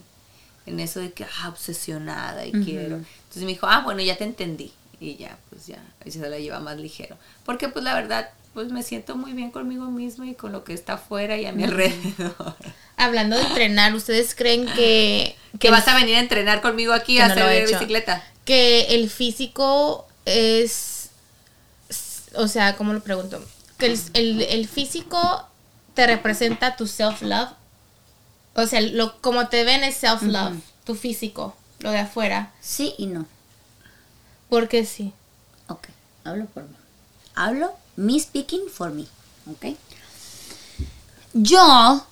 en 0.65 0.81
eso 0.81 0.99
de 0.99 1.13
que 1.13 1.23
ah, 1.23 1.47
obsesionada 1.47 2.45
y 2.45 2.51
quiero. 2.51 2.97
Entonces 2.97 3.43
me 3.43 3.53
dijo, 3.53 3.67
ah, 3.67 3.79
bueno, 3.85 4.01
ya 4.01 4.17
te 4.17 4.25
entendí. 4.25 4.73
Y 5.03 5.17
ya, 5.17 5.37
pues 5.49 5.67
ya, 5.67 5.79
ahí 6.05 6.11
se 6.11 6.19
la 6.29 6.39
lleva 6.39 6.59
más 6.59 6.77
ligero. 6.77 7.17
Porque 7.45 7.67
pues 7.69 7.83
la 7.83 7.93
verdad, 7.93 8.29
pues 8.53 8.69
me 8.71 8.83
siento 8.83 9.15
muy 9.17 9.33
bien 9.33 9.51
conmigo 9.51 9.85
mismo 9.91 10.23
y 10.23 10.33
con 10.33 10.51
lo 10.51 10.63
que 10.63 10.73
está 10.73 10.93
afuera 10.93 11.37
y 11.37 11.45
a 11.45 11.51
mi 11.51 11.63
alrededor. 11.65 12.55
Hablando 12.97 13.35
de 13.35 13.41
entrenar, 13.43 13.93
¿ustedes 13.95 14.33
creen 14.35 14.65
que, 14.75 15.35
que 15.59 15.71
vas 15.71 15.87
a 15.87 15.95
venir 15.95 16.15
a 16.15 16.19
entrenar 16.19 16.61
conmigo 16.61 16.93
aquí 16.93 17.19
a 17.19 17.27
no 17.27 17.35
lo 17.35 17.49
he 17.49 17.63
hacer 17.63 17.75
bicicleta. 17.79 18.23
que 18.45 18.95
el 18.95 19.09
físico 19.09 20.07
es, 20.25 21.09
o 22.35 22.47
sea, 22.47 22.75
¿cómo 22.77 22.93
lo 22.93 23.01
pregunto? 23.01 23.43
Que 23.77 23.87
el, 23.87 23.99
el- 24.13 24.41
el 24.43 24.67
físico 24.67 25.47
te 25.95 26.07
representa 26.07 26.75
tu 26.75 26.87
self-love. 26.87 27.49
O 28.55 28.65
sea, 28.67 28.79
lo, 28.81 29.19
como 29.21 29.47
te 29.49 29.63
ven 29.63 29.83
es 29.83 29.95
self-love, 30.01 30.55
tu 30.85 30.95
físico, 30.95 31.55
lo 31.79 31.91
de 31.91 31.99
afuera. 31.99 32.51
Sí 32.61 32.93
y 32.97 33.07
no. 33.07 33.25
Porque 34.53 34.85
sí. 34.85 35.11
Ok, 35.67 35.87
hablo 36.23 36.45
por 36.45 36.61
mí. 36.61 36.75
Hablo 37.33 37.73
me 37.95 38.19
speaking 38.19 38.69
for 38.71 38.91
me. 38.91 39.07
Ok. 39.51 39.75
Yo 41.33 42.05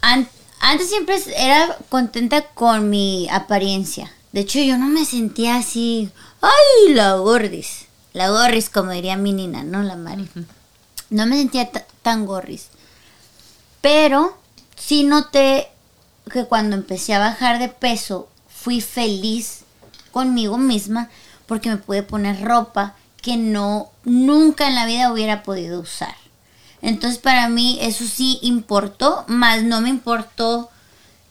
an- 0.00 0.28
antes 0.58 0.88
siempre 0.88 1.16
era 1.36 1.78
contenta 1.88 2.42
con 2.48 2.90
mi 2.90 3.28
apariencia. 3.30 4.12
De 4.32 4.40
hecho, 4.40 4.58
yo 4.58 4.76
no 4.76 4.88
me 4.88 5.04
sentía 5.04 5.54
así. 5.54 6.10
¡Ay, 6.40 6.94
la 6.94 7.14
gordis! 7.14 7.86
La 8.12 8.28
gorris, 8.30 8.70
como 8.70 8.90
diría 8.90 9.16
mi 9.16 9.32
nina, 9.32 9.62
¿no? 9.62 9.84
La 9.84 9.94
Mari. 9.94 10.28
No 11.10 11.26
me 11.26 11.36
sentía 11.36 11.70
ta- 11.70 11.86
tan 12.02 12.26
gorris. 12.26 12.66
Pero 13.80 14.36
sí 14.76 15.04
noté 15.04 15.68
que 16.32 16.44
cuando 16.46 16.74
empecé 16.74 17.14
a 17.14 17.20
bajar 17.20 17.60
de 17.60 17.68
peso 17.68 18.28
fui 18.48 18.80
feliz 18.80 19.60
conmigo 20.10 20.58
misma 20.58 21.08
porque 21.48 21.70
me 21.70 21.78
pude 21.78 22.04
poner 22.04 22.40
ropa 22.42 22.94
que 23.20 23.36
no 23.36 23.90
nunca 24.04 24.68
en 24.68 24.76
la 24.76 24.86
vida 24.86 25.10
hubiera 25.12 25.42
podido 25.42 25.80
usar. 25.80 26.14
Entonces 26.82 27.18
para 27.18 27.48
mí 27.48 27.78
eso 27.80 28.04
sí 28.06 28.38
importó, 28.42 29.24
más 29.26 29.64
no 29.64 29.80
me 29.80 29.88
importó 29.88 30.70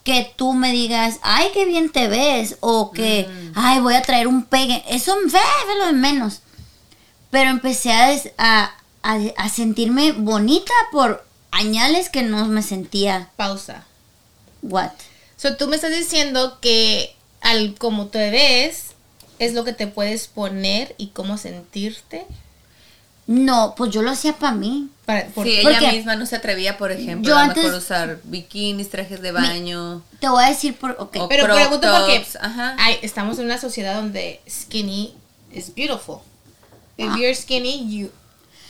que 0.03 0.33
tú 0.35 0.53
me 0.53 0.71
digas, 0.73 1.19
ay, 1.21 1.47
qué 1.53 1.65
bien 1.65 1.89
te 1.91 2.07
ves, 2.07 2.57
o 2.61 2.91
que, 2.91 3.29
ay, 3.55 3.79
voy 3.81 3.93
a 3.93 4.01
traer 4.01 4.27
un 4.27 4.43
pegue. 4.45 4.83
Eso 4.89 5.13
ve, 5.25 5.31
ve 5.67 5.75
lo 5.79 5.85
de 5.87 5.93
menos. 5.93 6.41
Pero 7.29 7.49
empecé 7.49 7.91
a, 7.91 8.07
des- 8.07 8.31
a, 8.37 8.71
a- 9.03 9.19
a 9.37 9.49
sentirme 9.49 10.13
bonita 10.13 10.71
por 10.93 11.25
añales 11.51 12.09
que 12.09 12.23
no 12.23 12.45
me 12.47 12.61
sentía. 12.61 13.29
Pausa. 13.35 13.83
What? 14.61 14.91
So, 15.35 15.57
tú 15.57 15.67
me 15.67 15.75
estás 15.75 15.91
diciendo 15.91 16.57
que 16.61 17.13
al 17.41 17.75
como 17.75 18.07
te 18.07 18.29
ves 18.31 18.91
es 19.39 19.53
lo 19.53 19.63
que 19.63 19.73
te 19.73 19.87
puedes 19.87 20.27
poner 20.27 20.95
y 20.97 21.07
cómo 21.07 21.37
sentirte. 21.37 22.25
No, 23.27 23.73
pues 23.75 23.91
yo 23.91 24.01
lo 24.01 24.11
hacía 24.11 24.33
para 24.37 24.53
mí. 24.55 24.87
Para, 25.05 25.25
por- 25.27 25.45
Sí, 25.45 25.59
porque- 25.61 25.77
ella 25.79 25.91
misma 25.91 26.15
no 26.15 26.25
se 26.25 26.37
atrevía, 26.37 26.77
por 26.77 26.91
ejemplo, 26.93 27.27
Yo 27.29 27.35
a 27.37 27.43
lo 27.43 27.49
antes- 27.49 27.63
mejor 27.65 27.77
usar 27.79 28.19
bikinis, 28.23 28.89
trajes 28.89 29.21
de 29.21 29.31
baño. 29.33 30.01
Te 30.21 30.29
voy 30.29 30.43
a 30.43 30.47
decir 30.49 30.75
por. 30.77 30.91
Ok. 30.99 31.17
O 31.19 31.27
Pero 31.27 31.45
pregunto 31.53 31.89
por 31.91 32.07
qué. 32.07 32.19
tops, 32.19 32.37
ajá. 32.37 32.75
Ay, 32.79 32.97
estamos 33.01 33.37
en 33.39 33.45
una 33.45 33.57
sociedad 33.59 33.95
donde 33.95 34.39
skinny 34.49 35.13
is 35.51 35.73
beautiful. 35.75 36.19
If 36.97 37.07
you're 37.17 37.35
skinny, 37.35 37.85
you. 37.99 38.11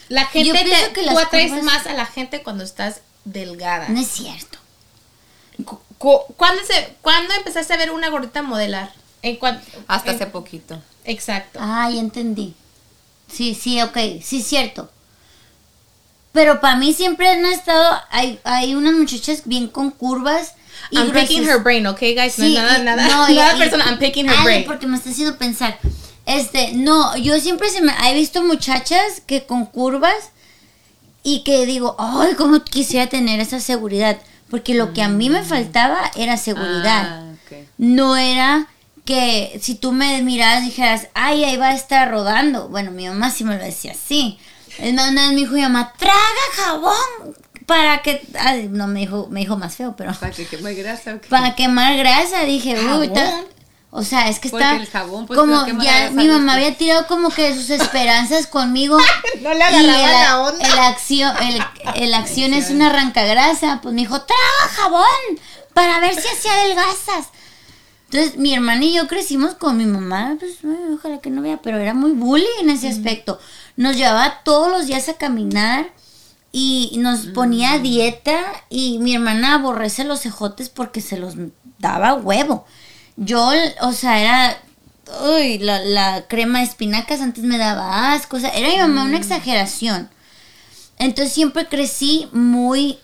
La 0.09 0.25
gente 0.25 0.57
Ah. 0.57 0.63
Yo 0.63 0.69
te, 0.87 0.93
que 0.93 1.01
tú 1.01 1.05
las 1.05 1.17
atraes 1.25 1.51
curvas- 1.51 1.63
más 1.63 1.85
a 1.87 1.93
la 1.93 2.05
gente 2.07 2.41
cuando 2.41 2.63
estás 2.63 3.01
delgada. 3.25 3.89
No 3.89 3.99
es 3.99 4.07
cierto. 4.07 4.57
Cu- 5.65 5.79
cu- 5.97 6.33
¿Cuándo, 6.35 6.61
se, 6.65 6.95
¿Cuándo 7.01 7.33
empezaste 7.35 7.73
a 7.73 7.77
ver 7.77 7.91
una 7.91 8.09
gordita 8.09 8.41
modelar? 8.41 8.91
En 9.29 9.83
Hasta 9.87 10.09
en- 10.11 10.15
hace 10.15 10.25
poquito. 10.27 10.81
Exacto. 11.05 11.59
Ah, 11.61 11.89
ya 11.91 11.99
entendí. 11.99 12.53
Sí, 13.31 13.53
sí, 13.55 13.81
ok, 13.81 13.97
sí, 14.23 14.41
cierto. 14.41 14.89
Pero 16.31 16.61
para 16.61 16.75
mí 16.75 16.93
siempre 16.93 17.29
han 17.29 17.45
estado, 17.45 17.99
hay, 18.11 18.39
hay 18.43 18.75
unas 18.75 18.93
muchachas 18.93 19.41
bien 19.45 19.67
con 19.67 19.91
curvas. 19.91 20.53
Y 20.91 20.97
I'm 20.97 21.11
picking 21.11 21.43
her 21.47 21.59
brain, 21.59 21.87
okay, 21.87 22.13
guys? 22.13 22.37
No 22.37 22.45
es 22.45 22.51
Sí, 22.51 22.55
nada, 22.57 22.77
nada, 22.79 23.07
no, 23.07 23.29
y- 23.29 23.35
nada 23.35 23.55
y- 23.55 23.59
personal. 23.59 23.87
I'm 23.89 23.97
picking 23.99 24.27
her 24.27 24.35
Ale, 24.35 24.43
brain. 24.43 24.65
porque 24.65 24.85
me 24.87 24.97
está 24.97 25.09
haciendo 25.09 25.37
pensar. 25.37 25.79
Este, 26.25 26.73
no, 26.73 27.15
yo 27.17 27.39
siempre 27.39 27.69
se 27.69 27.81
me 27.81 27.93
he 28.05 28.13
visto 28.13 28.43
muchachas 28.43 29.21
que 29.25 29.45
con 29.45 29.65
curvas 29.65 30.31
y 31.23 31.43
que 31.43 31.65
digo, 31.65 31.95
ay, 31.97 32.35
cómo 32.35 32.61
quisiera 32.63 33.07
tener 33.07 33.39
esa 33.39 33.59
seguridad, 33.59 34.17
porque 34.49 34.75
lo 34.75 34.93
que 34.93 35.01
a 35.01 35.07
mí 35.09 35.29
me 35.29 35.43
faltaba 35.43 36.11
era 36.15 36.37
seguridad. 36.37 37.21
Ah, 37.23 37.33
ok. 37.45 37.57
No 37.77 38.15
era 38.15 38.67
que 39.07 39.57
si 39.61 39.75
tú 39.75 39.93
me 39.93 40.21
miras 40.21 40.63
dijeras, 40.63 41.07
ay, 41.13 41.45
ahí 41.45 41.55
va 41.55 41.69
a 41.69 41.73
estar 41.73 42.11
rodando. 42.11 42.67
Bueno, 42.67 42.91
mi 42.91 43.07
mamá 43.07 43.31
sí 43.31 43.45
me 43.45 43.57
lo 43.57 43.63
decía 43.63 43.93
así. 43.93 44.37
Es 44.77 44.93
más, 44.93 45.09
una 45.09 45.23
vez 45.23 45.31
me 45.31 45.39
dijo 45.39 45.53
mi 45.53 45.61
mamá, 45.61 45.93
traga 45.97 46.13
jabón 46.55 47.35
para 47.65 48.01
que... 48.01 48.21
ay, 48.37 48.67
no, 48.69 48.87
me 48.87 48.99
dijo, 48.99 49.27
me 49.31 49.39
dijo 49.39 49.57
más 49.57 49.75
feo, 49.75 49.95
pero... 49.97 50.13
Para 50.13 50.33
que 50.33 50.45
queme 50.45 50.73
grasa. 50.73 51.19
Para 51.29 51.55
quemar 51.55 51.95
grasa, 51.95 52.43
dije, 52.43 52.75
uy, 52.79 53.09
o 53.89 54.03
sea, 54.03 54.27
es 54.27 54.39
que 54.39 54.49
Porque 54.49 54.65
está 54.65 54.75
el 54.75 54.87
jabón, 54.87 55.25
pues, 55.25 55.39
como 55.39 55.65
ya 55.81 56.11
mi 56.11 56.27
mamá 56.27 56.55
había 56.55 56.77
tirado 56.77 57.07
como 57.07 57.29
que 57.29 57.55
sus 57.55 57.69
esperanzas 57.69 58.45
conmigo. 58.45 58.97
No 59.41 59.53
le 59.53 59.59
y 59.59 59.63
agarraba 59.63 59.81
el, 59.81 60.11
la 60.11 60.39
onda. 60.41 60.67
el 60.67 60.79
acción, 60.79 61.35
el, 61.41 61.63
el 61.95 62.13
acción 62.13 62.53
es 62.53 62.69
una 62.69 62.87
arrancagrasa, 62.87 63.79
pues 63.81 63.95
me 63.95 64.01
dijo, 64.01 64.21
traga 64.21 64.73
jabón 64.75 65.39
para 65.73 65.99
ver 65.99 66.13
si 66.13 66.27
así 66.27 66.49
adelgazas. 66.49 67.29
Entonces, 68.09 68.37
mi 68.37 68.53
hermana 68.53 68.85
y 68.85 68.93
yo 68.93 69.07
crecimos 69.07 69.55
con 69.55 69.75
mi 69.75 69.85
mamá, 69.85 70.37
pues 70.39 70.59
ojalá 70.93 71.19
que 71.19 71.29
no 71.29 71.41
vea, 71.41 71.61
pero 71.61 71.77
era 71.77 71.93
muy 71.93 72.11
bully 72.11 72.47
en 72.61 72.69
ese 72.69 72.87
aspecto. 72.87 73.37
Nos 73.75 73.97
llevaba 73.97 74.43
todos 74.45 74.71
los 74.71 74.87
días 74.87 75.09
a 75.09 75.15
caminar 75.15 75.87
y 76.53 76.95
nos 76.99 77.27
ponía 77.27 77.73
a 77.73 77.79
dieta 77.79 78.39
y 78.69 78.99
mi 78.99 79.15
hermana 79.15 79.55
aborrece 79.55 80.05
los 80.05 80.21
cejotes 80.21 80.69
porque 80.69 81.01
se 81.01 81.17
los 81.17 81.33
daba 81.79 82.13
huevo. 82.13 82.65
Yo, 83.17 83.51
o 83.81 83.91
sea, 83.91 84.21
era, 84.21 84.57
uy, 85.35 85.57
la, 85.57 85.79
la 85.83 86.27
crema 86.27 86.59
de 86.59 86.65
espinacas 86.65 87.19
antes 87.19 87.43
me 87.43 87.57
daba 87.57 88.13
asco, 88.13 88.37
o 88.37 88.39
sea, 88.39 88.51
era 88.51 88.69
mi 88.69 88.77
mamá 88.77 89.03
una 89.03 89.17
exageración. 89.17 90.09
Entonces 90.97 91.33
siempre 91.33 91.67
crecí 91.67 92.29
muy 92.31 92.99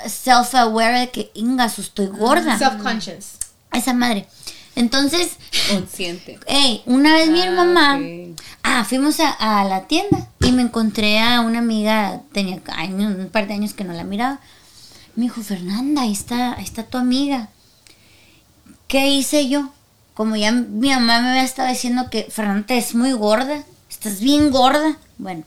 self-aware 0.00 1.00
de 1.00 1.10
que, 1.10 1.30
ingaso, 1.34 1.80
estoy 1.80 2.06
gorda. 2.06 2.58
Self-conscious. 2.58 3.37
Esa 3.78 3.94
madre. 3.94 4.26
Entonces, 4.76 5.30
Consciente. 5.70 6.38
Hey, 6.46 6.82
una 6.86 7.14
vez 7.14 7.30
mi 7.30 7.42
Ah, 7.42 7.50
mamá, 7.50 7.96
ok. 7.96 8.40
ah, 8.62 8.84
fuimos 8.84 9.18
a, 9.20 9.30
a 9.30 9.64
la 9.64 9.86
tienda 9.88 10.28
y 10.40 10.52
me 10.52 10.62
encontré 10.62 11.18
a 11.20 11.40
una 11.40 11.58
amiga, 11.58 12.20
tenía 12.32 12.60
un 12.86 13.28
par 13.32 13.48
de 13.48 13.54
años 13.54 13.74
que 13.74 13.84
no 13.84 13.92
la 13.92 14.04
miraba. 14.04 14.40
Me 15.16 15.24
dijo, 15.24 15.42
Fernanda, 15.42 16.02
ahí 16.02 16.12
está, 16.12 16.54
ahí 16.54 16.62
está 16.64 16.84
tu 16.84 16.96
amiga. 16.96 17.48
¿Qué 18.86 19.08
hice 19.10 19.48
yo? 19.48 19.70
Como 20.14 20.36
ya 20.36 20.52
mi 20.52 20.90
mamá 20.90 21.20
me 21.20 21.28
había 21.30 21.44
estado 21.44 21.68
diciendo 21.68 22.08
que 22.10 22.24
Fernanda 22.30 22.74
es 22.74 22.94
muy 22.94 23.12
gorda, 23.12 23.62
estás 23.90 24.20
bien 24.20 24.50
gorda. 24.50 24.96
Bueno, 25.18 25.44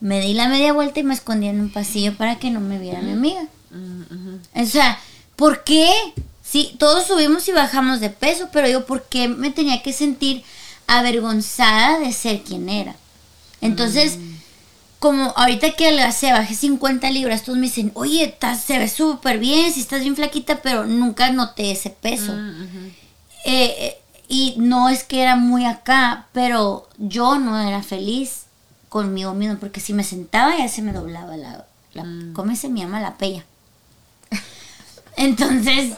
me 0.00 0.20
di 0.20 0.34
la 0.34 0.48
media 0.48 0.72
vuelta 0.72 1.00
y 1.00 1.04
me 1.04 1.14
escondí 1.14 1.46
en 1.48 1.60
un 1.60 1.70
pasillo 1.70 2.16
para 2.16 2.38
que 2.38 2.50
no 2.50 2.60
me 2.60 2.78
viera 2.78 3.00
mi 3.00 3.12
amiga. 3.12 3.42
Mm, 3.70 4.02
ujú. 4.02 4.40
O 4.54 4.66
sea, 4.66 4.98
¿por 5.36 5.64
qué? 5.64 5.88
Sí, 6.48 6.74
todos 6.78 7.06
subimos 7.06 7.46
y 7.48 7.52
bajamos 7.52 8.00
de 8.00 8.08
peso, 8.08 8.48
pero 8.50 8.68
yo, 8.68 8.86
¿por 8.86 9.04
qué 9.04 9.28
me 9.28 9.50
tenía 9.50 9.82
que 9.82 9.92
sentir 9.92 10.42
avergonzada 10.86 11.98
de 11.98 12.10
ser 12.12 12.42
quien 12.42 12.70
era? 12.70 12.96
Entonces, 13.60 14.18
como 14.98 15.34
ahorita 15.36 15.72
que 15.72 15.88
adelgacé, 15.88 16.32
bajé 16.32 16.54
50 16.54 17.10
libras, 17.10 17.42
todos 17.42 17.58
me 17.58 17.66
dicen, 17.66 17.90
oye, 17.94 18.34
se 18.64 18.78
ve 18.78 18.88
súper 18.88 19.38
bien, 19.38 19.72
si 19.72 19.80
estás 19.80 20.00
bien 20.00 20.16
flaquita, 20.16 20.62
pero 20.62 20.86
nunca 20.86 21.30
noté 21.30 21.70
ese 21.72 21.90
peso. 21.90 22.32
Mm. 22.32 22.86
Eh, 23.44 23.74
eh, 23.78 23.98
y 24.28 24.54
no 24.56 24.88
es 24.88 25.04
que 25.04 25.20
era 25.20 25.36
muy 25.36 25.66
acá, 25.66 26.28
pero 26.32 26.88
yo 26.96 27.38
no 27.38 27.58
era 27.58 27.82
feliz 27.82 28.44
conmigo 28.88 29.34
mismo, 29.34 29.58
porque 29.58 29.80
si 29.80 29.92
me 29.92 30.02
sentaba 30.02 30.56
ya 30.56 30.68
se 30.68 30.80
me 30.80 30.92
doblaba 30.92 31.36
la... 31.36 31.66
la 31.92 32.06
¿Cómo 32.32 32.56
se 32.56 32.70
me 32.70 32.80
llama? 32.80 33.00
La 33.00 33.18
pella. 33.18 33.44
Entonces, 35.16 35.92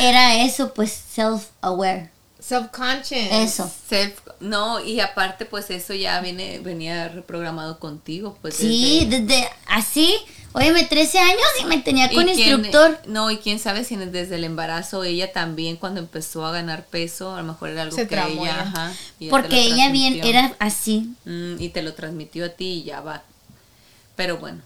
era 0.00 0.44
eso, 0.44 0.72
pues, 0.74 0.92
self-aware. 1.14 2.10
Self-conscious. 2.40 3.28
Eso. 3.30 3.70
Self- 3.88 4.34
no, 4.40 4.80
y 4.84 4.98
aparte, 5.00 5.44
pues 5.46 5.70
eso 5.70 5.94
ya 5.94 6.20
viene, 6.20 6.58
venía 6.58 7.08
reprogramado 7.08 7.78
contigo, 7.78 8.36
pues. 8.42 8.56
Sí, 8.56 9.06
desde- 9.08 9.24
desde 9.26 9.48
así, 9.66 10.16
óyeme, 10.52 10.82
13 10.84 11.20
años 11.20 11.40
y 11.60 11.64
me 11.66 11.78
tenía 11.78 12.10
y 12.10 12.14
con 12.16 12.24
quién- 12.24 12.38
instructor. 12.64 12.98
no, 13.06 13.30
y 13.30 13.36
quién 13.38 13.60
sabe 13.60 13.84
si 13.84 13.94
desde 13.94 14.34
el 14.34 14.42
embarazo 14.42 15.04
ella 15.04 15.32
también, 15.32 15.76
cuando 15.76 16.00
empezó 16.00 16.44
a 16.44 16.50
ganar 16.50 16.84
peso, 16.86 17.32
a 17.36 17.42
lo 17.42 17.44
mejor 17.52 17.68
era 17.70 17.82
algo 17.82 17.94
Se 17.94 18.08
que 18.08 18.16
ella, 18.20 18.60
ajá, 18.62 18.92
Porque 19.30 19.60
ella 19.62 19.90
bien 19.90 20.20
era 20.24 20.52
así. 20.58 21.14
Mm, 21.24 21.60
y 21.60 21.68
te 21.68 21.82
lo 21.82 21.94
transmitió 21.94 22.46
a 22.46 22.48
ti 22.48 22.80
y 22.80 22.82
ya 22.82 23.00
va. 23.02 23.22
Pero 24.16 24.38
bueno, 24.38 24.60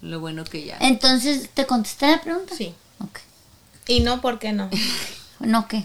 lo 0.00 0.18
bueno 0.18 0.44
que 0.44 0.64
ya. 0.64 0.78
Entonces, 0.80 1.50
¿te 1.52 1.66
contesté 1.66 2.06
la 2.10 2.22
pregunta? 2.22 2.54
Sí. 2.56 2.74
Y 3.86 4.00
no, 4.00 4.20
¿por 4.20 4.38
qué 4.38 4.52
no? 4.52 4.70
No, 5.40 5.66
¿qué? 5.66 5.84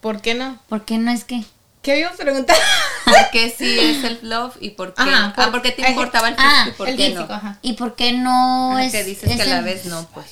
¿Por 0.00 0.22
qué 0.22 0.32
no? 0.34 0.58
¿Por 0.68 0.84
qué 0.86 0.96
no 0.98 1.10
es 1.10 1.24
que? 1.24 1.44
¿Qué 1.82 2.00
iba 2.00 2.08
a 2.10 2.14
preguntar? 2.14 2.56
¿Por 3.04 3.14
qué 3.32 3.50
sí 3.56 3.78
es 3.78 4.00
self-love 4.00 4.56
y 4.60 4.70
por 4.70 4.94
qué? 4.94 5.02
Ajá, 5.02 5.26
ah, 5.26 5.32
por- 5.34 5.50
¿por 5.52 5.62
qué 5.62 5.72
te 5.72 5.88
importaba 5.88 6.28
el 6.28 6.34
físico 6.34 6.50
ah, 6.50 6.64
y 6.68 6.72
por 6.72 6.88
el 6.88 6.96
qué 6.96 7.04
físico, 7.10 7.26
no? 7.28 7.34
ajá. 7.34 7.58
¿Y 7.62 7.72
por 7.74 7.94
qué 7.94 8.12
no 8.14 8.72
Ajá, 8.72 8.84
es 8.84 8.92
que 8.92 9.04
dices 9.04 9.36
que 9.36 9.42
a 9.42 9.44
la 9.46 9.58
el- 9.58 9.64
vez 9.64 9.84
no, 9.84 10.06
pues. 10.14 10.26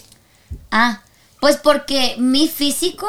Ah, 0.71 1.03
pues 1.41 1.57
porque 1.59 2.17
mi 2.19 2.49
físico 2.49 3.07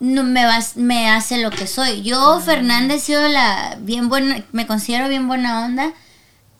no 0.00 0.22
me 0.24 0.44
va, 0.44 0.58
me 0.76 1.10
hace 1.10 1.38
lo 1.38 1.50
que 1.50 1.66
soy. 1.66 2.02
Yo, 2.02 2.40
Fernanda, 2.40 2.94
he 2.94 3.00
sido 3.00 3.26
la 3.28 3.76
bien 3.80 4.08
buena, 4.08 4.44
me 4.52 4.66
considero 4.66 5.08
bien 5.08 5.26
buena 5.28 5.64
onda 5.64 5.92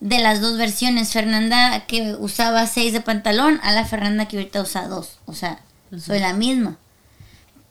de 0.03 0.18
las 0.18 0.40
dos 0.40 0.59
versiones. 0.59 1.12
Fernanda 1.12 1.86
que 1.86 2.16
usaba 2.18 2.66
seis 2.66 2.92
de 2.92 3.00
pantalón 3.00 3.61
a 3.62 3.72
la 3.72 3.84
Fernanda 3.84 4.26
que 4.26 4.36
ahorita 4.36 4.61
usa 4.61 4.88
dos. 4.88 5.18
O 5.26 5.32
sea, 5.32 5.61
soy 5.96 6.18
la 6.18 6.32
misma. 6.32 6.76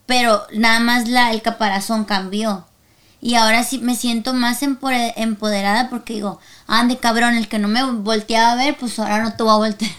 Pero 0.05 0.41
nada 0.53 0.79
más 0.79 1.07
la, 1.07 1.31
el 1.31 1.41
caparazón 1.41 2.05
cambió. 2.05 2.65
Y 3.23 3.35
ahora 3.35 3.63
sí 3.63 3.77
me 3.77 3.95
siento 3.95 4.33
más 4.33 4.63
empoderada 4.63 5.91
porque 5.91 6.13
digo, 6.13 6.39
ande 6.65 6.97
cabrón, 6.97 7.35
el 7.35 7.47
que 7.47 7.59
no 7.59 7.67
me 7.67 7.83
volteaba 7.83 8.53
a 8.53 8.55
ver, 8.55 8.75
pues 8.75 8.97
ahora 8.97 9.21
no 9.21 9.35
te 9.35 9.43
voy 9.43 9.51
a 9.51 9.57
voltear. 9.57 9.91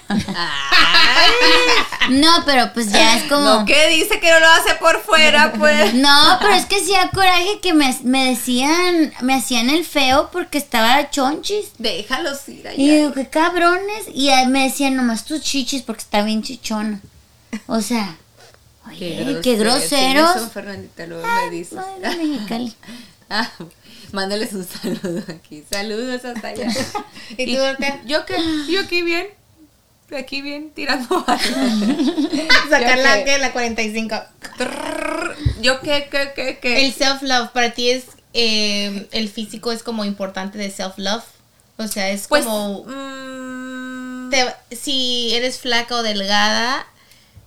no, 2.11 2.45
pero 2.45 2.73
pues 2.75 2.91
ya 2.91 3.19
es 3.19 3.23
como... 3.25 3.45
No, 3.45 3.65
¿qué 3.65 3.91
dice 3.91 4.19
que 4.19 4.29
no 4.29 4.41
lo 4.41 4.49
hace 4.49 4.75
por 4.75 5.01
fuera, 5.03 5.53
pues? 5.53 5.95
No, 6.03 6.39
pero 6.41 6.55
es 6.55 6.67
que 6.67 6.81
sí 6.81 6.91
da 6.91 7.11
coraje 7.11 7.61
que 7.63 7.73
me, 7.75 7.97
me 8.03 8.31
decían, 8.31 9.13
me 9.21 9.35
hacían 9.35 9.71
el 9.71 9.85
feo 9.85 10.31
porque 10.33 10.59
estaba 10.59 11.09
chonchis. 11.11 11.67
Déjalos 11.79 12.49
ir 12.49 12.67
allá. 12.67 12.77
Y 12.77 12.89
digo, 12.89 13.13
qué 13.13 13.29
cabrones. 13.29 14.07
Y 14.13 14.31
me 14.49 14.65
decían 14.65 14.97
nomás 14.97 15.25
tus 15.25 15.43
chichis 15.43 15.83
porque 15.83 16.03
está 16.03 16.23
bien 16.23 16.43
chichona. 16.43 17.01
O 17.69 17.81
sea, 17.83 18.17
Oye, 18.89 19.39
qué 19.43 19.57
groseros. 19.57 19.89
¿Quiénes 19.89 20.33
son, 20.33 20.51
Fernandita? 20.51 21.07
Luego 21.07 21.25
me 21.25 21.51
dices. 21.51 21.79
Ay, 21.79 22.01
de 22.01 22.25
Mexicali. 22.25 22.75
Ah, 23.35 23.51
mándales 24.13 24.53
un 24.53 24.67
saludo 24.67 25.23
aquí. 25.29 25.65
Saludos 25.71 26.23
hasta 26.25 26.49
allá. 26.49 26.69
¿Y 27.39 27.55
tú, 27.55 27.61
Dorte? 27.61 28.01
Yo 28.05 28.27
que, 28.27 28.37
yo 28.71 28.81
aquí 28.83 29.01
bien. 29.03 29.27
Aquí 30.15 30.43
bien, 30.43 30.71
tirando. 30.75 31.25
Sacar 32.71 32.99
la, 32.99 33.25
que, 33.25 33.39
la 33.39 33.53
45. 33.53 34.15
Trrr, 34.59 35.37
Yo 35.63 35.81
qué, 35.81 36.09
qué, 36.11 36.33
qué, 36.37 36.59
qué. 36.61 36.85
El 36.87 36.93
self-love 36.93 37.51
para 37.53 37.71
ti 37.73 37.91
es. 37.91 38.05
eh, 38.35 39.09
el 39.13 39.29
físico 39.31 39.73
es 39.73 39.83
como 39.83 40.05
importante 40.05 40.59
de 40.59 40.71
self-love. 40.71 41.25
O 41.79 41.89
sea, 41.89 42.11
es 42.11 42.29
Pues, 42.29 42.45
como. 42.45 42.85
mm, 42.85 44.31
te- 44.31 44.77
si 44.77 45.35
eres 45.35 45.59
flaca 45.59 45.97
o 45.97 46.03
delgada, 46.03 46.87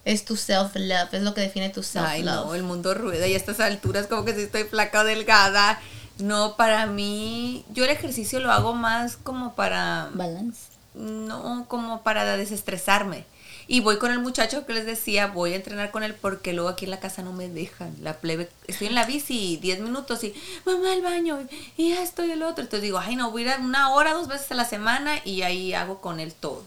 es 0.06 0.24
tu 0.24 0.36
self-love. 0.38 1.14
Es 1.14 1.22
lo 1.24 1.34
que 1.34 1.42
define 1.42 1.70
tu 1.70 1.82
Ay, 1.96 2.24
no, 2.24 2.32
self-love. 2.32 2.56
el 2.56 2.64
mundo 2.64 2.94
rueda 2.94 3.28
y 3.28 3.34
a 3.34 3.38
estas 3.38 3.60
alturas 3.60 4.08
como 4.08 4.24
que 4.24 4.34
si 4.34 4.42
estoy 4.44 4.64
flaca 4.64 5.02
o 5.02 5.04
delgada. 5.04 5.80
No, 6.20 6.56
para 6.56 6.86
mí, 6.86 7.66
yo 7.74 7.84
el 7.84 7.90
ejercicio 7.90 8.40
lo 8.40 8.52
hago 8.52 8.74
más 8.74 9.18
como 9.18 9.54
para, 9.56 10.10
Balance. 10.14 10.68
no, 10.94 11.66
como 11.68 12.04
para 12.04 12.38
desestresarme. 12.38 13.26
Y 13.68 13.80
voy 13.80 13.98
con 13.98 14.12
el 14.12 14.20
muchacho 14.20 14.66
que 14.68 14.74
les 14.74 14.86
decía, 14.86 15.26
voy 15.26 15.54
a 15.54 15.56
entrenar 15.56 15.90
con 15.90 16.04
él 16.04 16.14
porque 16.14 16.54
luego 16.54 16.70
aquí 16.70 16.86
en 16.86 16.92
la 16.92 17.00
casa 17.00 17.24
no 17.24 17.34
me 17.34 17.50
dejan. 17.50 17.96
La 18.02 18.14
plebe, 18.20 18.48
estoy 18.68 18.88
en 18.88 18.96
la 18.96 19.06
bici 19.06 19.58
10 19.58 19.80
minutos 19.82 20.24
y 20.24 20.36
mamá 20.66 20.94
al 20.94 21.02
baño 21.02 21.40
y 21.76 21.92
esto 21.94 22.24
y 22.24 22.30
el 22.32 22.44
otro. 22.44 22.64
Entonces 22.64 22.84
digo, 22.84 23.00
ay 23.00 23.16
no, 23.16 23.32
voy 23.32 23.48
a 23.48 23.56
ir 23.56 23.62
una 23.62 23.90
hora, 23.92 24.14
dos 24.14 24.28
veces 24.28 24.52
a 24.52 24.56
la 24.56 24.66
semana 24.66 25.16
y 25.26 25.42
ahí 25.42 25.74
hago 25.74 26.00
con 26.00 26.20
él 26.20 26.32
todo. 26.34 26.64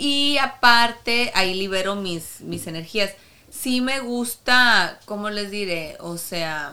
Y 0.00 0.38
aparte, 0.38 1.30
ahí 1.34 1.52
libero 1.52 1.94
mis, 1.94 2.40
mis 2.40 2.66
energías. 2.66 3.10
Sí 3.50 3.82
me 3.82 4.00
gusta, 4.00 4.98
¿cómo 5.04 5.28
les 5.28 5.50
diré? 5.50 5.98
O 6.00 6.16
sea, 6.16 6.72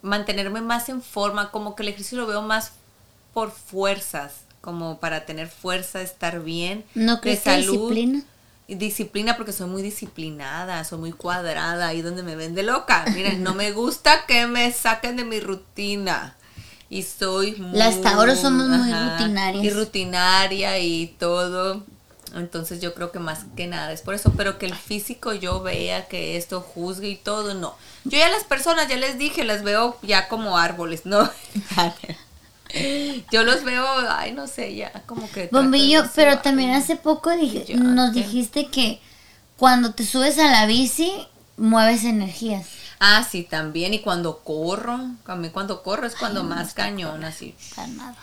mantenerme 0.00 0.62
más 0.62 0.88
en 0.88 1.02
forma, 1.02 1.50
como 1.50 1.76
que 1.76 1.82
el 1.82 1.90
ejercicio 1.90 2.16
lo 2.16 2.26
veo 2.26 2.40
más 2.40 2.72
por 3.34 3.50
fuerzas, 3.50 4.36
como 4.62 4.98
para 5.00 5.26
tener 5.26 5.48
fuerza, 5.48 6.00
estar 6.00 6.42
bien. 6.42 6.86
¿No 6.94 7.16
de 7.16 7.20
crees 7.20 7.40
que 7.42 7.58
disciplina? 7.58 8.24
Y 8.68 8.76
Disciplina 8.76 9.36
porque 9.36 9.52
soy 9.52 9.68
muy 9.68 9.82
disciplinada, 9.82 10.82
soy 10.84 10.98
muy 10.98 11.12
cuadrada, 11.12 11.88
ahí 11.88 12.00
donde 12.00 12.22
me 12.22 12.36
ven 12.36 12.54
de 12.54 12.62
loca. 12.62 13.04
Miren, 13.14 13.42
no 13.42 13.54
me 13.54 13.72
gusta 13.72 14.24
que 14.26 14.46
me 14.46 14.72
saquen 14.72 15.16
de 15.16 15.24
mi 15.24 15.40
rutina. 15.40 16.36
Y 16.88 17.02
soy 17.02 17.56
muy... 17.56 17.76
Las 17.78 17.96
somos 18.40 18.66
muy 18.66 18.92
rutinarias. 18.92 19.62
Y 19.62 19.70
rutinaria 19.70 20.78
y 20.78 21.08
todo. 21.18 21.84
Entonces 22.40 22.80
yo 22.80 22.94
creo 22.94 23.12
que 23.12 23.18
más 23.18 23.40
que 23.56 23.66
nada 23.66 23.92
es 23.92 24.02
por 24.02 24.14
eso, 24.14 24.32
pero 24.36 24.58
que 24.58 24.66
el 24.66 24.74
físico 24.74 25.32
yo 25.32 25.62
vea 25.62 26.06
que 26.08 26.36
esto 26.36 26.60
juzgue 26.60 27.08
y 27.08 27.16
todo, 27.16 27.54
no. 27.54 27.74
Yo 28.04 28.18
ya 28.18 28.28
las 28.28 28.44
personas, 28.44 28.88
ya 28.88 28.96
les 28.96 29.18
dije, 29.18 29.44
las 29.44 29.62
veo 29.62 29.96
ya 30.02 30.28
como 30.28 30.58
árboles, 30.58 31.06
¿no? 31.06 31.28
yo 33.30 33.42
los 33.44 33.64
veo, 33.64 33.86
ay, 34.10 34.32
no 34.32 34.46
sé, 34.46 34.74
ya 34.74 34.90
como 35.06 35.30
que... 35.30 35.48
Bombillo, 35.50 36.04
pero 36.14 36.38
también 36.40 36.72
hace 36.72 36.96
poco 36.96 37.30
dije- 37.30 37.64
yo 37.66 37.76
nos 37.76 38.12
dijiste 38.12 38.66
que 38.66 39.00
cuando 39.56 39.92
te 39.94 40.04
subes 40.04 40.38
a 40.38 40.50
la 40.50 40.66
bici, 40.66 41.12
mueves 41.56 42.04
energías. 42.04 42.66
Ah, 42.98 43.26
sí, 43.30 43.42
también. 43.44 43.94
Y 43.94 44.00
cuando 44.00 44.38
corro, 44.38 44.98
a 45.26 45.36
mí 45.36 45.50
cuando 45.50 45.82
corro 45.82 46.06
es 46.06 46.14
cuando 46.16 46.44
más 46.44 46.74
cañón, 46.74 47.24
así. 47.24 47.54
Calmado. 47.74 48.16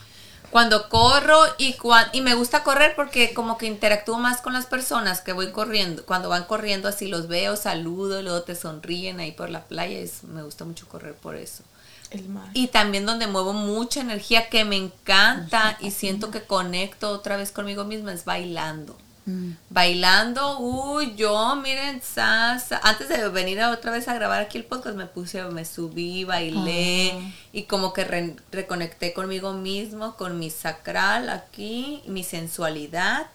Cuando 0.53 0.87
corro 0.87 1.37
y, 1.57 1.73
cua- 1.73 2.09
y 2.13 2.21
me 2.21 2.35
gusta 2.35 2.63
correr 2.63 2.95
porque 2.95 3.33
como 3.33 3.57
que 3.57 3.65
interactúo 3.65 4.17
más 4.19 4.39
con 4.39 4.53
las 4.53 4.65
personas 4.67 5.19
que 5.19 5.33
voy 5.33 5.51
corriendo. 5.51 6.05
Cuando 6.05 6.29
van 6.29 6.45
corriendo 6.45 6.87
así 6.87 7.07
los 7.09 7.27
veo, 7.27 7.57
saludo, 7.57 8.21
luego 8.21 8.43
te 8.43 8.55
sonríen 8.55 9.19
ahí 9.19 9.31
por 9.33 9.49
la 9.49 9.63
playa. 9.65 9.97
Es, 9.99 10.23
me 10.23 10.43
gusta 10.43 10.63
mucho 10.63 10.87
correr 10.87 11.15
por 11.15 11.35
eso. 11.35 11.63
El 12.11 12.29
mar. 12.29 12.49
Y 12.53 12.67
también 12.67 13.05
donde 13.05 13.25
muevo 13.27 13.51
mucha 13.53 13.99
energía 14.01 14.47
que 14.47 14.63
me 14.63 14.77
encanta 14.77 15.77
y 15.81 15.89
siento 15.91 16.29
que 16.31 16.43
conecto 16.43 17.09
otra 17.09 17.35
vez 17.35 17.51
conmigo 17.51 17.83
misma 17.83 18.13
es 18.13 18.23
bailando. 18.23 18.95
Mm. 19.25 19.51
Bailando, 19.69 20.59
uy, 20.59 21.13
yo, 21.15 21.55
miren, 21.55 22.01
sasa. 22.01 22.79
Antes 22.83 23.07
de 23.09 23.29
venir 23.29 23.61
a 23.61 23.69
otra 23.71 23.91
vez 23.91 24.07
a 24.09 24.13
grabar 24.13 24.41
aquí 24.41 24.57
el 24.57 24.65
podcast, 24.65 24.95
me 24.97 25.05
puse, 25.05 25.41
me 25.45 25.63
subí, 25.65 26.25
bailé 26.25 27.11
Ah. 27.13 27.31
y 27.53 27.63
como 27.63 27.93
que 27.93 28.03
re- 28.03 28.35
reconecté 28.51 29.13
conmigo 29.13 29.53
mismo, 29.53 30.15
con 30.17 30.39
mi 30.39 30.49
sacral 30.49 31.29
aquí, 31.29 32.01
mi 32.05 32.23
sensualidad 32.23 33.27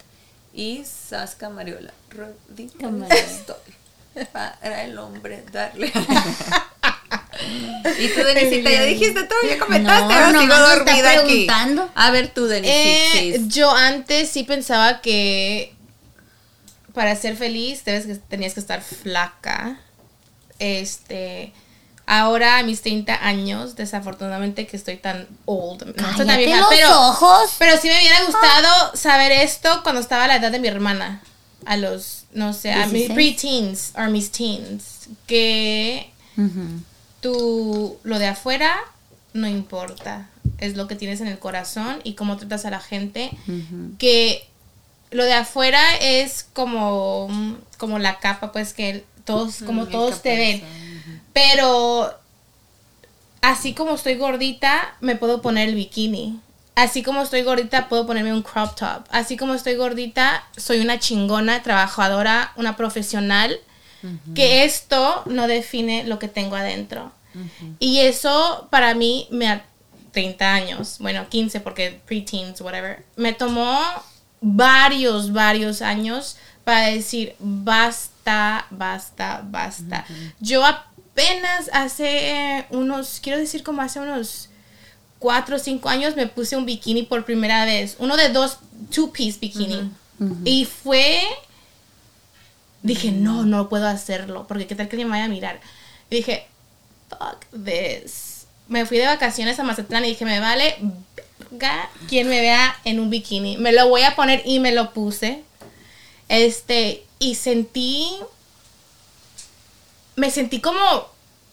y 0.53 0.85
sasca 0.85 1.49
Mariola. 1.49 1.93
Estoy 3.09 4.27
para 4.33 4.83
el 4.85 4.99
hombre 4.99 5.45
darle. 5.53 5.93
y 7.99 8.09
tú, 8.09 8.21
Denisita, 8.25 8.71
ya 8.71 8.83
dijiste 8.83 9.23
todo, 9.25 9.39
ya 9.49 9.59
comentaste, 9.59 10.15
No, 10.15 10.33
nomás 10.33 10.43
sigo 10.43 10.59
dormida 10.69 11.11
aquí. 11.21 11.47
A 11.95 12.11
ver 12.11 12.29
tú, 12.29 12.47
Denisita. 12.47 12.79
Eh, 13.21 13.41
yo 13.47 13.71
antes 13.71 14.29
sí 14.31 14.43
pensaba 14.45 15.01
que 15.01 15.75
para 16.99 17.15
ser 17.15 17.37
feliz 17.37 17.85
debes 17.85 18.07
que, 18.07 18.17
tenías 18.17 18.55
que 18.55 18.61
estar 18.61 18.83
flaca. 18.83 19.79
Este, 20.59 21.53
ahora 22.07 22.59
a 22.59 22.65
mis 22.65 22.83
30 22.83 23.25
años, 23.25 23.77
desafortunadamente 23.77 24.67
que 24.67 24.77
estoy 24.77 24.97
tan 24.97 25.29
old, 25.45 25.85
no 25.85 25.91
estoy 25.91 26.27
tan 26.27 26.27
Cállate 26.27 26.47
vieja, 26.47 26.59
los 26.59 26.69
pero, 26.71 27.09
ojos. 27.09 27.55
pero 27.61 27.81
sí 27.81 27.87
me 27.87 27.99
hubiera 27.99 28.25
gustado 28.25 28.97
saber 28.97 29.31
esto 29.31 29.69
cuando 29.85 30.01
estaba 30.01 30.25
a 30.25 30.27
la 30.27 30.37
edad 30.39 30.51
de 30.51 30.59
mi 30.59 30.67
hermana, 30.67 31.23
a 31.67 31.77
los, 31.77 32.25
no 32.33 32.53
sé, 32.53 32.73
a 32.73 32.87
mis 32.87 33.07
16. 33.07 33.15
pre-teens 33.15 33.93
o 33.95 34.11
mis 34.11 34.33
teens, 34.33 35.09
que 35.29 36.11
tú 37.21 37.97
lo 38.03 38.19
de 38.19 38.27
afuera 38.27 38.77
no 39.35 39.47
importa. 39.47 40.29
Es 40.59 40.77
lo 40.77 40.89
que 40.89 40.97
tienes 40.97 41.21
en 41.21 41.29
el 41.29 41.39
corazón 41.39 42.01
y 42.03 42.15
cómo 42.15 42.39
tratas 42.39 42.65
a 42.65 42.71
la 42.71 42.81
gente. 42.81 43.31
Que 43.99 44.49
lo 45.11 45.25
de 45.25 45.33
afuera 45.33 45.81
es 46.01 46.47
como, 46.53 47.29
como 47.77 47.99
la 47.99 48.19
capa, 48.19 48.53
pues 48.53 48.75
que 48.75 49.05
todos, 49.25 49.63
como 49.65 49.87
todos 49.87 50.23
te 50.23 50.37
ven. 50.37 50.63
Pero 51.33 52.13
así 53.43 53.75
como 53.75 53.95
estoy 53.95 54.17
gordita, 54.17 54.95
me 55.01 55.17
puedo 55.17 55.43
poner 55.43 55.69
el 55.69 55.75
bikini. 55.75 56.41
Así 56.75 57.03
como 57.03 57.23
estoy 57.23 57.43
gordita, 57.43 57.89
puedo 57.89 58.07
ponerme 58.07 58.33
un 58.33 58.43
crop 58.43 58.77
top. 58.77 59.05
Así 59.11 59.37
como 59.37 59.55
estoy 59.55 59.75
gordita, 59.75 60.47
soy 60.57 60.81
una 60.81 60.99
chingona, 60.99 61.63
trabajadora, 61.63 62.53
una 62.57 62.77
profesional. 62.77 63.59
Que 64.37 64.65
esto 64.65 65.25
no 65.27 65.49
define 65.49 66.05
lo 66.05 66.21
que 66.21 66.29
tengo 66.29 66.55
adentro. 66.55 67.11
Y 67.81 67.99
eso 67.99 68.69
para 68.71 68.95
mí 68.95 69.27
me 69.31 69.49
ha 69.49 69.65
30 70.13 70.53
años, 70.53 70.97
bueno, 70.99 71.29
15 71.29 71.61
porque 71.61 72.01
preteens, 72.07 72.61
whatever. 72.61 73.05
Me 73.17 73.33
tomó 73.33 73.81
varios, 74.41 75.33
varios 75.33 75.83
años 75.83 76.37
para 76.65 76.89
decir 76.89 77.35
basta, 77.39 78.67
basta, 78.71 79.43
basta. 79.45 80.05
Yo 80.41 80.65
apenas 80.65 81.71
hace 81.73 82.67
unos, 82.71 83.21
quiero 83.23 83.39
decir 83.39 83.63
como 83.63 83.83
hace 83.83 84.01
unos 84.01 84.51
4 85.19 85.57
o 85.57 85.59
5 85.59 85.89
años 85.89 86.17
me 86.17 86.27
puse 86.27 86.57
un 86.57 86.67
bikini 86.67 87.03
por 87.03 87.25
primera 87.25 87.65
vez. 87.65 87.97
Uno 87.99 88.17
de 88.17 88.29
dos, 88.29 88.59
two 88.95 89.13
piece 89.13 89.39
bikini. 89.41 89.91
Y 90.45 90.65
fue 90.65 91.21
dije, 92.83 93.13
no, 93.13 93.45
no 93.45 93.69
puedo 93.69 93.87
hacerlo, 93.87 94.47
porque 94.47 94.67
qué 94.67 94.75
tal 94.75 94.89
que 94.89 94.97
alguien 94.97 95.09
me 95.09 95.17
vaya 95.17 95.25
a 95.25 95.29
mirar. 95.29 95.61
Y 96.11 96.17
dije, 96.17 96.47
fuck 97.09 97.45
this. 97.65 98.47
Me 98.69 98.87
fui 98.87 98.99
de 98.99 99.07
vacaciones 99.07 99.59
a 99.59 99.65
Mazatlán 99.65 100.05
y 100.05 100.09
dije, 100.09 100.25
me 100.25 100.41
vale 100.41 100.77
quien 102.09 102.29
me 102.29 102.41
vea 102.41 102.77
en 102.85 103.01
un 103.01 103.11
bikini. 103.11 103.57
Me 103.57 103.73
lo 103.73 103.89
voy 103.89 104.03
a 104.03 104.15
poner 104.15 104.43
y 104.45 104.61
me 104.61 104.73
lo 104.73 104.93
puse. 104.93 105.43
Este, 106.29 107.05
y 107.19 107.35
sentí, 107.35 108.11
me 110.17 110.31
sentí 110.31 110.61
como 110.61 111.09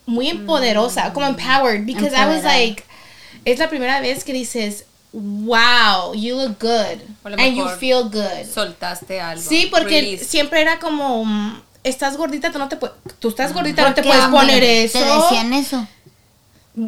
muy 0.06 0.30
empoderosa, 0.30 1.14
como 1.14 1.26
empowered, 1.26 1.86
because 1.86 2.16
I 2.16 2.26
was 2.28 2.44
like, 2.44 2.84
es 3.46 3.60
la 3.60 3.70
primera 3.70 4.02
vez 4.02 4.24
que 4.24 4.34
dices, 4.34 4.86
wow, 5.14 6.14
you 6.14 6.36
look 6.36 6.60
good, 6.60 7.00
and 7.24 7.56
you 7.56 7.68
feel 7.80 8.04
good. 8.04 8.46
Soltaste 8.54 9.20
algo. 9.22 9.42
Sí, 9.42 9.68
porque 9.72 10.02
Release. 10.02 10.26
siempre 10.26 10.62
era 10.62 10.80
como 10.80 11.26
mm, 11.26 11.62
estás 11.84 12.18
gordita, 12.18 12.52
tú 12.52 12.60
no 12.60 12.68
te 12.68 12.76
puedes, 12.76 12.96
tú 13.20 13.30
estás 13.30 13.54
gordita, 13.54 13.88
no 13.88 13.94
te 13.94 14.04
puedes 14.04 14.26
poner 14.26 14.64
eso. 14.64 15.00
Te 15.00 15.06
decían 15.06 15.54
eso. 15.54 15.88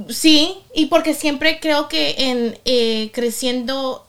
Sí, 0.10 0.56
y 0.76 0.88
porque 0.88 1.14
siempre 1.14 1.60
creo 1.60 1.88
que 1.88 2.16
en 2.18 2.58
eh, 2.66 3.10
creciendo 3.14 4.06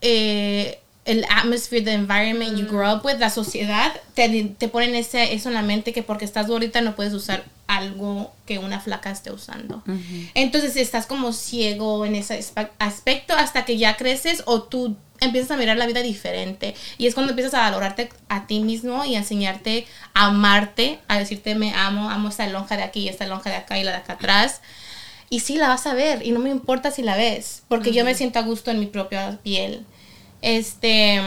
eh, 0.00 0.78
el 1.04 1.24
atmosphere, 1.30 1.82
the 1.82 1.92
environment 1.92 2.56
you 2.58 2.66
grow 2.66 2.94
up 2.96 3.04
with, 3.04 3.18
la 3.18 3.30
sociedad, 3.30 3.92
te, 4.14 4.28
te 4.58 4.68
ponen 4.68 4.94
ese, 4.94 5.34
eso 5.34 5.48
en 5.48 5.54
la 5.54 5.62
mente 5.62 5.92
que 5.92 6.02
porque 6.02 6.24
estás 6.24 6.48
gordita 6.48 6.80
no 6.80 6.96
puedes 6.96 7.12
usar 7.12 7.44
algo 7.68 8.32
que 8.44 8.58
una 8.58 8.80
flaca 8.80 9.10
esté 9.10 9.30
usando. 9.32 9.82
Entonces 10.34 10.76
estás 10.76 11.06
como 11.06 11.32
ciego 11.32 12.04
en 12.04 12.14
ese 12.16 12.38
aspe- 12.38 12.70
aspecto 12.78 13.34
hasta 13.34 13.64
que 13.64 13.76
ya 13.78 13.96
creces 13.96 14.42
o 14.46 14.62
tú 14.62 14.96
empiezas 15.20 15.50
a 15.52 15.56
mirar 15.56 15.76
la 15.76 15.86
vida 15.86 16.02
diferente. 16.02 16.74
Y 16.98 17.06
es 17.06 17.14
cuando 17.14 17.30
empiezas 17.30 17.54
a 17.54 17.60
valorarte 17.60 18.10
a 18.28 18.46
ti 18.46 18.60
mismo 18.60 19.04
y 19.04 19.14
a 19.14 19.18
enseñarte 19.18 19.86
a 20.14 20.26
amarte, 20.26 20.98
a 21.08 21.18
decirte 21.18 21.54
me 21.54 21.72
amo, 21.74 22.10
amo 22.10 22.28
esta 22.28 22.46
lonja 22.48 22.76
de 22.76 22.82
aquí 22.84 23.00
y 23.00 23.08
esta 23.08 23.26
lonja 23.26 23.50
de 23.50 23.56
acá 23.56 23.78
y 23.78 23.84
la 23.84 23.92
de 23.92 23.96
acá 23.98 24.12
atrás. 24.14 24.60
Y 25.28 25.40
sí, 25.40 25.56
la 25.56 25.68
vas 25.68 25.86
a 25.86 25.94
ver 25.94 26.24
y 26.24 26.30
no 26.30 26.40
me 26.40 26.50
importa 26.50 26.90
si 26.90 27.02
la 27.02 27.16
ves, 27.16 27.62
porque 27.68 27.92
yo 27.92 28.04
me 28.04 28.14
siento 28.14 28.38
a 28.38 28.42
gusto 28.42 28.70
en 28.70 28.78
mi 28.78 28.86
propia 28.86 29.38
piel. 29.42 29.84
Este, 30.42 31.20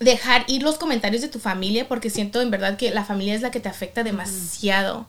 dejar 0.00 0.44
ir 0.46 0.62
los 0.62 0.76
comentarios 0.76 1.22
de 1.22 1.28
tu 1.28 1.38
familia, 1.38 1.88
porque 1.88 2.10
siento 2.10 2.40
en 2.40 2.50
verdad 2.50 2.76
que 2.76 2.90
la 2.90 3.04
familia 3.04 3.34
es 3.34 3.42
la 3.42 3.50
que 3.50 3.60
te 3.60 3.68
afecta 3.68 4.02
demasiado. 4.02 5.06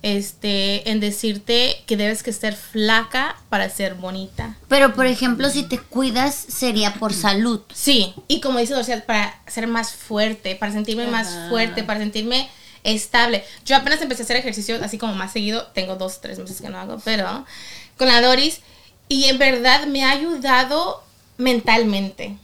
Este, 0.00 0.88
en 0.90 1.00
decirte 1.00 1.82
que 1.86 1.96
debes 1.96 2.22
que 2.22 2.32
ser 2.32 2.54
flaca 2.54 3.36
para 3.48 3.68
ser 3.68 3.94
bonita. 3.94 4.56
Pero, 4.68 4.94
por 4.94 5.06
ejemplo, 5.06 5.50
si 5.50 5.64
te 5.64 5.78
cuidas, 5.78 6.36
sería 6.36 6.94
por 6.94 7.12
salud. 7.12 7.62
Sí, 7.74 8.14
y 8.28 8.40
como 8.40 8.60
dice 8.60 8.74
Dorcia, 8.74 9.04
para 9.04 9.40
ser 9.48 9.66
más 9.66 9.92
fuerte, 9.92 10.54
para 10.54 10.72
sentirme 10.72 11.08
más 11.08 11.48
fuerte, 11.48 11.82
para 11.82 11.98
sentirme 11.98 12.48
estable. 12.94 13.44
Yo 13.64 13.76
apenas 13.76 14.00
empecé 14.00 14.22
a 14.22 14.24
hacer 14.24 14.36
ejercicio 14.36 14.78
así 14.82 14.98
como 14.98 15.14
más 15.14 15.32
seguido, 15.32 15.66
tengo 15.68 15.96
dos, 15.96 16.20
tres 16.20 16.38
meses 16.38 16.60
que 16.60 16.68
no 16.68 16.78
hago, 16.78 17.00
pero 17.04 17.44
con 17.96 18.08
la 18.08 18.20
Doris, 18.20 18.60
y 19.08 19.24
en 19.24 19.38
verdad 19.38 19.86
me 19.86 20.04
ha 20.04 20.10
ayudado 20.10 21.02
mentalmente, 21.36 22.36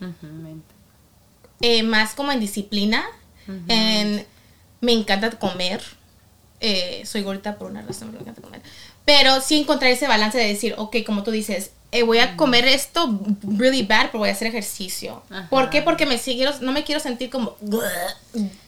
eh, 1.60 1.82
más 1.82 2.14
como 2.14 2.32
en 2.32 2.40
disciplina, 2.40 3.04
en 3.68 4.26
me 4.80 4.92
encanta 4.92 5.30
comer, 5.30 5.82
eh, 6.60 7.02
soy 7.06 7.22
gordita 7.22 7.56
por 7.56 7.70
una 7.70 7.82
razón, 7.82 8.08
pero 8.08 8.24
me 8.24 8.30
encanta 8.30 8.42
comer, 8.42 8.62
pero 9.04 9.40
sí 9.40 9.60
encontrar 9.60 9.90
ese 9.90 10.06
balance 10.06 10.38
de 10.38 10.46
decir, 10.46 10.74
ok, 10.76 10.96
como 11.04 11.22
tú 11.22 11.30
dices, 11.30 11.72
eh, 11.94 12.02
voy 12.02 12.18
a 12.18 12.36
comer 12.36 12.66
esto 12.66 13.20
really 13.46 13.82
bad, 13.82 14.06
pero 14.06 14.18
voy 14.20 14.28
a 14.28 14.32
hacer 14.32 14.48
ejercicio. 14.48 15.22
Ajá. 15.30 15.48
¿Por 15.48 15.70
qué? 15.70 15.80
Porque 15.82 16.04
me 16.06 16.18
quiero, 16.18 16.52
no 16.60 16.72
me 16.72 16.84
quiero 16.84 17.00
sentir 17.00 17.30
como 17.30 17.56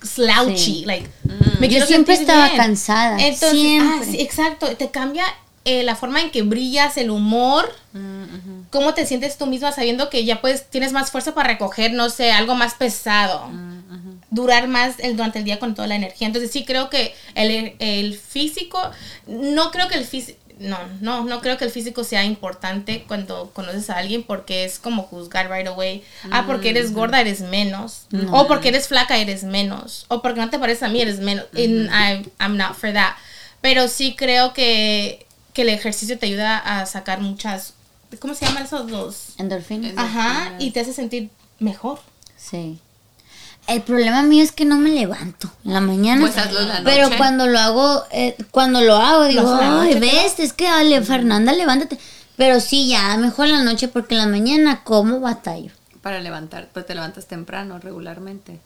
slouchy, 0.03 0.57
Sí. 0.57 0.85
like, 0.87 1.09
Mm. 1.25 1.61
me 1.61 1.67
Yo 1.67 1.69
quiero 1.69 1.87
siempre 1.87 2.17
sentir 2.17 2.31
estaba 2.31 2.47
bien. 2.49 2.57
cansada, 2.57 3.19
Entonces, 3.19 3.51
siempre. 3.59 3.97
ah, 4.01 4.11
sí, 4.11 4.21
exacto, 4.21 4.77
te 4.77 4.91
cambia 4.91 5.25
eh, 5.65 5.83
la 5.83 5.97
forma 5.97 6.21
en 6.21 6.31
que 6.31 6.43
brillas, 6.43 6.97
el 6.97 7.11
humor, 7.11 7.75
Mm, 7.93 8.67
cómo 8.71 8.93
te 8.93 9.07
sientes 9.07 9.39
tú 9.39 9.47
misma 9.47 9.73
sabiendo 9.73 10.11
que 10.11 10.25
ya 10.27 10.41
puedes, 10.43 10.69
tienes 10.69 10.93
más 10.93 11.11
fuerza 11.11 11.35
para 11.35 11.49
recoger, 11.49 11.93
no 11.95 12.11
sé, 12.11 12.31
algo 12.31 12.55
más 12.55 12.75
pesado 12.75 13.47
mm, 13.49 14.21
durar 14.31 14.69
más 14.69 14.97
el, 14.99 15.17
durante 15.17 15.39
el 15.39 15.45
día 15.47 15.59
con 15.59 15.75
toda 15.75 15.89
la 15.89 15.95
energía. 15.97 16.27
Entonces 16.27 16.51
sí 16.53 16.65
creo 16.67 16.91
que 16.91 17.15
el, 17.35 17.75
el 17.79 18.19
físico, 18.19 18.79
no 19.27 19.71
creo 19.71 19.89
que 19.89 19.97
el 19.97 20.05
físico, 20.05 20.39
no, 20.59 20.79
no, 21.01 21.25
no 21.25 21.41
creo 21.41 21.59
que 21.59 21.65
el 21.67 21.71
físico 21.71 22.03
sea 22.05 22.25
importante 22.25 23.05
cuando 23.07 23.51
conoces 23.53 23.91
a 23.91 23.97
alguien 23.99 24.23
porque 24.23 24.65
es 24.65 24.79
como 24.79 25.03
juzgar 25.03 25.51
right 25.51 25.67
away. 25.67 26.03
Ah, 26.31 26.45
porque 26.47 26.71
eres 26.71 26.93
gorda 26.95 27.21
eres 27.21 27.41
menos. 27.43 28.07
O 28.33 28.47
porque 28.47 28.69
eres 28.69 28.89
flaca 28.89 29.19
eres 29.19 29.45
menos. 29.45 30.07
O 30.09 30.23
porque 30.23 30.41
no 30.41 30.49
te 30.51 30.59
pareces 30.59 30.83
a 30.85 30.89
mí 30.89 31.01
eres 31.03 31.21
menos. 31.21 31.45
And 31.55 31.91
I, 31.91 32.31
I'm 32.41 32.57
not 32.57 32.75
for 32.75 32.93
that. 32.93 33.17
Pero 33.61 33.89
sí 33.89 34.15
creo 34.17 34.53
que, 34.55 35.27
que 35.53 35.63
el 35.63 35.69
ejercicio 35.71 36.19
te 36.19 36.27
ayuda 36.27 36.59
a 36.59 36.87
sacar 36.87 37.21
muchas, 37.21 37.75
¿cómo 38.21 38.35
se 38.35 38.47
llaman 38.47 38.65
esos 38.65 38.89
dos? 38.89 39.35
Endorfinas. 39.39 39.93
En- 39.93 39.99
Ajá, 39.99 40.53
y 40.59 40.71
te 40.71 40.81
hace 40.81 40.93
sentir 40.93 41.31
mejor. 41.59 42.01
Sí. 42.37 42.79
El 43.67 43.83
problema 43.83 44.23
mío 44.23 44.45
es 44.45 44.53
que 44.53 44.65
no 44.65 44.77
me 44.77 44.91
levanto 44.91 45.51
en 45.65 45.73
la 45.73 45.81
mañana. 45.81 46.21
Pues 46.21 46.39
hazlo 46.39 46.61
en 46.61 46.69
la 46.69 46.83
pero 46.85 47.05
noche. 47.05 47.17
cuando 47.17 47.47
lo 47.47 47.59
hago, 47.59 48.05
eh, 48.13 48.37
cuando 48.51 48.81
lo 48.81 48.97
hago, 48.97 49.25
digo, 49.25 49.59
ay, 49.61 49.95
noche, 49.95 50.01
ves, 50.01 50.39
es 50.39 50.53
que 50.53 50.65
dale, 50.65 51.03
Fernanda, 51.03 51.53
levántate. 51.53 51.99
Pero 52.37 52.61
sí, 52.61 52.89
ya, 52.89 53.17
mejor 53.17 53.47
en 53.47 53.53
la 53.53 53.63
noche 53.65 53.89
porque 53.89 54.15
en 54.15 54.21
la 54.21 54.27
mañana, 54.27 54.83
¿cómo 54.85 55.21
batallo? 55.21 55.73
Para 56.03 56.21
levantar, 56.21 56.69
pues 56.73 56.87
te 56.87 56.95
levantas 56.95 57.27
temprano 57.27 57.79
regularmente. 57.79 58.61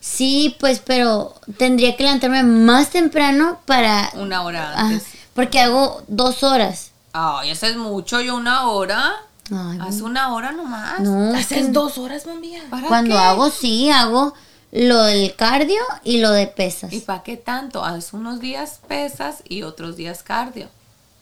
Sí, 0.00 0.56
pues, 0.58 0.80
pero 0.80 1.34
tendría 1.58 1.96
que 1.96 2.04
levantarme 2.04 2.42
más 2.42 2.90
temprano 2.90 3.60
para... 3.66 4.10
Una 4.14 4.42
hora 4.42 4.72
antes. 4.74 5.04
porque 5.34 5.60
hago 5.60 6.02
dos 6.08 6.42
horas. 6.42 6.90
Ay, 7.12 7.50
eso 7.50 7.66
es 7.66 7.76
mucho, 7.76 8.20
yo 8.20 8.36
una 8.36 8.68
hora. 8.68 9.12
Ay, 9.52 9.78
Haz 9.80 10.00
una 10.00 10.32
hora 10.34 10.52
nomás. 10.52 11.00
no, 11.00 11.34
es 11.34 11.46
Haces 11.46 11.66
que 11.66 11.72
dos 11.72 11.98
horas, 11.98 12.24
bombilla. 12.24 12.62
¿Para 12.70 12.88
cuando 12.88 13.16
qué? 13.16 13.20
hago, 13.20 13.50
sí, 13.50 13.90
hago 13.90 14.34
lo 14.72 15.02
del 15.02 15.34
cardio 15.34 15.80
y 16.04 16.18
lo 16.18 16.30
de 16.30 16.46
pesas. 16.46 16.92
¿Y 16.92 17.00
para 17.00 17.22
qué 17.22 17.36
tanto? 17.36 17.84
Haz 17.84 18.12
unos 18.12 18.38
días 18.40 18.80
pesas 18.86 19.38
y 19.48 19.62
otros 19.62 19.96
días 19.96 20.22
cardio. 20.22 20.68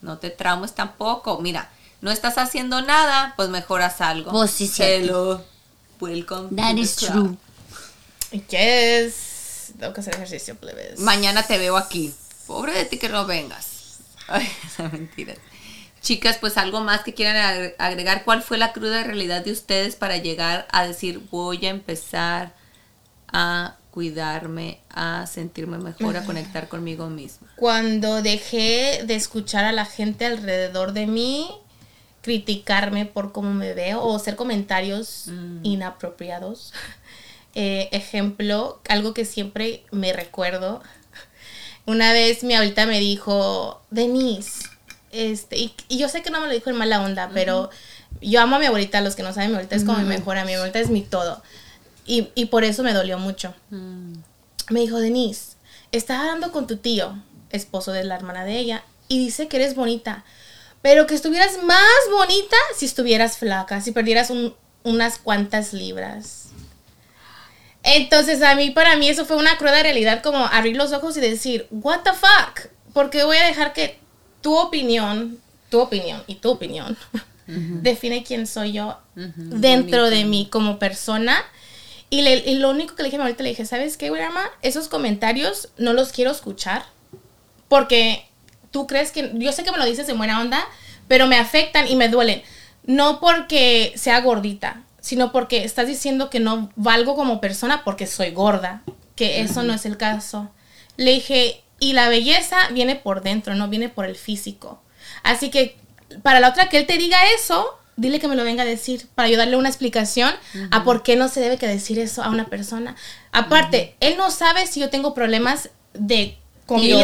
No 0.02 0.18
te 0.18 0.30
traumes 0.30 0.74
tampoco. 0.74 1.38
Mira, 1.40 1.70
no 2.02 2.10
estás 2.10 2.36
haciendo 2.38 2.82
nada, 2.82 3.32
pues 3.36 3.48
mejor 3.48 3.82
haz 3.82 4.00
algo. 4.00 4.30
Pues 4.30 4.50
sí. 4.50 4.70
Hello. 4.78 5.42
Welcome. 6.00 6.54
That 6.54 6.76
is 6.76 6.96
true. 6.96 7.36
Yes. 8.50 9.72
Tengo 9.78 9.92
que 9.92 10.00
hacer 10.00 10.14
ejercicio, 10.14 10.54
plebes. 10.56 11.00
Mañana 11.00 11.42
te 11.42 11.58
veo 11.58 11.76
aquí. 11.76 12.14
Pobre 12.46 12.72
de 12.72 12.84
ti 12.84 12.98
que 12.98 13.08
no 13.08 13.26
vengas. 13.26 13.98
Ay, 14.28 14.48
esa 14.66 14.88
mentira. 14.92 15.34
Chicas, 16.00 16.38
pues 16.38 16.56
algo 16.56 16.80
más 16.80 17.02
que 17.02 17.14
quieran 17.14 17.36
agre- 17.36 17.74
agregar. 17.78 18.24
¿Cuál 18.24 18.42
fue 18.42 18.56
la 18.58 18.72
cruda 18.72 19.02
realidad 19.04 19.44
de 19.44 19.52
ustedes 19.52 19.96
para 19.96 20.16
llegar 20.18 20.66
a 20.72 20.86
decir 20.86 21.20
voy 21.30 21.64
a 21.66 21.70
empezar 21.70 22.54
a 23.32 23.76
cuidarme, 23.90 24.80
a 24.90 25.26
sentirme 25.26 25.78
mejor, 25.78 26.16
a 26.16 26.24
conectar 26.24 26.68
conmigo 26.68 27.08
misma? 27.10 27.48
Cuando 27.56 28.22
dejé 28.22 29.02
de 29.04 29.14
escuchar 29.16 29.64
a 29.64 29.72
la 29.72 29.84
gente 29.84 30.24
alrededor 30.26 30.92
de 30.92 31.06
mí 31.06 31.50
criticarme 32.22 33.06
por 33.06 33.32
cómo 33.32 33.52
me 33.54 33.74
veo 33.74 34.00
o 34.02 34.16
hacer 34.16 34.36
comentarios 34.36 35.30
inapropiados. 35.62 36.72
Eh, 37.54 37.88
ejemplo, 37.92 38.80
algo 38.88 39.14
que 39.14 39.24
siempre 39.24 39.82
me 39.90 40.12
recuerdo. 40.12 40.80
Una 41.86 42.12
vez 42.12 42.44
mi 42.44 42.54
abuelita 42.54 42.86
me 42.86 43.00
dijo, 43.00 43.82
Denise, 43.90 44.67
este, 45.12 45.56
y, 45.56 45.74
y 45.88 45.98
yo 45.98 46.08
sé 46.08 46.22
que 46.22 46.30
no 46.30 46.40
me 46.40 46.46
lo 46.46 46.52
dijo 46.52 46.70
en 46.70 46.76
mala 46.76 47.00
onda, 47.02 47.30
pero 47.32 47.70
yo 48.20 48.40
amo 48.40 48.56
a 48.56 48.58
mi 48.58 48.66
abuelita, 48.66 49.00
los 49.00 49.14
que 49.16 49.22
no 49.22 49.32
saben, 49.32 49.50
mi 49.50 49.54
abuelita 49.56 49.76
es 49.76 49.84
como 49.84 49.98
mi 49.98 50.04
mejor 50.04 50.36
amiga, 50.38 50.52
mi 50.52 50.54
abuelita 50.56 50.78
es 50.80 50.90
mi 50.90 51.02
todo. 51.02 51.42
Y, 52.06 52.28
y 52.34 52.46
por 52.46 52.64
eso 52.64 52.82
me 52.82 52.92
dolió 52.94 53.18
mucho. 53.18 53.54
Me 53.70 54.80
dijo, 54.80 54.98
Denise, 55.00 55.56
estás 55.92 56.20
hablando 56.20 56.52
con 56.52 56.66
tu 56.66 56.76
tío, 56.76 57.16
esposo 57.50 57.92
de 57.92 58.04
la 58.04 58.16
hermana 58.16 58.44
de 58.44 58.58
ella, 58.58 58.84
y 59.08 59.18
dice 59.18 59.48
que 59.48 59.56
eres 59.56 59.74
bonita, 59.74 60.24
pero 60.82 61.06
que 61.06 61.14
estuvieras 61.14 61.62
más 61.64 61.80
bonita 62.10 62.56
si 62.76 62.86
estuvieras 62.86 63.36
flaca, 63.38 63.80
si 63.80 63.92
perdieras 63.92 64.30
un- 64.30 64.54
unas 64.84 65.18
cuantas 65.18 65.72
libras. 65.72 66.44
Entonces 67.82 68.42
a 68.42 68.54
mí, 68.54 68.70
para 68.70 68.96
mí 68.96 69.08
eso 69.08 69.24
fue 69.24 69.36
una 69.36 69.56
cruda 69.56 69.82
realidad 69.82 70.22
como 70.22 70.44
abrir 70.46 70.76
los 70.76 70.92
ojos 70.92 71.16
y 71.16 71.20
decir, 71.20 71.66
what 71.70 72.00
the 72.00 72.12
fuck, 72.12 72.70
porque 72.92 73.24
voy 73.24 73.36
a 73.38 73.46
dejar 73.46 73.72
que 73.72 73.98
tu 74.40 74.56
opinión, 74.56 75.38
tu 75.70 75.80
opinión 75.80 76.22
y 76.26 76.36
tu 76.36 76.50
opinión 76.50 76.96
define 77.46 78.24
quién 78.24 78.46
soy 78.46 78.72
yo 78.72 78.98
dentro 79.14 80.02
bonito. 80.02 80.16
de 80.16 80.24
mí 80.24 80.48
como 80.50 80.78
persona. 80.78 81.36
Y, 82.10 82.22
le- 82.22 82.38
y 82.50 82.54
lo 82.56 82.70
único 82.70 82.94
que 82.94 83.02
le 83.02 83.08
dije 83.08 83.16
a 83.16 83.18
mi 83.18 83.22
abuelita, 83.22 83.42
le 83.42 83.50
dije, 83.50 83.66
¿sabes 83.66 83.96
qué, 83.96 84.10
grandma? 84.10 84.50
Esos 84.62 84.88
comentarios 84.88 85.68
no 85.78 85.92
los 85.92 86.10
quiero 86.12 86.30
escuchar. 86.30 86.84
Porque 87.68 88.26
tú 88.70 88.86
crees 88.86 89.12
que, 89.12 89.30
yo 89.34 89.52
sé 89.52 89.64
que 89.64 89.72
me 89.72 89.78
lo 89.78 89.84
dices 89.84 90.08
en 90.08 90.16
buena 90.18 90.40
onda, 90.40 90.64
pero 91.06 91.26
me 91.26 91.36
afectan 91.36 91.86
y 91.88 91.96
me 91.96 92.08
duelen. 92.08 92.42
No 92.84 93.20
porque 93.20 93.92
sea 93.96 94.20
gordita, 94.20 94.82
sino 95.00 95.32
porque 95.32 95.64
estás 95.64 95.86
diciendo 95.86 96.30
que 96.30 96.40
no 96.40 96.70
valgo 96.76 97.14
como 97.14 97.40
persona 97.40 97.84
porque 97.84 98.06
soy 98.06 98.30
gorda. 98.30 98.82
Que 99.16 99.40
eso 99.40 99.62
no 99.62 99.74
es 99.74 99.84
el 99.84 99.96
caso. 99.96 100.48
Le 100.96 101.10
dije, 101.12 101.62
y 101.80 101.92
la 101.92 102.08
belleza 102.08 102.56
viene 102.72 102.96
por 102.96 103.22
dentro, 103.22 103.54
no 103.54 103.68
viene 103.68 103.88
por 103.88 104.06
el 104.06 104.16
físico. 104.16 104.82
Así 105.22 105.50
que 105.50 105.76
para 106.22 106.40
la 106.40 106.50
otra 106.50 106.68
que 106.68 106.78
él 106.78 106.86
te 106.86 106.98
diga 106.98 107.18
eso, 107.36 107.78
dile 107.96 108.20
que 108.20 108.28
me 108.28 108.36
lo 108.36 108.44
venga 108.44 108.62
a 108.62 108.66
decir 108.66 109.06
para 109.14 109.28
yo 109.28 109.36
darle 109.36 109.56
una 109.56 109.68
explicación 109.68 110.32
a 110.70 110.84
por 110.84 111.02
qué 111.02 111.16
no 111.16 111.28
se 111.28 111.40
debe 111.40 111.58
que 111.58 111.66
decir 111.66 111.98
eso 111.98 112.22
a 112.22 112.30
una 112.30 112.46
persona. 112.46 112.96
Aparte, 113.32 113.96
él 114.00 114.16
no 114.16 114.30
sabe 114.30 114.66
si 114.66 114.80
yo 114.80 114.90
tengo 114.90 115.14
problemas 115.14 115.70
de 115.94 116.38
comida 116.66 116.96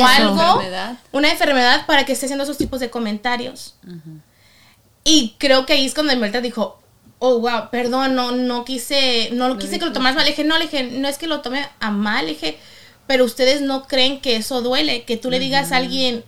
o 0.00 0.06
algo, 0.06 0.42
enfermedad. 0.42 0.98
una 1.12 1.30
enfermedad 1.30 1.86
para 1.86 2.04
que 2.04 2.12
esté 2.12 2.26
haciendo 2.26 2.44
esos 2.44 2.58
tipos 2.58 2.80
de 2.80 2.90
comentarios. 2.90 3.76
Y 5.04 5.36
creo 5.38 5.66
que 5.66 5.74
ahí 5.74 5.86
es 5.86 5.94
cuando 5.94 6.16
Melta 6.16 6.40
dijo, 6.40 6.80
oh, 7.18 7.38
wow, 7.38 7.70
perdón, 7.70 8.14
no, 8.14 8.32
no 8.32 8.64
quise, 8.64 9.30
no 9.32 9.48
lo 9.48 9.56
quise 9.56 9.78
que 9.78 9.84
lo 9.84 9.92
tomaras 9.92 10.16
mal. 10.16 10.24
Le 10.24 10.32
dije, 10.32 10.44
no, 10.44 10.58
le 10.58 10.64
dije, 10.64 10.82
no 10.84 11.08
es 11.08 11.18
que 11.18 11.28
lo 11.28 11.40
tome 11.40 11.66
a 11.80 11.90
mal, 11.90 12.26
le 12.26 12.32
dije, 12.32 12.58
pero 13.06 13.24
ustedes 13.24 13.60
no 13.60 13.86
creen 13.86 14.20
que 14.20 14.36
eso 14.36 14.62
duele, 14.62 15.04
que 15.04 15.16
tú 15.16 15.30
le 15.30 15.38
digas 15.38 15.72
a 15.72 15.76
alguien, 15.76 16.24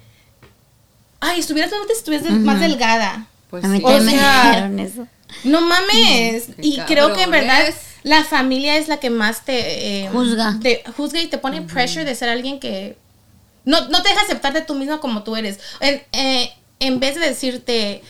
ay, 1.21 1.41
estuvieras, 1.41 1.73
estuvieras 1.91 2.31
más 2.31 2.61
delgada. 2.61 3.27
Pues 3.51 3.65
a 3.65 3.69
mí 3.69 3.79
sí. 3.79 3.85
O 3.85 3.91
sea, 3.91 4.01
me 4.01 4.13
dijeron 4.13 4.79
eso. 4.79 5.07
No 5.45 5.61
mames. 5.61 6.49
y 6.59 6.79
creo 6.87 7.13
que 7.13 7.23
en 7.23 7.31
verdad 7.31 7.75
la 8.03 8.25
familia 8.25 8.77
es 8.77 8.89
la 8.89 8.99
que 8.99 9.11
más 9.11 9.45
te 9.45 10.05
eh, 10.05 10.09
Juzga. 10.11 10.59
Te 10.63 10.83
juzga 10.97 11.21
y 11.21 11.27
te 11.27 11.39
pone 11.39 11.63
pressure 11.63 12.05
de 12.05 12.15
ser 12.15 12.29
alguien 12.29 12.61
que 12.61 12.97
no, 13.65 13.89
no 13.89 14.03
te 14.03 14.09
deja 14.09 14.23
aceptarte 14.23 14.63
tú 14.63 14.75
misma 14.75 15.01
como 15.01 15.23
tú 15.25 15.37
eres. 15.37 15.59
En, 15.81 16.03
eh, 16.13 16.51
en 16.81 17.01
vez 17.01 17.17
de 17.17 17.21
decirte, 17.21 18.03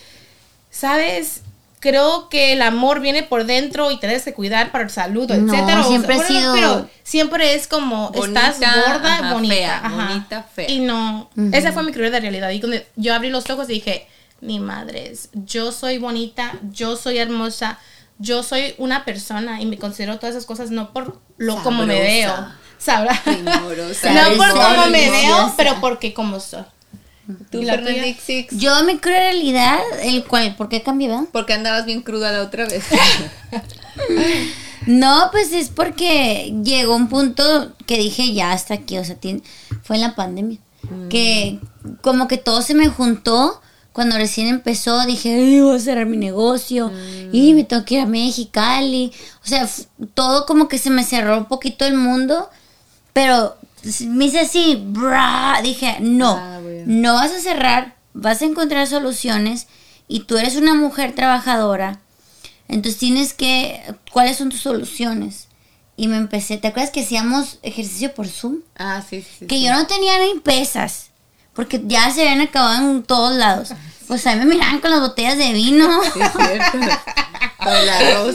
sabes, 0.70 1.42
creo 1.80 2.28
que 2.28 2.52
el 2.52 2.62
amor 2.62 3.00
viene 3.00 3.22
por 3.22 3.44
dentro 3.44 3.90
y 3.90 3.98
te 3.98 4.06
debes 4.06 4.24
de 4.24 4.34
cuidar 4.34 4.72
para 4.72 4.84
el 4.84 4.90
salud, 4.90 5.28
No, 5.30 5.52
etcétera. 5.54 5.80
O 5.80 5.88
siempre 5.88 6.16
sea, 6.16 6.26
bueno, 6.26 6.40
sido- 6.40 6.52
pero 6.54 6.90
siempre 7.02 7.54
es 7.54 7.66
como 7.68 8.10
Bonita, 8.10 8.48
estás 8.50 8.74
gorda, 8.74 9.18
ajá, 9.18 9.32
bonita, 9.34 9.54
fea, 9.54 9.76
ajá. 9.78 9.88
bonita, 10.08 10.42
fea. 10.54 10.70
Y 10.70 10.80
no, 10.80 11.30
esa 11.52 11.72
fue 11.72 11.82
mi 11.84 11.92
creencia 11.92 12.16
de 12.16 12.20
realidad. 12.20 12.50
Y 12.50 12.60
cuando 12.60 12.78
yo 12.96 13.14
abrí 13.14 13.30
los 13.30 13.48
ojos 13.50 13.68
y 13.70 13.74
dije, 13.74 14.06
ni 14.40 14.60
madres, 14.60 15.30
yo 15.32 15.72
soy 15.72 15.98
bonita, 15.98 16.52
yo 16.70 16.96
soy 16.96 17.18
hermosa, 17.18 17.78
yo 18.18 18.42
soy 18.42 18.74
una 18.78 19.04
persona 19.04 19.60
y 19.60 19.66
me 19.66 19.78
considero 19.78 20.18
todas 20.18 20.34
esas 20.34 20.46
cosas 20.46 20.70
no 20.70 20.92
por 20.92 21.20
lo 21.36 21.62
como 21.62 21.86
me 21.86 21.98
veo, 22.00 22.34
sabrá. 22.78 23.20
No 23.26 24.36
por 24.36 24.50
cómo 24.50 24.86
me 24.90 25.10
veo, 25.10 25.54
pero 25.56 25.80
porque 25.80 26.12
como 26.14 26.40
soy. 26.40 26.62
Tú, 27.50 27.60
¿Y 27.60 27.64
la 27.64 27.76
tuya? 27.78 27.92
Fernandix, 28.02 28.48
Yo 28.52 28.82
mi 28.84 28.98
realidad, 28.98 29.78
el 30.02 30.24
cual, 30.24 30.56
¿por 30.56 30.68
qué 30.68 30.82
cambié, 30.82 31.08
verdad? 31.08 31.24
porque 31.30 31.52
andabas 31.52 31.84
bien 31.84 32.00
cruda 32.02 32.32
la 32.32 32.42
otra 32.42 32.66
vez. 32.66 32.84
No, 34.86 35.28
pues 35.32 35.52
es 35.52 35.68
porque 35.68 36.54
llegó 36.64 36.94
un 36.96 37.08
punto 37.08 37.72
que 37.84 37.98
dije 37.98 38.32
ya 38.32 38.52
hasta 38.52 38.74
aquí, 38.74 38.96
o 38.96 39.04
sea, 39.04 39.16
fue 39.82 39.96
en 39.96 40.02
la 40.02 40.14
pandemia, 40.14 40.58
que 41.10 41.58
como 42.00 42.26
que 42.28 42.38
todo 42.38 42.62
se 42.62 42.74
me 42.74 42.88
juntó. 42.88 43.60
Cuando 43.92 44.16
recién 44.16 44.46
empezó 44.46 45.04
dije, 45.06 45.34
"Ay, 45.34 45.60
voy 45.60 45.76
a 45.76 45.80
cerrar 45.80 46.06
mi 46.06 46.16
negocio 46.16 46.90
y 47.32 47.52
me 47.52 47.64
tengo 47.64 47.84
que 47.84 47.96
ir 47.96 48.00
a 48.00 48.06
Mexicali. 48.06 49.12
O 49.44 49.46
sea, 49.48 49.68
todo 50.14 50.46
como 50.46 50.68
que 50.68 50.78
se 50.78 50.88
me 50.88 51.02
cerró 51.02 51.36
un 51.36 51.46
poquito 51.46 51.84
el 51.84 51.94
mundo, 51.94 52.48
pero 53.12 53.57
me 54.06 54.26
hice 54.26 54.40
así, 54.40 54.84
dije, 55.62 55.96
no, 56.00 56.36
Ah, 56.36 56.60
no 56.86 57.14
vas 57.14 57.32
a 57.32 57.40
cerrar, 57.40 57.96
vas 58.14 58.42
a 58.42 58.46
encontrar 58.46 58.86
soluciones 58.86 59.66
y 60.08 60.20
tú 60.20 60.38
eres 60.38 60.56
una 60.56 60.74
mujer 60.74 61.14
trabajadora. 61.14 62.00
Entonces 62.68 62.98
tienes 62.98 63.34
que, 63.34 63.82
¿cuáles 64.12 64.36
son 64.36 64.50
tus 64.50 64.60
soluciones? 64.60 65.48
Y 65.96 66.08
me 66.08 66.16
empecé, 66.16 66.58
¿te 66.58 66.68
acuerdas 66.68 66.92
que 66.92 67.00
hacíamos 67.00 67.58
ejercicio 67.62 68.14
por 68.14 68.28
Zoom? 68.28 68.58
ah, 68.76 69.02
sí, 69.08 69.22
sí. 69.22 69.46
Que 69.46 69.56
sí. 69.56 69.64
yo 69.64 69.72
no 69.72 69.86
tenía 69.86 70.18
ni 70.20 70.38
pesas, 70.40 71.10
porque 71.54 71.80
ya 71.84 72.10
se 72.10 72.22
habían 72.22 72.40
acabado 72.40 72.90
en 72.90 73.02
todos 73.02 73.34
lados. 73.34 73.70
Pues 74.06 74.26
a 74.26 74.34
mí 74.34 74.44
me 74.44 74.54
miraban 74.54 74.80
con 74.80 74.90
las 74.90 75.00
botellas 75.00 75.38
de 75.38 75.52
vino. 75.52 75.88
Sí, 76.12 76.20
es 76.20 76.32
cierto. 76.32 76.78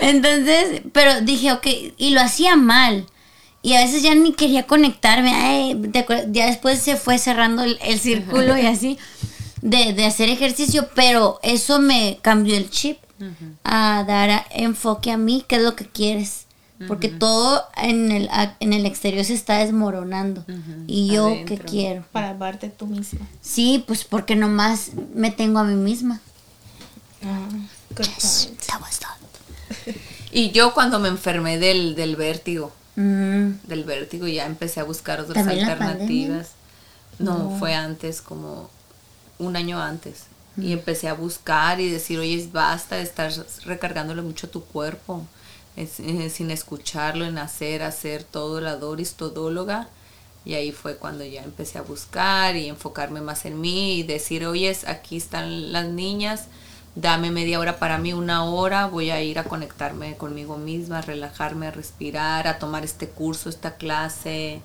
Entonces, 0.00 0.82
pero 0.92 1.20
dije, 1.20 1.52
ok, 1.52 1.66
y 1.98 2.10
lo 2.10 2.20
hacía 2.20 2.56
mal. 2.56 3.06
Y 3.64 3.72
a 3.74 3.80
veces 3.80 4.02
ya 4.02 4.14
ni 4.14 4.32
quería 4.34 4.66
conectarme. 4.66 5.32
Ay, 5.34 5.80
ya 6.30 6.46
después 6.46 6.80
se 6.80 6.96
fue 6.96 7.16
cerrando 7.18 7.62
el, 7.64 7.78
el 7.82 7.98
círculo 7.98 8.56
y 8.58 8.66
así 8.66 8.98
de, 9.62 9.94
de 9.94 10.04
hacer 10.04 10.28
ejercicio, 10.28 10.88
pero 10.94 11.40
eso 11.42 11.78
me 11.80 12.18
cambió 12.22 12.56
el 12.56 12.68
chip 12.70 12.98
a 13.64 14.04
dar 14.06 14.28
a- 14.30 14.46
enfoque 14.50 15.10
a 15.10 15.16
mí, 15.16 15.42
qué 15.48 15.56
es 15.56 15.62
lo 15.62 15.74
que 15.74 15.86
quieres. 15.86 16.42
Porque 16.88 17.08
todo 17.08 17.62
en 17.76 18.12
el, 18.12 18.28
a- 18.30 18.56
en 18.60 18.74
el 18.74 18.84
exterior 18.84 19.24
se 19.24 19.32
está 19.32 19.56
desmoronando. 19.58 20.44
Y 20.86 21.06
yo, 21.08 21.28
¿qué 21.46 21.54
Adentro. 21.54 21.66
quiero? 21.66 22.04
Para 22.12 22.30
amarte 22.30 22.68
tú 22.68 22.86
misma. 22.86 23.20
Sí, 23.40 23.82
pues 23.86 24.04
porque 24.04 24.36
nomás 24.36 24.90
me 25.14 25.30
tengo 25.30 25.60
a 25.60 25.64
mí 25.64 25.76
misma. 25.76 26.20
Ah, 27.22 27.48
good 27.96 28.04
point. 28.06 28.60
That 28.66 28.80
was 28.82 28.98
that. 28.98 29.94
Y 30.32 30.50
yo 30.50 30.74
cuando 30.74 30.98
me 30.98 31.08
enfermé 31.08 31.58
del, 31.58 31.94
del 31.94 32.16
vértigo, 32.16 32.70
Mm, 32.96 33.52
del 33.66 33.84
vértigo, 33.84 34.26
ya 34.28 34.46
empecé 34.46 34.80
a 34.80 34.84
buscar 34.84 35.20
otras 35.20 35.34
¿También 35.44 35.66
la 35.66 35.72
alternativas. 35.72 36.50
No, 37.18 37.50
fue 37.50 37.74
antes, 37.74 38.22
como 38.22 38.70
un 39.38 39.56
año 39.56 39.80
antes. 39.80 40.24
Y 40.60 40.72
empecé 40.72 41.08
a 41.08 41.14
buscar 41.14 41.80
y 41.80 41.90
decir, 41.90 42.18
oye, 42.18 42.48
basta 42.52 42.96
de 42.96 43.02
estar 43.02 43.32
recargándole 43.64 44.22
mucho 44.22 44.46
a 44.46 44.50
tu 44.50 44.64
cuerpo, 44.64 45.26
es- 45.76 46.00
eh, 46.00 46.30
sin 46.30 46.50
escucharlo, 46.50 47.24
en 47.24 47.38
hacer, 47.38 47.82
hacer 47.82 48.24
todo, 48.24 48.60
la 48.60 48.76
Doris 48.76 49.14
todóloga. 49.14 49.88
Y 50.44 50.54
ahí 50.54 50.72
fue 50.72 50.96
cuando 50.96 51.24
ya 51.24 51.42
empecé 51.42 51.78
a 51.78 51.82
buscar 51.82 52.56
y 52.56 52.68
enfocarme 52.68 53.20
más 53.22 53.44
en 53.46 53.60
mí 53.60 53.96
y 53.98 54.02
decir, 54.04 54.46
oye, 54.46 54.76
aquí 54.86 55.16
están 55.16 55.72
las 55.72 55.88
niñas, 55.88 56.44
dame 56.94 57.30
media 57.30 57.58
hora 57.58 57.78
para 57.78 57.98
mí, 57.98 58.12
una 58.12 58.44
hora, 58.44 58.86
voy 58.86 59.10
a 59.10 59.22
ir 59.22 59.38
a 59.38 59.44
conectarme 59.44 60.16
conmigo 60.16 60.56
misma, 60.56 60.98
a 60.98 61.02
relajarme, 61.02 61.66
a 61.66 61.70
respirar, 61.70 62.46
a 62.46 62.58
tomar 62.58 62.84
este 62.84 63.08
curso, 63.08 63.48
esta 63.48 63.74
clase, 63.76 64.60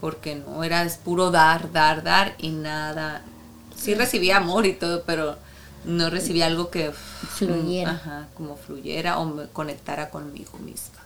porque 0.00 0.34
no 0.34 0.64
era 0.64 0.84
es 0.84 0.96
puro 0.96 1.30
dar, 1.30 1.72
dar, 1.72 2.02
dar 2.02 2.34
y 2.38 2.50
nada. 2.50 3.22
Sí 3.76 3.94
recibía 3.94 4.36
amor 4.36 4.66
y 4.66 4.74
todo, 4.74 5.02
pero 5.04 5.36
no 5.84 6.10
recibía 6.10 6.46
algo 6.46 6.70
que 6.70 6.92
Fluyera. 6.92 7.92
ajá, 7.92 8.28
como 8.36 8.56
fluyera 8.56 9.18
o 9.18 9.24
me 9.24 9.46
conectara 9.46 10.10
conmigo 10.10 10.58
misma. 10.58 11.00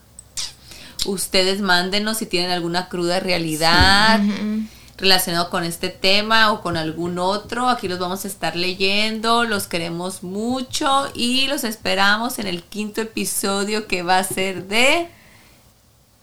Ustedes 1.05 1.61
mándenos 1.61 2.17
si 2.17 2.25
tienen 2.25 2.51
alguna 2.51 2.89
cruda 2.89 3.19
realidad 3.19 4.19
relacionado 4.97 5.49
con 5.49 5.63
este 5.63 5.89
tema 5.89 6.51
o 6.51 6.61
con 6.61 6.75
algún 6.75 7.19
otro. 7.19 7.69
Aquí 7.69 7.87
los 7.87 7.99
vamos 7.99 8.25
a 8.25 8.27
estar 8.27 8.55
leyendo. 8.55 9.43
Los 9.43 9.67
queremos 9.67 10.23
mucho 10.23 11.09
y 11.13 11.47
los 11.47 11.63
esperamos 11.63 12.39
en 12.39 12.47
el 12.47 12.63
quinto 12.63 13.01
episodio 13.01 13.87
que 13.87 14.03
va 14.03 14.17
a 14.17 14.23
ser 14.23 14.63
de... 14.63 15.09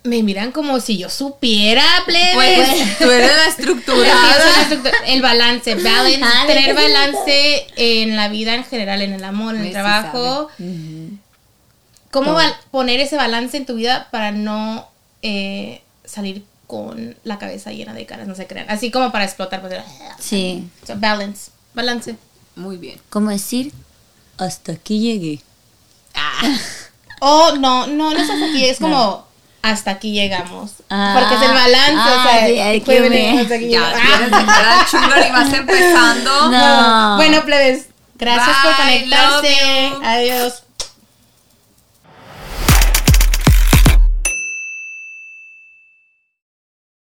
Me 0.03 0.23
miran 0.23 0.53
como 0.53 0.81
si 0.81 0.99
yo 0.99 1.09
supiera, 1.09 1.83
plebes. 2.05 2.35
Pues 2.35 2.99
tú 2.99 3.11
eres 3.11 3.31
la 3.35 3.47
estructurada. 3.47 4.37
el 5.07 5.23
balance, 5.23 5.75
balance, 5.77 6.21
tener 6.47 6.75
balance 6.75 7.67
en 7.77 8.15
la 8.15 8.29
vida 8.29 8.55
en 8.55 8.65
general, 8.65 9.01
en 9.01 9.15
el 9.15 9.25
amor, 9.25 9.55
en 9.55 9.63
el 9.63 9.69
Sí, 9.69 9.73
trabajo. 9.73 10.51
¿Cómo 12.11 12.37
poner 12.71 13.01
ese 13.01 13.17
balance 13.17 13.57
en 13.57 13.65
tu 13.65 13.77
vida 13.77 14.09
para 14.11 14.31
no 14.31 14.87
eh, 15.23 15.81
salir 16.05 16.45
con 16.67 17.17
la 17.25 17.39
cabeza 17.39 17.73
llena 17.73 17.95
de 17.95 18.07
caras? 18.07 18.27
No 18.27 18.35
se 18.35 18.47
crean. 18.47 18.67
Así 18.69 18.91
como 18.91 19.13
para 19.13 19.25
explotar. 19.25 19.61
Pues, 19.61 19.75
sí. 20.19 20.69
balance, 20.97 21.51
balance. 21.75 22.17
Muy 22.57 22.77
bien. 22.77 23.01
¿Cómo 23.11 23.31
decir? 23.31 23.73
Hasta 24.39 24.73
aquí 24.73 25.01
llegué. 25.01 25.43
Oh, 27.21 27.53
no, 27.59 27.87
no, 27.87 28.13
no 28.13 28.19
es 28.19 28.29
hasta 28.29 28.47
aquí, 28.47 28.65
es 28.65 28.79
como 28.81 29.25
hasta 29.63 29.93
aquí 29.93 30.13
llegamos. 30.13 30.73
Ah, 30.91 31.17
Porque 31.19 31.37
es 31.37 31.43
el 31.43 31.55
balance, 31.55 31.97
ah, 31.97 32.19
o 32.19 32.23
sea, 32.23 32.47
que 32.47 33.41
hasta 33.41 33.55
aquí 33.55 33.71
Ya, 33.71 33.93
entrar 34.25 34.79
al 34.81 34.87
sugar 34.87 35.27
y 35.27 35.33
vas 35.33 35.53
empezando. 35.53 36.51
No. 36.51 37.17
Bueno, 37.17 37.43
plebes, 37.45 37.87
gracias 38.17 38.57
por 38.63 38.77
conectarse. 38.77 39.93
Adiós. 40.05 40.64